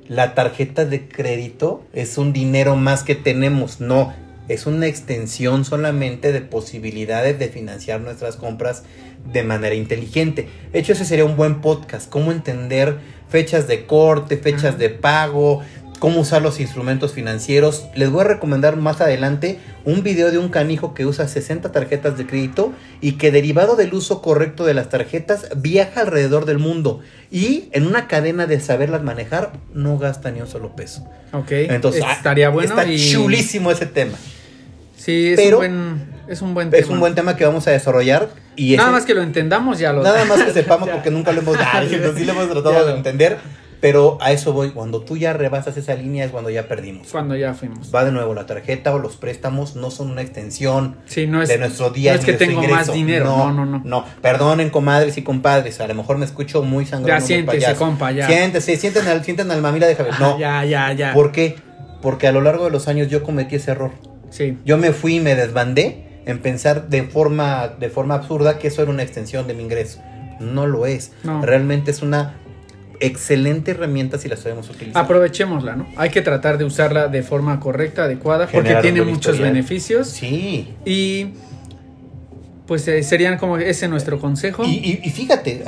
la 0.09 0.35
tarjeta 0.35 0.85
de 0.85 1.09
crédito 1.09 1.83
es 1.93 2.19
un 2.19 2.33
dinero 2.33 2.77
más 2.77 3.03
que 3.03 3.15
tenemos, 3.15 3.81
no, 3.81 4.13
es 4.49 4.67
una 4.67 4.87
extensión 4.87 5.65
solamente 5.65 6.33
de 6.33 6.43
posibilidades 6.43 7.39
de 7.39 7.49
financiar 7.49 8.01
nuestras 8.01 8.37
compras 8.37 8.85
de 9.33 9.43
manera 9.43 9.75
inteligente. 9.75 10.49
De 10.73 10.79
hecho, 10.79 10.93
ese 10.93 11.07
sería 11.07 11.25
un 11.25 11.37
buen 11.37 11.61
podcast, 11.63 12.11
cómo 12.11 12.31
entender 12.31 12.99
fechas 13.29 13.67
de 13.67 13.87
corte, 13.87 14.37
fechas 14.37 14.79
de 14.79 14.91
pago, 14.91 15.63
cómo 16.05 16.21
usar 16.21 16.43
los 16.43 16.61
instrumentos 16.61 17.15
financieros. 17.15 17.87
Les 17.95 18.11
voy 18.11 18.21
a 18.21 18.25
recomendar 18.25 18.77
más 18.77 19.01
adelante 19.01 19.59
un 19.87 20.03
video 20.03 20.31
de 20.31 20.37
un 20.37 20.51
canijo 20.51 20.93
que 20.93 21.07
usa 21.07 21.27
60 21.27 21.73
tarjetas 21.73 22.19
de 22.19 22.27
crédito 22.27 22.75
y 23.01 23.13
que 23.13 23.33
derivado 23.33 23.75
del 23.75 23.95
uso 23.95 24.21
correcto 24.21 24.67
de 24.67 24.75
las 24.75 24.91
tarjetas 24.91 25.49
viaja 25.57 26.03
alrededor 26.03 26.45
del 26.45 26.59
mundo 26.59 27.01
y 27.31 27.71
en 27.73 27.87
una 27.87 28.07
cadena 28.07 28.45
de 28.47 28.61
saberlas 28.61 29.03
manejar 29.03 29.53
no 29.73 29.97
gasta 29.97 30.31
ni 30.31 30.43
un 30.43 30.47
solo 30.47 30.77
peso. 30.77 31.09
Ok. 31.33 31.53
Entonces, 31.53 32.03
ah, 32.07 32.13
estaría 32.13 32.51
bueno. 32.51 32.69
Está 32.79 32.85
y... 32.85 33.11
chulísimo 33.11 33.71
ese 33.71 33.87
tema. 33.87 34.19
Sí, 34.99 35.29
es 35.29 35.37
Pero- 35.41 35.57
un 35.61 35.61
buen. 35.61 36.15
Es 36.29 36.43
un 36.43 36.53
buen 36.53 36.69
Es 36.69 36.83
tema. 36.83 36.93
un 36.93 37.01
buen 37.01 37.15
tema 37.15 37.35
que 37.37 37.47
vamos 37.47 37.67
a 37.67 37.71
desarrollar 37.71 38.29
y 38.57 38.77
Nada 38.77 38.89
ese- 38.91 38.93
más 38.93 39.05
que 39.07 39.15
lo 39.15 39.23
entendamos, 39.23 39.79
ya 39.79 39.95
lo. 39.95 40.03
Nada 40.03 40.23
más 40.27 40.43
que 40.43 40.53
sepamos 40.53 40.89
porque 40.91 41.11
nunca 41.11 41.33
lo 41.33 41.41
hemos 41.41 41.57
dado, 41.59 41.89
sí 42.17 42.25
lo 42.27 42.33
hemos 42.33 42.51
tratado 42.51 42.87
de 42.87 42.93
entender, 42.95 43.39
pero 43.85 44.17
a 44.23 44.33
eso 44.33 44.55
voy. 44.55 44.71
Cuando 44.71 45.03
tú 45.03 45.19
ya 45.19 45.35
rebasas 45.35 45.77
esa 45.77 45.95
línea 45.95 46.25
es 46.25 46.31
cuando 46.31 46.49
ya 46.49 46.69
perdimos. 46.69 47.09
Cuando 47.13 47.37
ya 47.37 47.53
fuimos. 47.53 47.95
Va 47.95 48.03
de 48.03 48.13
nuevo, 48.13 48.33
la 48.33 48.47
tarjeta 48.47 48.95
o 48.95 48.99
los 48.99 49.17
préstamos 49.19 49.77
no 49.77 49.91
son 49.91 50.11
una 50.11 50.23
extensión 50.23 50.97
Sí, 51.05 51.27
no 51.27 51.43
es. 51.43 51.51
de 51.51 51.59
nuestro 51.59 51.91
día 51.91 52.15
no 52.15 52.19
es 52.19 52.25
que 52.25 52.31
nuestro 52.33 52.49
tengo 52.49 52.63
ingreso. 52.63 52.77
más 52.79 52.93
dinero. 52.95 53.27
No, 53.27 53.53
no, 53.53 53.67
no. 53.67 53.83
No, 53.85 54.07
perdonen, 54.23 54.71
comadres 54.71 55.19
y 55.19 55.23
compadres. 55.23 55.83
A 55.83 55.87
lo 55.87 55.95
mejor 55.95 56.17
me 56.17 56.25
escucho 56.25 56.63
muy 56.63 56.87
sangrón. 56.87 57.19
Ya 57.19 57.21
siéntese, 57.21 57.75
compa, 57.75 58.11
ya. 58.11 58.27
Siéntese, 58.27 58.75
sienten 58.79 59.07
al, 59.07 59.23
sienten 59.23 59.51
al 59.51 59.61
mamila 59.61 59.87
de 59.87 59.97
Javier. 59.97 60.19
No. 60.19 60.39
Ya, 60.39 60.65
ya, 60.65 60.91
ya. 60.95 61.13
¿Por 61.13 61.31
qué? 61.31 61.57
Porque 62.01 62.27
a 62.27 62.33
lo 62.33 62.41
largo 62.41 62.65
de 62.65 62.71
los 62.71 62.89
años 62.89 63.09
yo 63.09 63.23
cometí 63.23 63.57
ese 63.57 63.73
error. 63.73 63.91
Sí. 64.31 64.57
Yo 64.65 64.79
me 64.79 64.93
fui 64.93 65.17
y 65.17 65.21
me 65.21 65.35
desbandé 65.35 66.23
en 66.25 66.39
pensar 66.39 66.89
de 66.89 67.03
forma, 67.03 67.69
de 67.69 67.91
forma 67.91 68.15
absurda 68.15 68.59
que 68.59 68.69
eso 68.69 68.81
era 68.81 68.91
una 68.91 69.03
extensión 69.03 69.47
de 69.47 69.53
mi 69.53 69.63
ingreso. 69.63 70.01
No 70.41 70.67
lo 70.67 70.87
es. 70.87 71.13
No. 71.23 71.43
Realmente 71.43 71.91
es 71.91 72.01
una 72.01 72.37
excelente 73.07 73.71
herramienta 73.73 74.19
si 74.19 74.29
la 74.29 74.37
sabemos 74.37 74.69
utilizar. 74.71 75.03
Aprovechémosla, 75.05 75.77
¿no? 75.77 75.87
Hay 75.97 76.11
que 76.11 76.23
tratar 76.23 76.59
de 76.59 76.65
usarla 76.65 77.09
de 77.09 77.23
forma 77.23 77.61
correcta, 77.61 78.05
adecuada, 78.05 78.45
porque 78.47 78.59
Generar 78.69 78.83
tiene 78.83 79.03
muchos 79.03 79.17
historial. 79.35 79.53
beneficios. 79.53 80.09
Sí. 80.09 80.69
Y. 80.85 81.29
Pues 82.67 82.89
eh, 82.89 83.03
serían 83.03 83.37
como 83.37 83.59
ese 83.59 83.89
nuestro 83.89 84.19
consejo. 84.19 84.65
Y, 84.65 84.71
y- 84.77 85.01
y 85.05 85.11
fíjate, 85.11 85.63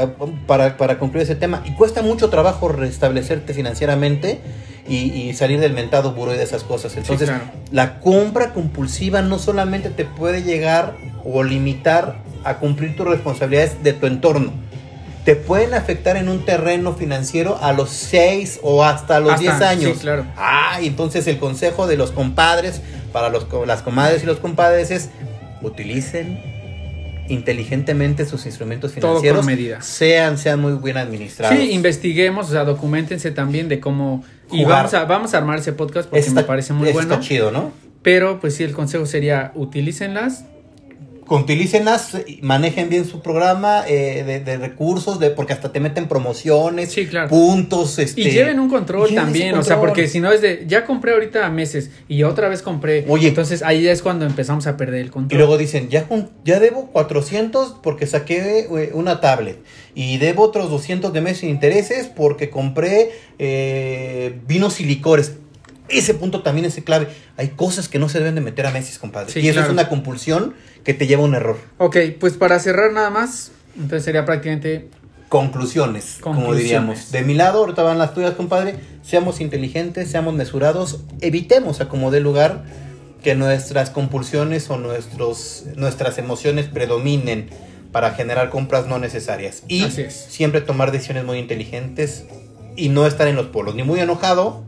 para, 0.47 0.79
para 0.79 0.99
concluir 0.99 1.25
ese 1.25 1.35
tema, 1.37 1.63
y 1.67 1.73
cuesta 1.73 2.01
mucho 2.01 2.31
trabajo 2.31 2.69
restablecerte 2.69 3.53
financieramente 3.53 4.41
y, 4.89 4.97
y 5.13 5.35
salir 5.35 5.61
del 5.61 5.75
mentado 5.75 6.13
buró 6.13 6.33
y 6.35 6.39
de 6.39 6.45
esas 6.45 6.65
cosas. 6.65 6.97
Entonces, 6.97 7.29
claro. 7.29 7.45
la 7.71 8.01
compra 8.01 8.55
compulsiva 8.55 9.21
no 9.21 9.39
solamente 9.39 9.91
te 9.91 10.07
puede 10.07 10.43
llegar 10.43 10.95
o 11.23 11.43
limitar 11.43 12.17
a 12.45 12.57
cumplir 12.61 12.97
tus 12.97 13.07
responsabilidades 13.07 13.83
de 13.83 13.93
tu 13.93 14.07
entorno, 14.07 14.53
te 15.27 15.37
pueden 15.37 15.75
afectar 15.75 16.17
en 16.17 16.29
un 16.31 16.45
terreno 16.47 16.95
financiero 16.95 17.59
a 17.61 17.73
los 17.75 17.91
6 17.91 18.61
o 18.63 18.83
hasta 18.85 19.21
los 19.21 19.33
Hasta, 19.33 19.43
10 19.43 19.61
años. 19.61 19.93
sí, 19.97 20.01
claro. 20.01 20.25
Ah, 20.37 20.79
y 20.81 20.87
entonces 20.87 21.27
el 21.27 21.39
consejo 21.39 21.87
de 21.87 21.97
los 21.99 22.13
compadres 22.13 22.81
para 23.13 23.29
los, 23.29 23.47
las 23.67 23.83
comadres 23.83 24.23
y 24.23 24.27
los 24.27 24.39
compadres 24.39 24.91
es 24.91 25.11
utilicen 25.63 26.39
inteligentemente 27.29 28.25
sus 28.25 28.47
instrumentos 28.47 28.93
Todo 28.93 29.15
con 29.15 29.23
financieros. 29.23 29.45
medida. 29.47 29.83
Sean, 29.83 30.39
sean 30.39 30.61
muy 30.61 30.75
bien 30.75 30.97
administrados. 30.97 31.57
Sí, 31.59 31.73
investiguemos, 31.73 32.49
o 32.49 32.53
sea, 32.53 32.65
documentense 32.65 33.31
también 33.33 33.69
de 33.69 33.81
cómo. 33.81 34.25
Y 34.53 34.65
vamos 34.65 34.95
a, 34.95 35.05
vamos 35.07 35.35
a 35.35 35.39
armar 35.39 35.59
ese 35.59 35.73
podcast 35.73 36.09
porque 36.09 36.21
Está- 36.25 36.41
me 36.43 36.45
parece 36.47 36.73
muy 36.73 36.89
está 36.89 37.03
bueno. 37.03 37.21
chido, 37.21 37.51
¿no? 37.51 37.73
Pero, 38.03 38.39
pues 38.41 38.55
sí, 38.55 38.63
el 38.63 38.73
consejo 38.73 39.07
sería 39.07 39.51
utilícenlas. 39.57 40.45
Utilícenlas, 41.29 42.17
manejen 42.41 42.89
bien 42.89 43.05
su 43.05 43.21
programa 43.21 43.83
eh, 43.89 44.23
de, 44.27 44.41
de 44.41 44.57
recursos, 44.59 45.19
de, 45.19 45.31
porque 45.31 45.53
hasta 45.53 45.73
te 45.73 45.81
meten 45.81 46.09
promociones, 46.09 46.93
Sí, 46.93 47.07
claro. 47.07 47.29
puntos. 47.29 47.99
Este, 47.99 48.21
Y 48.21 48.31
lleven 48.31 48.61
un 48.61 48.69
control 48.69 49.09
lleven 49.09 49.25
también, 49.25 49.55
o 49.57 49.63
sea, 49.63 49.81
porque 49.81 50.09
si 50.09 50.21
no 50.21 50.31
es 50.33 50.41
de, 50.41 50.65
ya 50.67 50.85
compré 50.87 51.13
ahorita 51.13 51.49
meses 51.51 51.91
y 52.09 52.23
otra 52.23 52.49
vez 52.49 52.63
compré. 52.63 53.05
Oye. 53.09 53.29
entonces 53.29 53.63
ahí 53.63 53.87
es 53.89 54.03
cuando 54.03 54.25
empezamos 54.27 54.67
a 54.67 54.77
perder 54.77 55.01
el 55.01 55.07
Y 55.09 55.11
control. 55.11 55.39
luego 55.39 55.59
dicen, 55.59 55.89
ya, 55.89 56.07
ya 56.45 56.61
debo 56.61 56.87
400 56.93 57.77
porque 57.83 58.07
saqué 58.07 58.61
eh, 58.71 58.91
una 58.95 59.21
tablet. 59.21 59.59
Y 59.95 60.19
debo 60.19 60.43
otros 60.43 60.71
200 60.71 61.13
de 61.13 61.21
mes 61.23 61.39
sin 61.39 61.49
intereses 61.51 62.07
porque 62.07 62.51
compré 62.51 63.11
eh, 63.39 64.39
vinos 64.47 64.81
y 64.81 64.85
licores. 64.85 65.33
Ese 65.89 66.15
punto 66.15 66.43
también 66.43 66.67
es 66.67 66.75
clave. 66.85 67.09
Hay 67.37 67.49
cosas 67.49 67.89
que 67.89 67.99
no 67.99 68.09
se 68.09 68.19
deben 68.19 68.35
de 68.35 68.41
meter 68.41 68.67
a 68.67 68.71
meses, 68.71 68.99
compadre. 68.99 69.33
Sí, 69.33 69.41
y 69.41 69.49
eso 69.49 69.55
claro. 69.55 69.69
es 69.69 69.73
una 69.73 69.89
compulsión 69.89 70.55
que 70.85 70.95
te 70.95 71.07
lleva 71.07 71.23
a 71.23 71.27
un 71.27 71.35
error. 71.35 71.59
Ok, 71.79 71.97
pues 72.19 72.35
para 72.35 72.59
cerrar 72.59 72.93
nada 72.93 73.11
más, 73.11 73.53
entonces 73.77 74.05
sería 74.05 74.25
prácticamente 74.25 74.89
Conclusiones, 75.29 76.19
como 76.21 76.55
diríamos. 76.55 77.11
De 77.11 77.23
mi 77.23 77.35
lado, 77.35 77.59
ahorita 77.59 77.83
van 77.83 77.99
las 77.99 78.15
tuyas, 78.15 78.35
compadre. 78.35 78.77
Seamos 79.03 79.41
inteligentes, 79.41 80.09
seamos 80.09 80.35
mesurados, 80.35 81.01
evitemos 81.21 81.81
a 81.81 81.89
como 81.89 82.13
dé 82.13 82.21
lugar 82.21 82.63
que 83.25 83.35
nuestras 83.35 83.91
compulsiones 83.91 84.71
o 84.71 84.77
nuestros, 84.77 85.65
nuestras 85.75 86.19
emociones 86.19 86.67
predominen 86.67 87.51
para 87.91 88.13
generar 88.13 88.51
compras 88.51 88.87
no 88.87 89.01
necesarias. 89.01 89.65
Y 89.67 89.83
Así 89.83 90.03
es. 90.03 90.15
siempre 90.15 90.61
tomar 90.61 90.93
decisiones 90.93 91.25
muy 91.25 91.39
inteligentes 91.39 92.25
y 92.77 92.89
no 92.89 93.05
estar 93.05 93.27
en 93.27 93.35
los 93.35 93.47
polos, 93.47 93.75
ni 93.75 93.83
muy 93.83 93.99
enojado, 93.99 94.63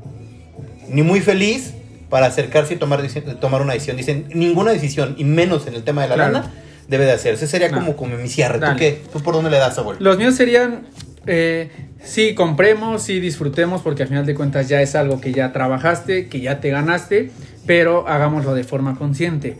ni 0.90 1.02
muy 1.02 1.20
feliz 1.20 1.74
para 2.10 2.26
acercarse 2.26 2.74
y 2.74 2.76
tomar, 2.76 3.02
tomar 3.40 3.62
una 3.62 3.74
decisión. 3.74 3.96
Dicen, 3.96 4.26
ninguna 4.34 4.72
decisión, 4.72 5.14
y 5.18 5.24
menos 5.24 5.66
en 5.66 5.74
el 5.74 5.82
tema 5.84 6.02
de 6.02 6.08
la 6.08 6.14
Claro. 6.14 6.32
lana, 6.32 6.52
debe 6.88 7.04
de 7.04 7.12
hacerse. 7.12 7.46
Sería 7.46 7.68
No. 7.68 7.78
como, 7.78 7.96
como 7.96 8.16
mi 8.16 8.28
cierre. 8.28 8.58
¿Tú 8.58 8.76
qué? 8.78 9.02
¿Tú 9.12 9.20
por 9.20 9.34
dónde 9.34 9.50
le 9.50 9.58
das, 9.58 9.76
abuelo? 9.78 10.00
Los 10.00 10.16
míos 10.16 10.34
serían, 10.34 10.86
eh, 11.26 11.70
sí, 12.02 12.34
compremos, 12.34 13.02
sí, 13.02 13.20
disfrutemos, 13.20 13.82
porque 13.82 14.02
al 14.04 14.08
final 14.08 14.24
de 14.24 14.34
cuentas 14.34 14.68
ya 14.68 14.80
es 14.80 14.94
algo 14.94 15.20
que 15.20 15.32
ya 15.32 15.52
trabajaste, 15.52 16.28
que 16.28 16.40
ya 16.40 16.60
te 16.60 16.70
ganaste, 16.70 17.30
pero 17.66 18.08
hagámoslo 18.08 18.54
de 18.54 18.64
forma 18.64 18.96
consciente. 18.96 19.58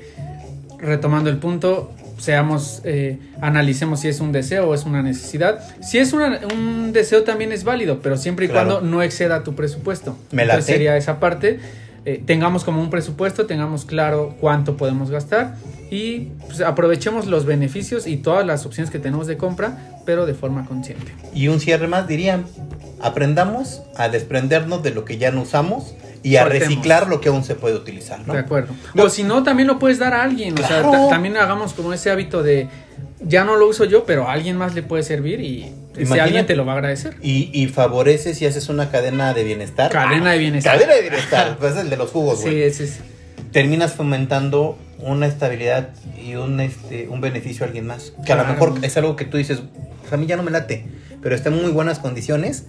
Retomando 0.79 1.29
el 1.29 1.37
punto, 1.39 1.93
seamos, 2.19 2.81
eh, 2.85 3.19
analicemos 3.41 4.01
si 4.01 4.09
es 4.09 4.21
un 4.21 4.33
deseo 4.33 4.69
o 4.69 4.75
es 4.75 4.85
una 4.85 5.03
necesidad. 5.03 5.61
Si 5.83 5.99
es 5.99 6.13
una- 6.13 6.41
un 6.53 6.93
deseo 6.93 7.23
también 7.23 7.53
es 7.53 7.65
válido, 7.65 8.01
pero 8.03 8.17
siempre 8.17 8.47
y 8.47 8.49
Claro. 8.49 8.69
cuando 8.81 8.89
no 8.91 9.03
exceda 9.03 9.43
tu 9.45 9.55
presupuesto. 9.55 10.17
Me 10.33 10.43
Entonces 10.43 10.67
sería 10.67 10.97
esa 10.97 11.21
parte. 11.21 11.61
eh, 12.05 12.23
tengamos 12.25 12.65
como 12.65 12.81
un 12.81 12.89
presupuesto, 12.89 13.45
tengamos 13.45 13.85
claro 13.85 14.35
cuánto 14.41 14.79
podemos 14.79 15.11
gastar 15.11 15.57
y 15.91 16.29
pues, 16.47 16.63
aprovechemos 16.63 17.27
los 17.27 17.45
beneficios 17.45 18.07
y 18.07 18.17
todas 18.17 18.47
las 18.47 18.65
opciones 18.65 18.91
que 18.91 18.99
tenemos 18.99 19.27
de 19.27 19.37
compra, 19.37 19.77
pero 20.07 20.25
de 20.25 20.33
forma 20.33 20.65
consciente. 20.65 21.13
Y 21.35 21.49
un 21.49 21.61
cierre 21.61 21.87
más 21.87 22.09
diría, 22.09 22.41
aprendamos 23.03 23.83
a 23.97 24.09
desprendernos 24.09 24.83
de 24.83 24.91
lo 24.93 25.05
que 25.05 25.19
ya 25.19 25.31
no 25.33 25.43
usamos 25.43 25.95
y 26.23 26.37
a 26.37 26.43
Soltemos. 26.43 26.69
reciclar 26.69 27.09
lo 27.09 27.21
que 27.21 27.29
aún 27.29 27.45
se 27.45 27.55
puede 27.55 27.75
utilizar, 27.77 28.21
¿no? 28.27 28.33
De 28.35 28.41
acuerdo. 28.41 28.75
O 28.97 29.09
si 29.09 29.23
no, 29.23 29.43
también 29.43 29.67
lo 29.69 29.79
puedes 29.79 29.99
dar 29.99 30.15
a 30.15 30.23
alguien. 30.23 30.55
O 30.59 30.67
sea, 30.67 30.83
también 31.09 31.37
hagamos 31.37 31.75
como 31.75 31.93
ese 31.93 32.11
hábito 32.11 32.43
de 32.43 32.69
ya 33.21 33.45
no 33.45 33.57
lo 33.57 33.69
uso 33.69 33.85
yo, 33.85 34.05
pero 34.05 34.29
a 34.29 34.33
alguien 34.33 34.57
más 34.57 34.75
le 34.75 34.83
puede 34.83 35.03
servir 35.03 35.41
y 35.41 35.73
Imagínate. 35.95 36.21
alguien 36.21 36.47
te 36.47 36.57
lo 36.57 36.65
va 36.65 36.73
a 36.73 36.77
agradecer. 36.77 37.17
Y, 37.23 37.51
y 37.53 37.67
favoreces 37.69 38.41
y 38.43 38.47
haces 38.47 38.69
una 38.69 38.91
cadena 38.91 39.35
de 39.35 39.45
bienestar. 39.45 39.91
Cadena 39.91 40.33
de 40.33 40.39
bienestar. 40.39 40.75
Cadena 40.75 40.95
de 40.95 41.01
bienestar, 41.03 41.57
pues 41.61 41.75
es 41.75 41.81
el 41.81 41.91
de 41.91 41.97
los 41.97 42.11
jugos, 42.11 42.39
Sí, 42.39 42.45
güey. 42.47 42.63
ese 42.63 42.85
es. 42.85 42.99
Terminas 43.53 43.93
fomentando 43.95 44.79
una 44.99 45.27
estabilidad 45.27 45.91
y 46.23 46.35
un, 46.35 46.61
este, 46.61 47.09
un 47.09 47.21
beneficio 47.21 47.65
a 47.65 47.69
alguien 47.69 47.87
más. 47.87 48.13
Que 48.27 48.33
a 48.33 48.37
lo 48.37 48.45
mejor 48.45 48.75
es 48.83 48.97
algo 48.97 49.17
que 49.17 49.25
tú 49.25 49.37
dices, 49.37 49.63
"Pues, 50.01 50.13
a 50.13 50.17
mí 50.17 50.27
ya 50.27 50.37
no 50.37 50.43
me 50.43 50.51
late, 50.51 50.85
pero 51.23 51.35
está 51.35 51.49
en 51.49 51.63
muy 51.63 51.71
buenas 51.71 51.99
condiciones 51.99 52.67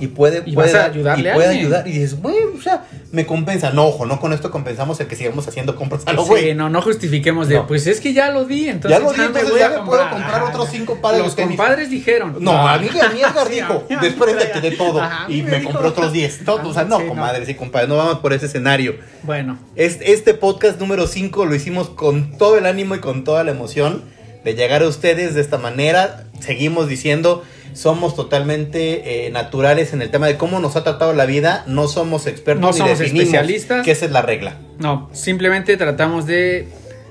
y 0.00 0.08
puede, 0.08 0.42
Y 0.46 0.52
puede, 0.54 0.68
vas 0.72 0.74
a 0.74 0.78
dar- 0.78 0.90
ayudarle 0.90 1.30
y 1.30 1.32
puede 1.34 1.48
ayudar. 1.48 1.86
Y 1.86 1.92
dices, 1.92 2.20
bueno, 2.20 2.38
o 2.58 2.60
sea, 2.60 2.84
me 3.12 3.24
compensa. 3.26 3.70
No, 3.70 3.86
ojo, 3.86 4.06
no 4.06 4.18
con 4.20 4.32
esto 4.32 4.50
compensamos 4.50 4.98
el 5.00 5.06
que 5.06 5.14
sigamos 5.16 5.46
haciendo 5.46 5.76
compras 5.76 6.02
a 6.06 6.12
lo 6.12 6.22
Sí, 6.24 6.28
güey. 6.28 6.54
no, 6.54 6.68
no 6.70 6.82
justifiquemos 6.82 7.48
de, 7.48 7.56
No. 7.56 7.66
pues 7.66 7.86
es 7.86 8.00
que 8.00 8.12
ya 8.12 8.30
lo 8.30 8.44
di, 8.44 8.68
entonces 8.68 8.98
Ya 8.98 9.04
lo 9.04 9.12
di, 9.12 9.18
me 9.18 9.24
entonces 9.26 9.50
voy 9.50 9.60
ya 9.60 9.66
a 9.66 9.70
me 9.80 9.86
puedo 9.86 10.10
comprar 10.10 10.42
otros 10.42 10.68
cinco 10.70 10.98
pares 11.00 11.18
de 11.18 11.24
Los 11.24 11.36
tenis. 11.36 11.56
compadres 11.56 11.90
dijeron. 11.90 12.36
No, 12.40 12.66
a 12.68 12.78
mí, 12.78 12.88
a 12.88 13.08
mí 13.10 13.20
Edgar 13.20 13.46
Sí, 13.48 13.54
dijo, 13.54 13.72
a 13.72 13.76
mí- 13.88 13.94
a 13.94 14.00
mí 14.00 14.06
despréndete 14.08 14.54
me- 14.60 14.70
de 14.70 14.76
todo. 14.76 15.00
Ajá, 15.00 15.26
y 15.28 15.42
me 15.42 15.50
me 15.50 15.58
dijo. 15.60 15.70
compró 15.72 15.88
otros 15.90 16.12
10. 16.12 16.42
No, 16.42 16.54
o 16.54 16.72
sea, 16.74 16.84
no, 16.84 16.98
Sí, 16.98 17.02
no. 17.04 17.08
comadres 17.10 17.48
y 17.48 17.54
compadres, 17.54 17.88
no 17.88 17.96
vamos 17.96 18.18
por 18.18 18.32
ese 18.32 18.46
escenario. 18.46 18.96
Bueno, 19.22 19.58
Este, 19.76 20.12
este 20.12 20.34
podcast 20.34 20.80
número 20.80 21.06
5 21.06 21.46
lo 21.46 21.54
hicimos 21.54 21.88
con 21.90 22.36
todo 22.38 22.58
el 22.58 22.66
ánimo 22.66 22.94
y 22.96 22.98
con 23.00 23.24
toda 23.24 23.44
la 23.44 23.50
emoción 23.52 24.02
de 24.44 24.54
llegar 24.54 24.82
a 24.82 24.88
ustedes 24.88 25.34
de 25.34 25.40
esta 25.40 25.58
manera. 25.58 26.24
Seguimos 26.40 26.88
diciendo, 26.88 27.44
somos 27.74 28.14
totalmente 28.16 29.26
eh, 29.26 29.30
naturales 29.30 29.92
en 29.92 30.02
el 30.02 30.10
tema 30.10 30.26
de 30.26 30.36
cómo 30.36 30.60
nos 30.60 30.76
ha 30.76 30.84
tratado 30.84 31.12
la 31.14 31.26
vida. 31.26 31.64
No 31.66 31.88
somos 31.88 32.26
expertos 32.26 32.60
No 32.62 32.72
ni 32.72 32.78
somos 32.78 33.00
especialistas. 33.00 33.84
Que 33.84 33.90
esa 33.92 34.04
es 34.06 34.10
la 34.12 34.22
regla. 34.22 34.56
No, 34.78 35.08
simplemente 35.12 35.76
tratamos 35.76 36.26
de 36.26 36.68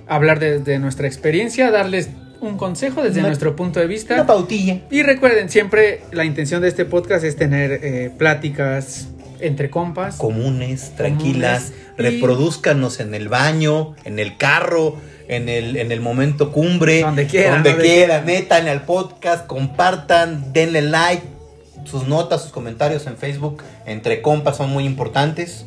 hablar 0.07 0.39
desde 0.39 0.77
nuestra 0.79 1.07
experiencia, 1.07 1.71
darles 1.71 2.09
un 2.41 2.57
consejo 2.57 3.03
desde 3.03 3.19
Una- 3.19 3.29
nuestro 3.29 3.55
punto 3.55 3.79
de 3.79 3.87
vista. 3.87 4.15
Una 4.15 4.25
pautilla. 4.25 4.79
Y 4.89 5.03
recuerden, 5.03 5.49
siempre 5.49 6.01
la 6.11 6.25
intención 6.25 6.61
de 6.61 6.67
este 6.69 6.85
podcast 6.85 7.23
es 7.23 7.35
tener 7.35 7.71
eh, 7.83 8.11
pláticas 8.17 9.07
entre 9.39 9.69
compas. 9.69 10.17
Comunes, 10.17 10.91
tranquilas. 10.95 11.71
y- 11.97 12.01
Reproduzcanos 12.01 12.99
en 12.99 13.13
el 13.13 13.27
baño, 13.29 13.95
en 14.05 14.17
el 14.19 14.37
carro, 14.37 14.95
en 15.31 15.47
el, 15.47 15.77
en 15.77 15.91
el 15.91 16.01
momento 16.01 16.51
cumbre. 16.51 17.01
Donde 17.01 17.25
quieran, 17.25 17.63
Donde 17.63 17.71
donde 17.71 17.83
quieran. 17.83 18.25
Métanle 18.25 18.69
al 18.69 18.83
podcast, 18.83 19.47
compartan, 19.47 20.53
denle 20.53 20.81
like. 20.81 21.23
Sus 21.85 22.07
notas, 22.07 22.43
sus 22.43 22.51
comentarios 22.51 23.07
en 23.07 23.17
Facebook 23.17 23.63
entre 23.85 24.21
compas 24.21 24.57
son 24.57 24.69
muy 24.69 24.85
importantes. 24.85 25.65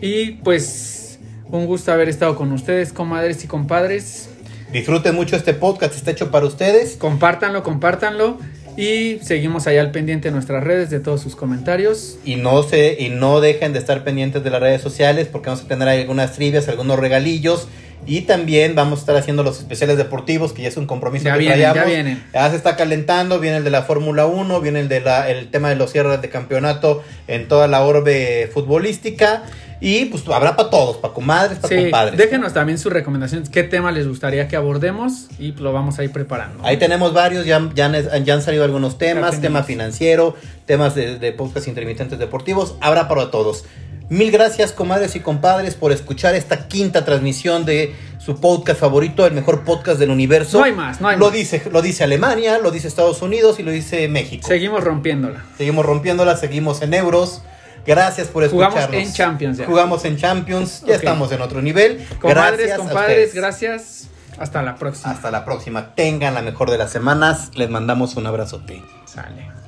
Y 0.00 0.32
pues 0.32 1.18
un 1.50 1.66
gusto 1.66 1.90
haber 1.92 2.08
estado 2.08 2.36
con 2.36 2.52
ustedes, 2.52 2.92
comadres 2.92 3.42
y 3.42 3.48
compadres. 3.48 4.28
Disfruten 4.70 5.14
mucho 5.14 5.34
este 5.34 5.54
podcast, 5.54 5.94
está 5.94 6.10
hecho 6.10 6.30
para 6.30 6.46
ustedes. 6.46 6.96
Compártanlo, 6.96 7.62
compártanlo. 7.62 8.38
Y 8.76 9.18
seguimos 9.22 9.66
allá 9.66 9.80
al 9.80 9.90
pendiente 9.90 10.28
de 10.28 10.32
nuestras 10.32 10.62
redes, 10.62 10.90
de 10.90 11.00
todos 11.00 11.22
sus 11.22 11.34
comentarios. 11.34 12.18
Y 12.26 12.36
no 12.36 12.62
se, 12.62 12.96
y 13.00 13.08
no 13.08 13.40
dejen 13.40 13.72
de 13.72 13.78
estar 13.78 14.04
pendientes 14.04 14.44
de 14.44 14.50
las 14.50 14.60
redes 14.60 14.82
sociales 14.82 15.28
porque 15.32 15.48
vamos 15.48 15.64
a 15.64 15.68
tener 15.68 15.88
ahí 15.88 16.02
algunas 16.02 16.32
trivias, 16.34 16.68
algunos 16.68 16.98
regalillos. 16.98 17.68
Y 18.06 18.22
también 18.22 18.74
vamos 18.74 18.98
a 18.98 19.02
estar 19.02 19.16
haciendo 19.16 19.42
los 19.42 19.58
especiales 19.58 19.96
deportivos, 19.96 20.52
que 20.52 20.62
ya 20.62 20.68
es 20.68 20.76
un 20.76 20.86
compromiso 20.86 21.24
Ya 21.24 21.32
que 21.34 21.38
vienen, 21.40 21.58
ya 21.60 21.72
traíamos. 21.72 21.92
vienen. 21.94 22.24
Ya 22.32 22.50
se 22.50 22.56
está 22.56 22.76
calentando, 22.76 23.40
viene 23.40 23.56
el 23.58 23.64
de 23.64 23.70
la 23.70 23.82
Fórmula 23.82 24.26
1, 24.26 24.60
viene 24.60 24.80
el 24.80 24.88
de 24.88 25.00
la, 25.00 25.28
el 25.30 25.48
tema 25.50 25.70
de 25.70 25.76
los 25.76 25.90
cierres 25.92 26.20
de 26.22 26.28
campeonato 26.28 27.02
en 27.26 27.48
toda 27.48 27.66
la 27.68 27.82
orbe 27.84 28.48
futbolística. 28.54 29.42
Y 29.78 30.06
pues 30.06 30.22
habrá 30.28 30.56
para 30.56 30.70
todos, 30.70 30.96
para 30.96 31.12
comadres, 31.12 31.58
para 31.58 31.76
Sí, 31.76 31.82
compadres. 31.82 32.16
déjenos 32.16 32.54
también 32.54 32.78
sus 32.78 32.90
recomendaciones, 32.90 33.50
qué 33.50 33.62
tema 33.62 33.92
les 33.92 34.08
gustaría 34.08 34.48
que 34.48 34.56
abordemos 34.56 35.26
y 35.38 35.52
lo 35.52 35.70
vamos 35.74 35.98
a 35.98 36.04
ir 36.04 36.12
preparando. 36.12 36.64
Ahí 36.64 36.78
tenemos 36.78 37.12
varios, 37.12 37.44
ya, 37.44 37.60
ya, 37.74 37.84
han- 37.86 38.24
ya 38.24 38.34
han 38.34 38.40
salido 38.42 38.64
algunos 38.64 38.96
temas, 38.96 39.38
tema 39.42 39.64
financiero, 39.64 40.34
temas 40.64 40.94
de, 40.94 41.18
de 41.18 41.32
podcast 41.32 41.68
intermitentes 41.68 42.18
deportivos, 42.18 42.76
habrá 42.80 43.06
para 43.06 43.30
todos. 43.30 43.66
Mil 44.08 44.30
gracias, 44.30 44.72
comadres 44.72 45.16
y 45.16 45.20
compadres, 45.20 45.74
por 45.74 45.90
escuchar 45.90 46.36
esta 46.36 46.68
quinta 46.68 47.04
transmisión 47.04 47.64
de 47.64 47.94
su 48.18 48.40
podcast 48.40 48.78
favorito, 48.78 49.26
el 49.26 49.32
mejor 49.32 49.64
podcast 49.64 49.98
del 49.98 50.10
universo. 50.10 50.58
No 50.58 50.64
hay 50.64 50.72
más, 50.72 51.00
no 51.00 51.08
hay 51.08 51.18
lo 51.18 51.26
más. 51.26 51.34
Dice, 51.34 51.62
lo 51.72 51.82
dice 51.82 52.04
Alemania, 52.04 52.58
lo 52.58 52.70
dice 52.70 52.86
Estados 52.86 53.20
Unidos 53.22 53.58
y 53.58 53.64
lo 53.64 53.72
dice 53.72 54.06
México. 54.06 54.46
Seguimos 54.46 54.84
rompiéndola. 54.84 55.44
Seguimos 55.58 55.84
rompiéndola, 55.84 56.36
seguimos 56.36 56.82
en 56.82 56.94
euros. 56.94 57.42
Gracias 57.84 58.28
por 58.28 58.48
Jugamos 58.48 58.78
escucharnos. 58.78 59.08
en 59.08 59.12
Champions 59.12 59.58
ya. 59.58 59.66
Jugamos 59.66 60.04
en 60.04 60.16
Champions, 60.16 60.82
ya 60.86 60.94
estamos 60.94 61.30
en 61.32 61.40
otro 61.40 61.62
nivel. 61.62 62.06
Comadres, 62.20 62.58
gracias 62.58 62.78
compadres, 62.78 63.34
gracias. 63.34 64.08
Hasta 64.38 64.62
la 64.62 64.76
próxima. 64.76 65.12
Hasta 65.12 65.30
la 65.30 65.44
próxima. 65.44 65.94
Tengan 65.94 66.34
la 66.34 66.42
mejor 66.42 66.70
de 66.70 66.78
las 66.78 66.92
semanas. 66.92 67.50
Les 67.54 67.70
mandamos 67.70 68.16
un 68.16 68.26
abrazote. 68.26 68.82
Sale. 69.06 69.65